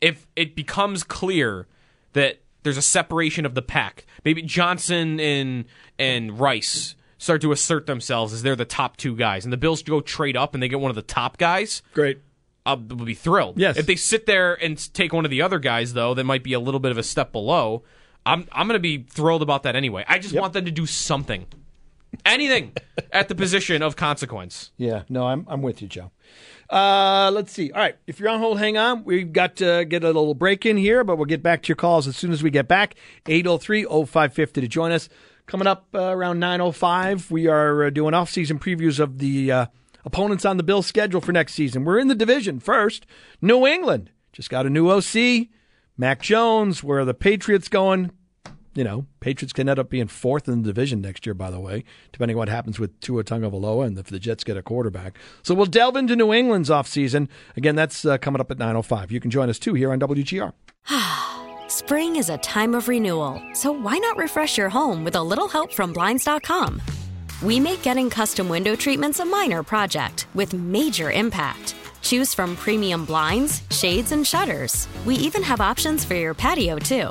if 0.00 0.28
it 0.36 0.54
becomes 0.54 1.02
clear 1.02 1.66
that 2.12 2.40
there's 2.62 2.76
a 2.76 2.82
separation 2.82 3.46
of 3.46 3.54
the 3.54 3.62
pack, 3.62 4.06
maybe 4.24 4.42
Johnston 4.42 5.20
and 5.20 5.64
and 5.98 6.38
Rice 6.38 6.94
start 7.18 7.40
to 7.42 7.52
assert 7.52 7.86
themselves 7.86 8.32
as 8.32 8.42
they're 8.42 8.56
the 8.56 8.64
top 8.64 8.96
two 8.96 9.16
guys, 9.16 9.44
and 9.44 9.52
the 9.52 9.56
Bills 9.56 9.82
go 9.82 10.00
trade 10.00 10.36
up 10.36 10.54
and 10.54 10.62
they 10.62 10.68
get 10.68 10.80
one 10.80 10.90
of 10.90 10.96
the 10.96 11.02
top 11.02 11.36
guys. 11.36 11.82
Great. 11.94 12.20
I'll 12.64 12.76
be 12.76 13.14
thrilled. 13.14 13.58
Yes. 13.58 13.78
If 13.78 13.86
they 13.86 13.96
sit 13.96 14.26
there 14.26 14.54
and 14.54 14.92
take 14.92 15.12
one 15.12 15.24
of 15.24 15.30
the 15.30 15.40
other 15.40 15.58
guys, 15.58 15.94
though, 15.94 16.12
that 16.12 16.24
might 16.24 16.42
be 16.42 16.52
a 16.52 16.60
little 16.60 16.80
bit 16.80 16.90
of 16.92 16.98
a 16.98 17.02
step 17.02 17.32
below. 17.32 17.82
I'm 18.26 18.46
I'm 18.52 18.66
going 18.68 18.74
to 18.76 18.80
be 18.80 19.04
thrilled 19.04 19.42
about 19.42 19.62
that 19.62 19.74
anyway. 19.74 20.04
I 20.06 20.18
just 20.18 20.34
want 20.34 20.52
them 20.52 20.66
to 20.66 20.70
do 20.70 20.84
something, 20.84 21.46
anything, 22.26 22.72
at 23.12 23.28
the 23.28 23.34
position 23.34 23.80
of 23.80 23.96
consequence. 23.96 24.70
Yeah, 24.76 25.04
no, 25.08 25.26
I'm 25.26 25.46
I'm 25.48 25.62
with 25.62 25.80
you, 25.80 25.88
Joe. 25.88 26.10
Uh, 26.70 27.30
let's 27.32 27.52
see. 27.52 27.70
All 27.72 27.80
right, 27.80 27.96
if 28.06 28.20
you're 28.20 28.28
on 28.28 28.40
hold, 28.40 28.58
hang 28.58 28.76
on. 28.76 29.04
We've 29.04 29.32
got 29.32 29.56
to 29.56 29.84
get 29.86 30.04
a 30.04 30.08
little 30.08 30.34
break 30.34 30.66
in 30.66 30.76
here, 30.76 31.02
but 31.02 31.16
we'll 31.16 31.26
get 31.26 31.42
back 31.42 31.62
to 31.62 31.68
your 31.68 31.76
calls 31.76 32.06
as 32.06 32.16
soon 32.16 32.32
as 32.32 32.42
we 32.42 32.50
get 32.50 32.68
back. 32.68 32.94
803-0550 33.24 34.52
to 34.52 34.68
join 34.68 34.92
us. 34.92 35.08
Coming 35.46 35.66
up 35.66 35.86
uh, 35.94 36.00
around 36.00 36.40
9.05, 36.40 37.30
we 37.30 37.46
are 37.46 37.84
uh, 37.84 37.90
doing 37.90 38.12
off-season 38.12 38.58
previews 38.58 39.00
of 39.00 39.18
the 39.18 39.50
uh, 39.50 39.66
opponents 40.04 40.44
on 40.44 40.58
the 40.58 40.62
Bills' 40.62 40.86
schedule 40.86 41.22
for 41.22 41.32
next 41.32 41.54
season. 41.54 41.84
We're 41.84 41.98
in 41.98 42.08
the 42.08 42.14
division 42.14 42.60
first. 42.60 43.06
New 43.40 43.66
England 43.66 44.10
just 44.32 44.50
got 44.50 44.66
a 44.66 44.70
new 44.70 44.90
OC. 44.90 45.48
Mac 45.96 46.22
Jones, 46.22 46.84
where 46.84 47.00
are 47.00 47.04
the 47.04 47.14
Patriots 47.14 47.68
going? 47.68 48.12
You 48.78 48.84
know, 48.84 49.06
Patriots 49.18 49.52
can 49.52 49.68
end 49.68 49.80
up 49.80 49.90
being 49.90 50.06
fourth 50.06 50.46
in 50.46 50.62
the 50.62 50.68
division 50.68 51.00
next 51.00 51.26
year, 51.26 51.34
by 51.34 51.50
the 51.50 51.58
way, 51.58 51.82
depending 52.12 52.36
on 52.36 52.38
what 52.38 52.48
happens 52.48 52.78
with 52.78 53.00
Tua 53.00 53.24
Tagovailoa 53.24 53.84
and 53.84 53.98
if 53.98 54.06
the 54.06 54.20
Jets 54.20 54.44
get 54.44 54.56
a 54.56 54.62
quarterback. 54.62 55.18
So 55.42 55.52
we'll 55.52 55.66
delve 55.66 55.96
into 55.96 56.14
New 56.14 56.32
England's 56.32 56.70
offseason. 56.70 57.26
Again, 57.56 57.74
that's 57.74 58.04
uh, 58.04 58.18
coming 58.18 58.40
up 58.40 58.52
at 58.52 58.58
9.05. 58.58 59.10
You 59.10 59.18
can 59.18 59.32
join 59.32 59.50
us, 59.50 59.58
too, 59.58 59.74
here 59.74 59.90
on 59.90 59.98
WGR. 59.98 60.52
Spring 61.68 62.14
is 62.14 62.30
a 62.30 62.38
time 62.38 62.72
of 62.72 62.86
renewal, 62.86 63.42
so 63.52 63.72
why 63.72 63.98
not 63.98 64.16
refresh 64.16 64.56
your 64.56 64.68
home 64.68 65.02
with 65.02 65.16
a 65.16 65.22
little 65.24 65.48
help 65.48 65.72
from 65.72 65.92
Blinds.com? 65.92 66.80
We 67.42 67.58
make 67.58 67.82
getting 67.82 68.08
custom 68.08 68.48
window 68.48 68.76
treatments 68.76 69.18
a 69.18 69.24
minor 69.24 69.64
project 69.64 70.28
with 70.34 70.54
major 70.54 71.10
impact. 71.10 71.74
Choose 72.02 72.32
from 72.32 72.54
premium 72.54 73.04
blinds, 73.04 73.60
shades, 73.72 74.12
and 74.12 74.24
shutters. 74.24 74.86
We 75.04 75.16
even 75.16 75.42
have 75.42 75.60
options 75.60 76.04
for 76.04 76.14
your 76.14 76.32
patio, 76.32 76.78
too. 76.78 77.10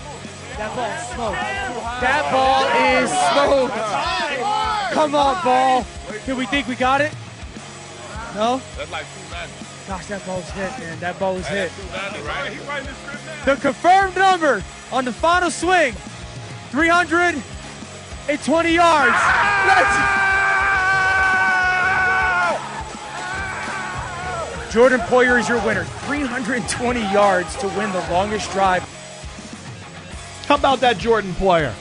That 0.57 0.75
ball's 0.75 1.07
smoked. 1.13 1.39
That 2.01 2.23
ball 2.31 2.65
is 2.99 3.09
smoked. 3.09 3.77
Come 4.93 5.15
on, 5.15 5.41
ball. 5.43 5.85
Do 6.25 6.35
we 6.35 6.45
think 6.45 6.67
we 6.67 6.75
got 6.75 7.01
it? 7.01 7.11
No? 8.35 8.61
That's 8.77 8.91
like 8.91 9.05
290. 9.29 9.65
Gosh, 9.87 10.05
that 10.07 10.25
ball's 10.25 10.49
hit, 10.51 10.69
man. 10.79 10.99
That 10.99 11.17
ball 11.19 11.35
was 11.35 11.47
hit. 11.47 11.71
290, 11.91 12.27
right? 12.27 12.51
He 12.51 12.59
right 12.67 12.81
in 12.81 12.87
the. 13.45 13.55
The 13.55 13.61
confirmed 13.61 14.15
number 14.15 14.63
on 14.91 15.05
the 15.05 15.11
final 15.11 15.49
swing 15.49 15.93
320 16.71 18.73
yards. 18.73 19.15
Let's- 19.67 20.21
Jordan 24.71 24.99
Poyer 25.01 25.37
is 25.39 25.49
your 25.49 25.59
winner. 25.65 25.83
320 25.83 27.01
yards 27.11 27.55
to 27.57 27.67
win 27.69 27.91
the 27.91 27.99
longest 28.09 28.49
drive. 28.51 28.83
How 30.51 30.57
about 30.57 30.81
that 30.81 30.97
Jordan 30.97 31.31
Poyer? 31.35 31.71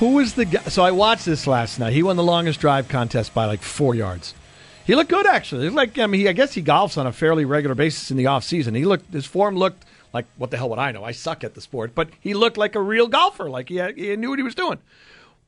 Who 0.00 0.16
was 0.16 0.34
the 0.34 0.44
guy? 0.44 0.60
So 0.64 0.84
I 0.84 0.90
watched 0.90 1.24
this 1.24 1.46
last 1.46 1.78
night. 1.78 1.94
He 1.94 2.02
won 2.02 2.16
the 2.16 2.22
longest 2.22 2.60
drive 2.60 2.88
contest 2.88 3.32
by 3.32 3.46
like 3.46 3.62
four 3.62 3.94
yards. 3.94 4.34
He 4.84 4.94
looked 4.94 5.08
good 5.08 5.24
actually. 5.24 5.70
Like 5.70 5.98
I 5.98 6.06
mean, 6.06 6.20
he, 6.20 6.28
I 6.28 6.34
guess 6.34 6.52
he 6.52 6.62
golfs 6.62 6.98
on 6.98 7.06
a 7.06 7.12
fairly 7.12 7.46
regular 7.46 7.74
basis 7.74 8.10
in 8.10 8.18
the 8.18 8.26
off 8.26 8.44
season. 8.44 8.74
He 8.74 8.84
looked 8.84 9.10
his 9.14 9.24
form 9.24 9.56
looked 9.56 9.82
like 10.12 10.26
what 10.36 10.50
the 10.50 10.58
hell 10.58 10.68
would 10.68 10.78
I 10.78 10.92
know? 10.92 11.02
I 11.02 11.12
suck 11.12 11.42
at 11.42 11.54
the 11.54 11.62
sport, 11.62 11.94
but 11.94 12.10
he 12.20 12.34
looked 12.34 12.58
like 12.58 12.74
a 12.74 12.82
real 12.82 13.08
golfer. 13.08 13.48
Like 13.48 13.70
he, 13.70 13.76
had, 13.76 13.96
he 13.96 14.14
knew 14.16 14.28
what 14.28 14.38
he 14.38 14.42
was 14.42 14.54
doing. 14.54 14.78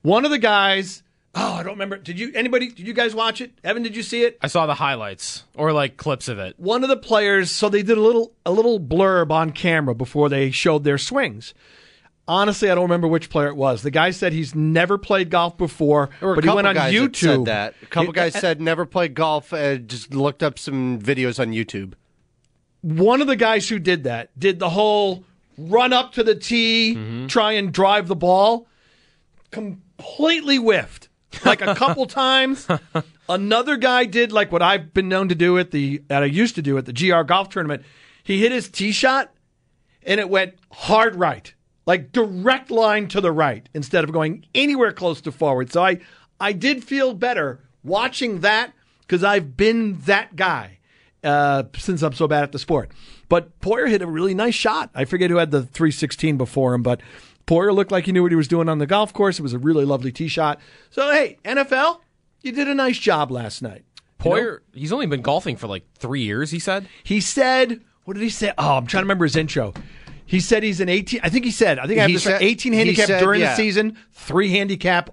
One 0.01 0.25
of 0.25 0.31
the 0.31 0.39
guys. 0.39 1.03
Oh, 1.39 1.53
I 1.53 1.63
don't 1.63 1.73
remember. 1.73 1.99
Did 1.99 2.19
you 2.19 2.33
anybody? 2.35 2.69
Did 2.69 2.87
you 2.87 2.95
guys 2.95 3.15
watch 3.15 3.41
it? 3.43 3.53
Evan, 3.63 3.83
did 3.83 3.95
you 3.95 4.03
see 4.03 4.23
it? 4.25 4.39
I 4.43 4.47
saw 4.47 4.65
the 4.67 4.75
highlights 4.75 5.45
or 5.55 5.73
like 5.73 5.97
clips 5.99 6.29
of 6.29 6.39
it. 6.39 6.55
one 6.59 6.83
of 6.83 6.89
the 6.89 6.97
players 6.97 7.51
so 7.51 7.69
they 7.69 7.83
did 7.83 7.99
a 7.99 8.01
little 8.01 8.33
a 8.47 8.51
little 8.51 8.81
blurb 8.81 9.31
on 9.31 9.51
camera 9.53 9.95
before 9.95 10.29
they 10.31 10.51
showed 10.51 10.83
their 10.85 10.97
swings 10.99 11.53
honestly 12.29 12.69
i 12.71 12.75
don't 12.75 12.83
remember 12.85 13.07
which 13.07 13.31
player 13.31 13.47
it 13.49 13.55
was 13.57 13.83
the 13.83 13.91
guy 13.91 14.11
said 14.11 14.33
he's 14.33 14.53
never 14.55 14.99
played 14.99 15.31
golf 15.31 15.57
before 15.57 16.11
There 16.21 16.29
were 16.29 16.33
a 16.33 16.37
but 16.37 16.43
he 16.45 16.49
couple 16.49 16.57
went 16.57 16.67
on 16.69 16.75
guys 16.75 16.93
that 16.93 16.99
youtube 16.99 17.17
said 17.17 17.45
that. 17.45 17.75
A 17.83 17.87
couple 17.87 18.11
It- 18.11 18.17
guys 18.17 18.35
said 18.35 18.61
never 18.61 18.85
played 18.87 19.15
golf. 19.15 19.53
Uh, 19.53 19.77
just 19.77 20.13
looked 20.15 20.43
up 20.43 20.59
some 20.59 20.99
videos 20.99 21.39
on 21.39 21.53
YouTube. 21.53 21.93
one 22.83 23.21
of 23.21 23.27
the 23.29 23.37
guys 23.37 23.69
who 23.69 23.79
did 23.79 24.05
that 24.05 24.31
did 24.39 24.59
the 24.59 24.71
whole 24.71 25.23
run 25.59 25.93
up 25.93 26.13
to 26.15 26.25
the 26.25 26.35
tee 26.35 27.27
try 27.29 27.53
and 27.53 27.73
drive 27.73 28.09
the 28.09 28.17
ball 28.17 28.67
completely 29.51 30.57
whiffed 30.57 31.06
like 31.45 31.63
a 31.63 31.75
couple 31.75 32.07
times. 32.07 32.67
Another 33.29 33.77
guy 33.77 34.05
did 34.05 34.33
like 34.33 34.53
what 34.53 34.63
i've 34.63 34.95
been 34.95 35.09
known 35.09 35.29
to 35.29 35.35
do 35.35 35.59
at 35.59 35.71
the 35.73 36.03
that 36.09 36.23
i 36.23 36.27
used 36.27 36.55
to 36.55 36.63
do 36.63 36.79
at 36.79 36.87
the 36.87 36.93
gr 36.93 37.23
golf 37.23 37.49
tournament. 37.49 37.83
He 38.23 38.41
hit 38.41 38.53
his 38.53 38.69
tee 38.69 38.93
shot 38.93 39.33
and 40.05 40.21
it 40.21 40.29
went 40.29 40.55
hard 40.71 41.17
right. 41.17 41.53
Like 41.87 42.13
direct 42.13 42.71
line 42.71 43.09
to 43.09 43.21
the 43.21 43.31
right 43.33 43.69
instead 43.75 44.05
of 44.05 44.13
going 44.13 44.45
anywhere 44.55 44.93
close 44.93 45.21
to 45.23 45.33
forward. 45.33 45.73
So 45.73 45.85
i 45.85 45.99
i 46.41 46.53
did 46.53 46.85
feel 46.85 47.15
better 47.15 47.61
watching 47.83 48.41
that 48.41 48.73
because 49.01 49.23
i've 49.25 49.57
been 49.57 49.99
that 50.01 50.37
guy 50.37 50.79
uh, 51.25 51.65
since 51.77 52.03
i'm 52.03 52.13
so 52.13 52.29
bad 52.29 52.45
at 52.45 52.53
the 52.53 52.59
sport. 52.59 52.91
But 53.29 53.59
poyer 53.59 53.89
hit 53.89 54.03
a 54.03 54.07
really 54.07 54.35
nice 54.35 54.55
shot. 54.55 54.91
I 54.95 55.05
forget 55.05 55.31
who 55.31 55.37
had 55.39 55.51
the 55.51 55.63
316 55.63 56.37
before 56.37 56.75
him 56.75 56.83
but 56.83 57.01
poyer 57.47 57.75
looked 57.75 57.93
like 57.93 58.07
he 58.07 58.13
knew 58.13 58.23
what 58.23 58.33
he 58.33 58.37
was 58.37 58.49
doing 58.49 58.69
on 58.69 58.79
the 58.79 58.87
golf 58.87 59.13
course 59.13 59.39
it 59.39 59.43
was 59.43 59.53
a 59.53 59.59
really 59.59 59.85
lovely 59.85 60.11
tee 60.13 60.29
shot 60.29 60.61
so 60.91 61.11
hey 61.13 61.39
nfl 61.45 62.01
you 62.43 62.53
did 62.53 62.69
a 62.69 62.75
nice 62.75 62.99
job 62.99 63.31
last 63.31 63.63
night 63.63 63.85
You 64.25 64.31
know? 64.31 64.37
Poyer, 64.37 64.59
he's 64.73 64.93
only 64.93 65.07
been 65.07 65.23
golfing 65.23 65.57
for 65.57 65.67
like 65.67 65.85
three 65.99 66.23
years. 66.23 66.51
He 66.51 66.59
said. 66.59 66.89
He 67.05 67.21
said, 67.21 67.81
"What 68.05 68.15
did 68.15 68.23
he 68.23 68.31
say?" 68.31 68.53
Oh, 68.57 68.77
I'm 68.77 68.87
trying 68.87 69.03
to 69.03 69.05
remember 69.05 69.25
his 69.27 69.37
intro. 69.37 69.75
He 70.25 70.41
said 70.41 70.63
he's 70.63 70.81
an 70.81 70.89
18. 70.89 71.21
I 71.23 71.29
think 71.29 71.45
he 71.45 71.51
said. 71.51 71.79
I 71.79 71.87
think 71.87 71.99
I 71.99 72.03
have 72.03 72.09
He 72.11 72.17
this 72.17 72.27
right, 72.27 72.33
said- 72.41 72.43
18 72.43 72.73
handicap 72.73 73.07
said, 73.07 73.21
during 73.21 73.41
yeah. 73.43 73.51
the 73.51 73.57
season, 73.57 73.97
three 74.13 74.51
handicap 74.51 75.11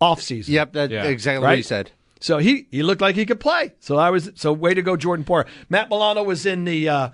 off 0.00 0.20
season. 0.20 0.54
Yep, 0.54 0.72
that's 0.74 0.92
exactly 0.92 1.42
what 1.46 1.56
he 1.56 1.62
said. 1.62 1.90
So 2.20 2.38
he 2.38 2.66
he 2.70 2.82
looked 2.82 3.00
like 3.00 3.16
he 3.16 3.24
could 3.26 3.40
play. 3.40 3.72
So 3.80 3.96
I 3.96 4.10
was 4.10 4.30
so 4.34 4.52
way 4.52 4.74
to 4.74 4.82
go, 4.82 4.96
Jordan 4.96 5.24
Poyer. 5.24 5.46
Matt 5.68 5.88
Milano 5.88 6.22
was 6.22 6.44
in 6.46 6.64
the. 6.64 6.88
Uh, 6.88 7.08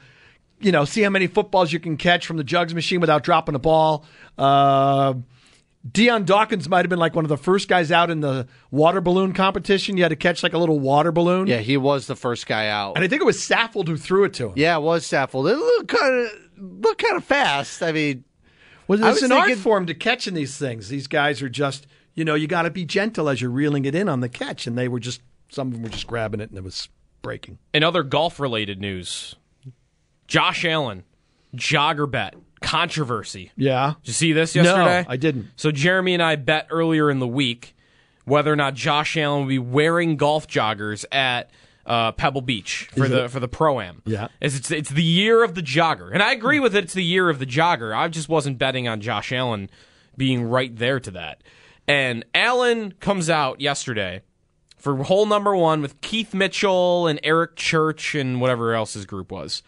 you 0.63 0.73
know, 0.73 0.85
see 0.85 1.03
how 1.03 1.11
many 1.11 1.27
footballs 1.27 1.73
you 1.73 1.81
can 1.81 1.97
catch 1.97 2.27
from 2.27 2.37
the 2.37 2.45
jugs 2.45 2.75
machine 2.75 3.01
without 3.01 3.23
dropping 3.23 3.55
a 3.55 3.59
ball. 3.59 4.05
Uh, 4.39 5.15
Dion 5.91 6.25
Dawkins 6.25 6.69
might 6.69 6.85
have 6.85 6.91
been 6.91 6.99
like 6.99 7.17
one 7.17 7.25
of 7.25 7.29
the 7.29 7.37
first 7.37 7.69
guys 7.69 7.91
out 7.91 8.11
in 8.11 8.21
the 8.21 8.47
water 8.71 9.01
balloon 9.01 9.33
competition. 9.33 9.97
You 9.97 10.05
had 10.05 10.11
to 10.11 10.17
catch 10.17 10.43
like 10.43 10.53
a 10.53 10.59
little 10.59 10.79
water 10.79 11.11
balloon. 11.11 11.49
Yeah, 11.49 11.59
he 11.59 11.77
was 11.77 12.07
the 12.07 12.15
first 12.15 12.47
guy 12.47 12.69
out. 12.69 12.95
And 12.95 13.05
I 13.05 13.09
think 13.09 13.21
it 13.21 13.25
was 13.25 13.39
Saffold 13.39 13.89
who 13.89 13.97
threw 13.97 14.25
it 14.25 14.35
to 14.35 14.49
him. 14.49 14.53
Yeah, 14.55 14.77
it 14.77 14.83
was 14.83 15.05
Saffold. 15.05 15.51
It 15.51 15.57
looked 15.57 15.89
kind 15.89 16.27
of 16.27 16.85
looked 16.85 17.03
kind 17.03 17.17
of 17.17 17.25
fast. 17.25 17.83
I 17.83 17.91
mean, 17.91 18.25
well, 18.87 19.05
I 19.05 19.11
it's 19.11 19.23
was 19.23 19.31
an 19.31 19.37
art 19.37 19.53
form 19.57 19.87
to 19.87 19.95
catching 19.95 20.35
these 20.35 20.57
things. 20.57 20.89
These 20.89 21.09
guys 21.09 21.43
are 21.43 21.49
just, 21.49 21.89
you 22.15 22.25
know, 22.25 22.37
you 22.37 22.47
got 22.47 22.63
to 22.63 22.71
be 22.71 22.85
gentle 22.85 23.29
as 23.29 23.41
you're 23.41 23.51
reeling 23.51 23.85
it 23.85 23.97
in 23.97 24.09
on 24.09 24.21
the 24.21 24.29
catch, 24.29 24.69
and 24.69 24.79
they 24.79 24.87
were 24.87 25.01
just 25.01 25.21
some 25.49 25.69
of 25.69 25.75
them 25.75 25.83
were 25.83 25.89
just 25.89 26.07
grabbing 26.07 26.41
it 26.41 26.49
and 26.49 26.59
it 26.59 26.65
was 26.65 26.89
breaking. 27.23 27.59
In 27.75 27.83
other 27.83 28.03
golf 28.03 28.39
related 28.39 28.81
news, 28.81 29.35
Josh 30.33 30.65
Allen, 30.65 31.05
jogger 31.55 32.11
bet, 32.11 32.35
controversy. 32.63 33.53
Yeah. 33.55 33.95
Did 34.03 34.09
you 34.09 34.13
see 34.15 34.33
this 34.33 34.55
yesterday? 34.55 35.03
No. 35.03 35.07
I 35.09 35.17
didn't. 35.19 35.49
So 35.57 35.71
Jeremy 35.71 36.15
and 36.15 36.23
I 36.23 36.37
bet 36.37 36.69
earlier 36.71 37.11
in 37.11 37.19
the 37.19 37.29
week 37.29 37.77
whether 38.25 38.51
or 38.51 38.57
not 38.57 38.73
Josh 38.73 39.15
Allen 39.19 39.43
will 39.43 39.49
be 39.49 39.59
wearing 39.59 40.17
golf 40.17 40.47
joggers 40.49 41.05
at 41.13 41.51
uh, 41.85 42.13
Pebble 42.13 42.41
Beach 42.41 42.89
for 42.97 43.05
Is 43.05 43.11
the 43.11 43.25
it- 43.25 43.31
for 43.31 43.41
the 43.41 43.49
pro 43.49 43.79
am. 43.81 44.01
Yeah. 44.07 44.29
It's, 44.41 44.57
it's 44.57 44.71
it's 44.71 44.89
the 44.91 45.03
year 45.03 45.45
of 45.45 45.55
the 45.55 45.61
jogger, 45.63 46.11
and 46.11 46.23
I 46.23 46.33
agree 46.33 46.61
with 46.61 46.75
it. 46.75 46.85
It's 46.85 46.95
the 46.95 47.05
year 47.05 47.29
of 47.29 47.39
the 47.39 47.47
jogger. 47.47 47.95
I 47.95 48.09
just 48.09 48.31
wasn't 48.31 48.57
betting 48.57 48.89
on 48.89 49.03
Josh 49.03 49.33
Allen 49.33 49.69
being 50.17 50.45
right 50.45 50.75
there 50.75 50.99
to 51.01 51.11
that. 51.11 51.43
And 51.87 52.25
Allen 52.35 52.93
comes 53.01 53.29
out 53.29 53.61
yesterday 53.61 54.23
for 54.79 54.97
hole 55.05 55.27
number 55.27 55.55
one 55.55 55.83
with 55.83 56.01
Keith 56.01 56.33
Mitchell 56.33 57.07
and 57.07 57.21
Eric 57.23 57.57
Church 57.57 58.15
and 58.15 58.41
whatever 58.41 58.73
else 58.75 58.95
his 58.95 59.05
group 59.05 59.31
was. 59.31 59.63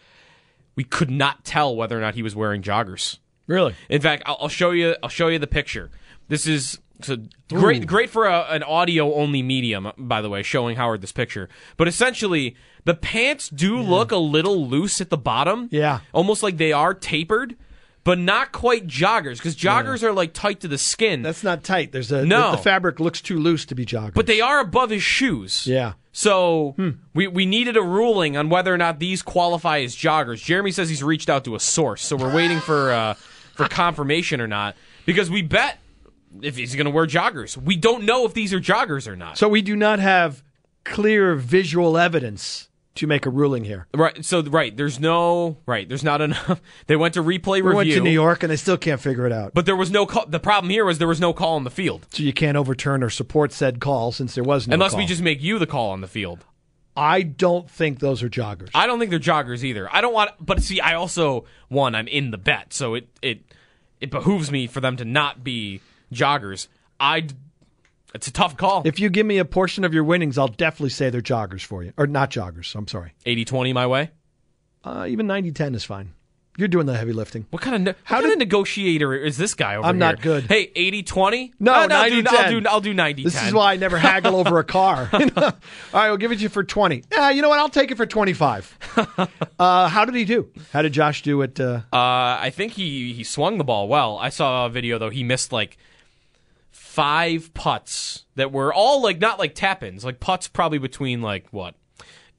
We 0.75 0.83
could 0.83 1.09
not 1.09 1.43
tell 1.45 1.75
whether 1.75 1.97
or 1.97 2.01
not 2.01 2.15
he 2.15 2.23
was 2.23 2.35
wearing 2.35 2.61
joggers. 2.61 3.17
Really? 3.47 3.75
In 3.89 4.01
fact, 4.01 4.23
I'll, 4.25 4.37
I'll 4.41 4.49
show 4.49 4.71
you. 4.71 4.95
I'll 5.03 5.09
show 5.09 5.27
you 5.29 5.39
the 5.39 5.47
picture. 5.47 5.89
This 6.27 6.47
is 6.47 6.79
so 7.01 7.17
great. 7.49 7.83
Ooh. 7.83 7.85
Great 7.85 8.09
for 8.09 8.25
a, 8.25 8.41
an 8.49 8.63
audio 8.63 9.13
only 9.13 9.41
medium, 9.43 9.91
by 9.97 10.21
the 10.21 10.29
way, 10.29 10.41
showing 10.43 10.75
Howard 10.77 11.01
this 11.01 11.11
picture. 11.11 11.49
But 11.77 11.87
essentially, 11.87 12.55
the 12.85 12.93
pants 12.95 13.49
do 13.49 13.77
look 13.79 14.11
a 14.11 14.17
little 14.17 14.67
loose 14.67 14.99
at 15.01 15.09
the 15.09 15.17
bottom. 15.17 15.67
Yeah. 15.71 15.99
almost 16.13 16.41
like 16.41 16.57
they 16.57 16.71
are 16.71 16.93
tapered, 16.93 17.55
but 18.03 18.17
not 18.17 18.51
quite 18.51 18.87
joggers 18.87 19.37
because 19.37 19.55
joggers 19.55 20.03
are 20.03 20.13
like 20.13 20.33
tight 20.33 20.61
to 20.61 20.67
the 20.67 20.77
skin. 20.77 21.21
That's 21.21 21.43
not 21.43 21.63
tight. 21.63 21.91
There's 21.91 22.11
a 22.11 22.25
No. 22.25 22.51
the, 22.51 22.57
the 22.57 22.63
fabric 22.63 22.99
looks 22.99 23.21
too 23.21 23.39
loose 23.39 23.65
to 23.65 23.75
be 23.75 23.85
joggers. 23.85 24.13
but 24.13 24.25
they 24.27 24.41
are 24.41 24.59
above 24.59 24.89
his 24.89 25.03
shoes. 25.03 25.67
Yeah. 25.67 25.93
So 26.17 26.75
we, 27.13 27.27
we 27.27 27.45
needed 27.45 27.75
a 27.75 27.81
ruling 27.81 28.37
on 28.37 28.47
whether 28.47 28.73
or 28.73 28.77
not 28.77 28.99
these 28.99 29.21
qualify 29.21 29.79
as 29.79 29.93
joggers. 29.93 30.41
Jeremy 30.41 30.71
says 30.71 30.87
he's 30.87 31.03
reached 31.03 31.29
out 31.29 31.43
to 31.43 31.55
a 31.55 31.59
source, 31.59 32.01
so 32.01 32.15
we're 32.15 32.33
waiting 32.33 32.61
for 32.61 32.93
uh, 32.93 33.15
for 33.15 33.67
confirmation 33.67 34.39
or 34.39 34.47
not 34.47 34.77
because 35.05 35.29
we 35.29 35.41
bet 35.41 35.77
if 36.41 36.55
he's 36.55 36.73
going 36.73 36.85
to 36.85 36.91
wear 36.91 37.05
joggers. 37.05 37.57
We 37.57 37.75
don't 37.75 38.05
know 38.05 38.25
if 38.25 38.33
these 38.33 38.53
are 38.53 38.61
joggers 38.61 39.09
or 39.09 39.17
not. 39.17 39.37
So 39.37 39.49
we 39.49 39.61
do 39.61 39.75
not 39.75 39.99
have 39.99 40.41
clear 40.85 41.35
visual 41.35 41.97
evidence 41.97 42.69
to 42.95 43.07
make 43.07 43.25
a 43.25 43.29
ruling 43.29 43.63
here. 43.65 43.87
Right. 43.93 44.23
So 44.25 44.41
right, 44.41 44.75
there's 44.75 44.99
no 44.99 45.57
right. 45.65 45.87
There's 45.87 46.03
not 46.03 46.21
enough. 46.21 46.61
They 46.87 46.95
went 46.95 47.13
to 47.15 47.21
replay 47.23 47.55
We 47.55 47.61
review. 47.61 47.75
went 47.75 47.91
to 47.91 47.99
New 48.01 48.09
York 48.11 48.43
and 48.43 48.51
they 48.51 48.55
still 48.55 48.77
can't 48.77 49.01
figure 49.01 49.25
it 49.25 49.31
out. 49.31 49.53
but 49.53 49.65
there 49.65 49.75
was 49.75 49.91
no 49.91 50.05
call. 50.05 50.25
The 50.27 50.39
problem 50.39 50.69
here 50.69 50.85
was 50.85 50.97
there 50.97 51.07
was 51.07 51.19
no 51.21 51.33
call 51.33 51.55
on 51.55 51.63
the 51.63 51.69
field. 51.69 52.05
So 52.11 52.23
you 52.23 52.33
can't 52.33 52.57
overturn 52.57 53.03
or 53.03 53.09
support 53.09 53.51
said 53.51 53.79
call 53.79 54.11
since 54.11 54.35
there 54.35 54.43
was 54.43 54.67
no 54.67 54.73
Unless 54.73 54.95
we 54.95 55.05
just 55.05 55.21
make 55.21 55.41
you 55.41 55.59
the 55.59 55.67
call 55.67 55.91
on 55.91 56.01
the 56.01 56.07
field. 56.07 56.45
I 56.97 57.23
don't 57.23 57.69
think 57.69 57.99
those 57.99 58.23
are 58.23 58.29
joggers. 58.29 58.69
I 58.73 58.87
don't 58.87 58.99
think 58.99 59.11
they're 59.11 59.19
joggers 59.19 59.63
either. 59.63 59.93
I 59.93 59.99
don't 59.99 60.13
want, 60.13 60.31
but 60.39 60.61
see, 60.63 60.79
I 60.79 60.93
also 60.93 61.43
one, 61.67 61.93
I'm 61.93 62.07
in 62.07 62.31
the 62.31 62.37
bet, 62.37 62.71
so 62.71 62.93
it 62.93 63.09
it 63.21 63.41
it 63.99 64.09
behooves 64.11 64.49
me 64.51 64.67
for 64.67 64.79
them 64.79 64.95
to 64.97 65.03
not 65.05 65.43
be 65.43 65.81
joggers. 66.13 66.67
I, 66.97 67.27
it's 68.15 68.27
a 68.27 68.31
tough 68.33 68.57
call. 68.57 68.81
If 68.85 68.99
you 68.99 69.09
give 69.09 69.25
me 69.25 69.37
a 69.37 69.45
portion 69.45 69.83
of 69.83 69.93
your 69.93 70.03
winnings, 70.03 70.37
I'll 70.37 70.47
definitely 70.47 70.89
say 70.89 71.09
they're 71.09 71.21
joggers 71.21 71.61
for 71.63 71.83
you. 71.83 71.93
Or 71.97 72.07
not 72.07 72.31
joggers, 72.31 72.73
I'm 72.75 72.87
sorry. 72.87 73.13
80-20 73.25 73.73
my 73.73 73.85
way. 73.87 74.11
Uh, 74.83 75.05
even 75.07 75.27
90-10 75.27 75.75
is 75.75 75.83
fine. 75.83 76.13
You're 76.57 76.69
doing 76.69 76.85
the 76.85 76.95
heavy 76.95 77.11
lifting. 77.11 77.45
What 77.49 77.61
kind 77.61 77.75
of 77.75 77.81
ne- 77.81 78.01
how 78.05 78.21
kind 78.21 78.31
of 78.31 78.39
negotiator 78.39 79.13
is 79.13 79.35
this 79.37 79.53
guy 79.55 79.75
over 79.75 79.83
here? 79.83 79.89
I'm 79.89 79.95
here? 79.95 79.99
not 79.99 80.21
good. 80.21 80.45
Hey, 80.45 80.67
80-20? 80.73 81.51
No, 81.59 81.73
I'll 81.73 81.87
90 81.89 82.21
do, 82.21 82.27
I'll 82.29 82.49
do 82.61 82.67
I'll 82.69 82.79
do 82.81 82.93
90 82.93 83.23
This 83.25 83.43
is 83.43 83.51
why 83.53 83.73
I 83.73 83.75
never 83.75 83.97
haggle 83.97 84.37
over 84.37 84.57
a 84.59 84.63
car. 84.77 85.09
All 85.13 85.21
right, 85.93 86.07
we'll 86.07 86.15
give 86.15 86.31
it 86.31 86.37
to 86.37 86.41
you 86.43 86.47
for 86.49 86.63
20. 86.63 87.03
Yeah, 87.11 87.31
you 87.31 87.41
know 87.41 87.49
what? 87.49 87.59
I'll 87.59 87.67
take 87.67 87.91
it 87.91 87.97
for 87.97 88.05
25. 88.05 88.77
uh, 89.59 89.89
how 89.89 90.05
did 90.05 90.15
he 90.15 90.23
do? 90.23 90.49
How 90.71 90.81
did 90.81 90.93
Josh 90.93 91.23
do 91.23 91.41
it? 91.41 91.59
Uh, 91.59 91.81
Uh, 91.91 91.97
I 92.39 92.51
think 92.55 92.71
he 92.71 93.11
he 93.11 93.25
swung 93.25 93.57
the 93.57 93.65
ball 93.65 93.89
well. 93.89 94.17
I 94.17 94.29
saw 94.29 94.65
a 94.67 94.69
video 94.69 94.97
though. 94.97 95.09
He 95.09 95.23
missed 95.25 95.51
like 95.51 95.77
five 96.95 97.53
putts 97.53 98.23
that 98.35 98.53
were 98.53 98.73
all 98.73 99.03
like 99.03 99.19
not 99.19 99.37
like 99.37 99.53
tap 99.53 99.83
ins, 99.83 100.05
like 100.05 100.21
putts 100.21 100.47
probably 100.47 100.77
between 100.77 101.21
like 101.21 101.47
what 101.51 101.75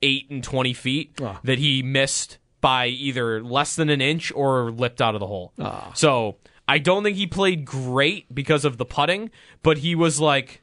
eight 0.02 0.30
and 0.30 0.42
twenty 0.42 0.72
feet 0.72 1.12
Oh. 1.20 1.38
that 1.44 1.58
he 1.58 1.82
missed 1.82 2.38
by 2.62 2.86
either 2.86 3.42
less 3.44 3.76
than 3.76 3.90
an 3.90 4.00
inch 4.00 4.32
or 4.34 4.70
lipped 4.70 5.02
out 5.02 5.14
of 5.14 5.20
the 5.20 5.26
hole. 5.26 5.52
Ah. 5.58 5.92
So 5.94 6.36
I 6.66 6.78
don't 6.78 7.02
think 7.04 7.16
he 7.18 7.26
played 7.26 7.64
great 7.66 8.34
because 8.34 8.64
of 8.64 8.78
the 8.78 8.86
putting, 8.86 9.30
but 9.62 9.78
he 9.78 9.94
was 9.94 10.18
like 10.20 10.62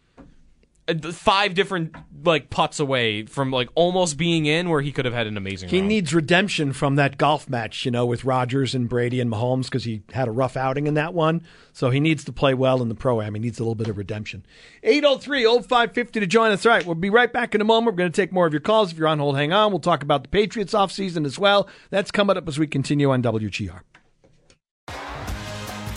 Uh, 0.85 1.11
five 1.13 1.53
different 1.53 1.95
like 2.25 2.49
putts 2.49 2.79
away 2.79 3.25
from 3.25 3.51
like 3.51 3.69
almost 3.75 4.17
being 4.17 4.45
in 4.45 4.69
where 4.69 4.81
he 4.81 4.91
could 4.91 5.05
have 5.05 5.13
had 5.13 5.27
an 5.27 5.37
amazing 5.37 5.69
he 5.69 5.77
round. 5.77 5.87
needs 5.87 6.13
redemption 6.13 6.73
from 6.73 6.95
that 6.95 7.17
golf 7.17 7.49
match, 7.49 7.85
you 7.85 7.91
know, 7.91 8.05
with 8.05 8.25
Rodgers 8.25 8.75
and 8.75 8.89
Brady 8.89 9.21
and 9.21 9.31
Mahomes 9.31 9.65
because 9.65 9.85
he 9.85 10.03
had 10.11 10.27
a 10.27 10.31
rough 10.31 10.57
outing 10.57 10.87
in 10.87 10.93
that 10.95 11.13
one. 11.13 11.41
So 11.71 11.89
he 11.89 11.99
needs 11.99 12.23
to 12.25 12.33
play 12.33 12.53
well 12.53 12.81
in 12.81 12.89
the 12.89 12.95
pro 12.95 13.21
am. 13.21 13.33
He 13.33 13.39
needs 13.39 13.59
a 13.59 13.63
little 13.63 13.75
bit 13.75 13.87
of 13.87 13.97
redemption. 13.97 14.45
803 14.83 15.43
0550 15.45 16.19
to 16.19 16.27
join 16.27 16.51
us. 16.51 16.65
All 16.65 16.71
right, 16.71 16.85
we'll 16.85 16.95
be 16.95 17.09
right 17.09 17.31
back 17.31 17.55
in 17.55 17.61
a 17.61 17.65
moment. 17.65 17.93
We're 17.93 17.97
going 17.99 18.11
to 18.11 18.21
take 18.21 18.31
more 18.31 18.45
of 18.45 18.53
your 18.53 18.59
calls. 18.59 18.91
If 18.91 18.97
you're 18.97 19.07
on 19.07 19.19
hold, 19.19 19.37
hang 19.37 19.53
on. 19.53 19.71
We'll 19.71 19.79
talk 19.79 20.03
about 20.03 20.23
the 20.23 20.29
Patriots 20.29 20.73
offseason 20.73 21.25
as 21.25 21.39
well. 21.39 21.67
That's 21.91 22.11
coming 22.11 22.37
up 22.37 22.47
as 22.47 22.59
we 22.59 22.67
continue 22.67 23.11
on 23.11 23.23
WGR. 23.23 23.81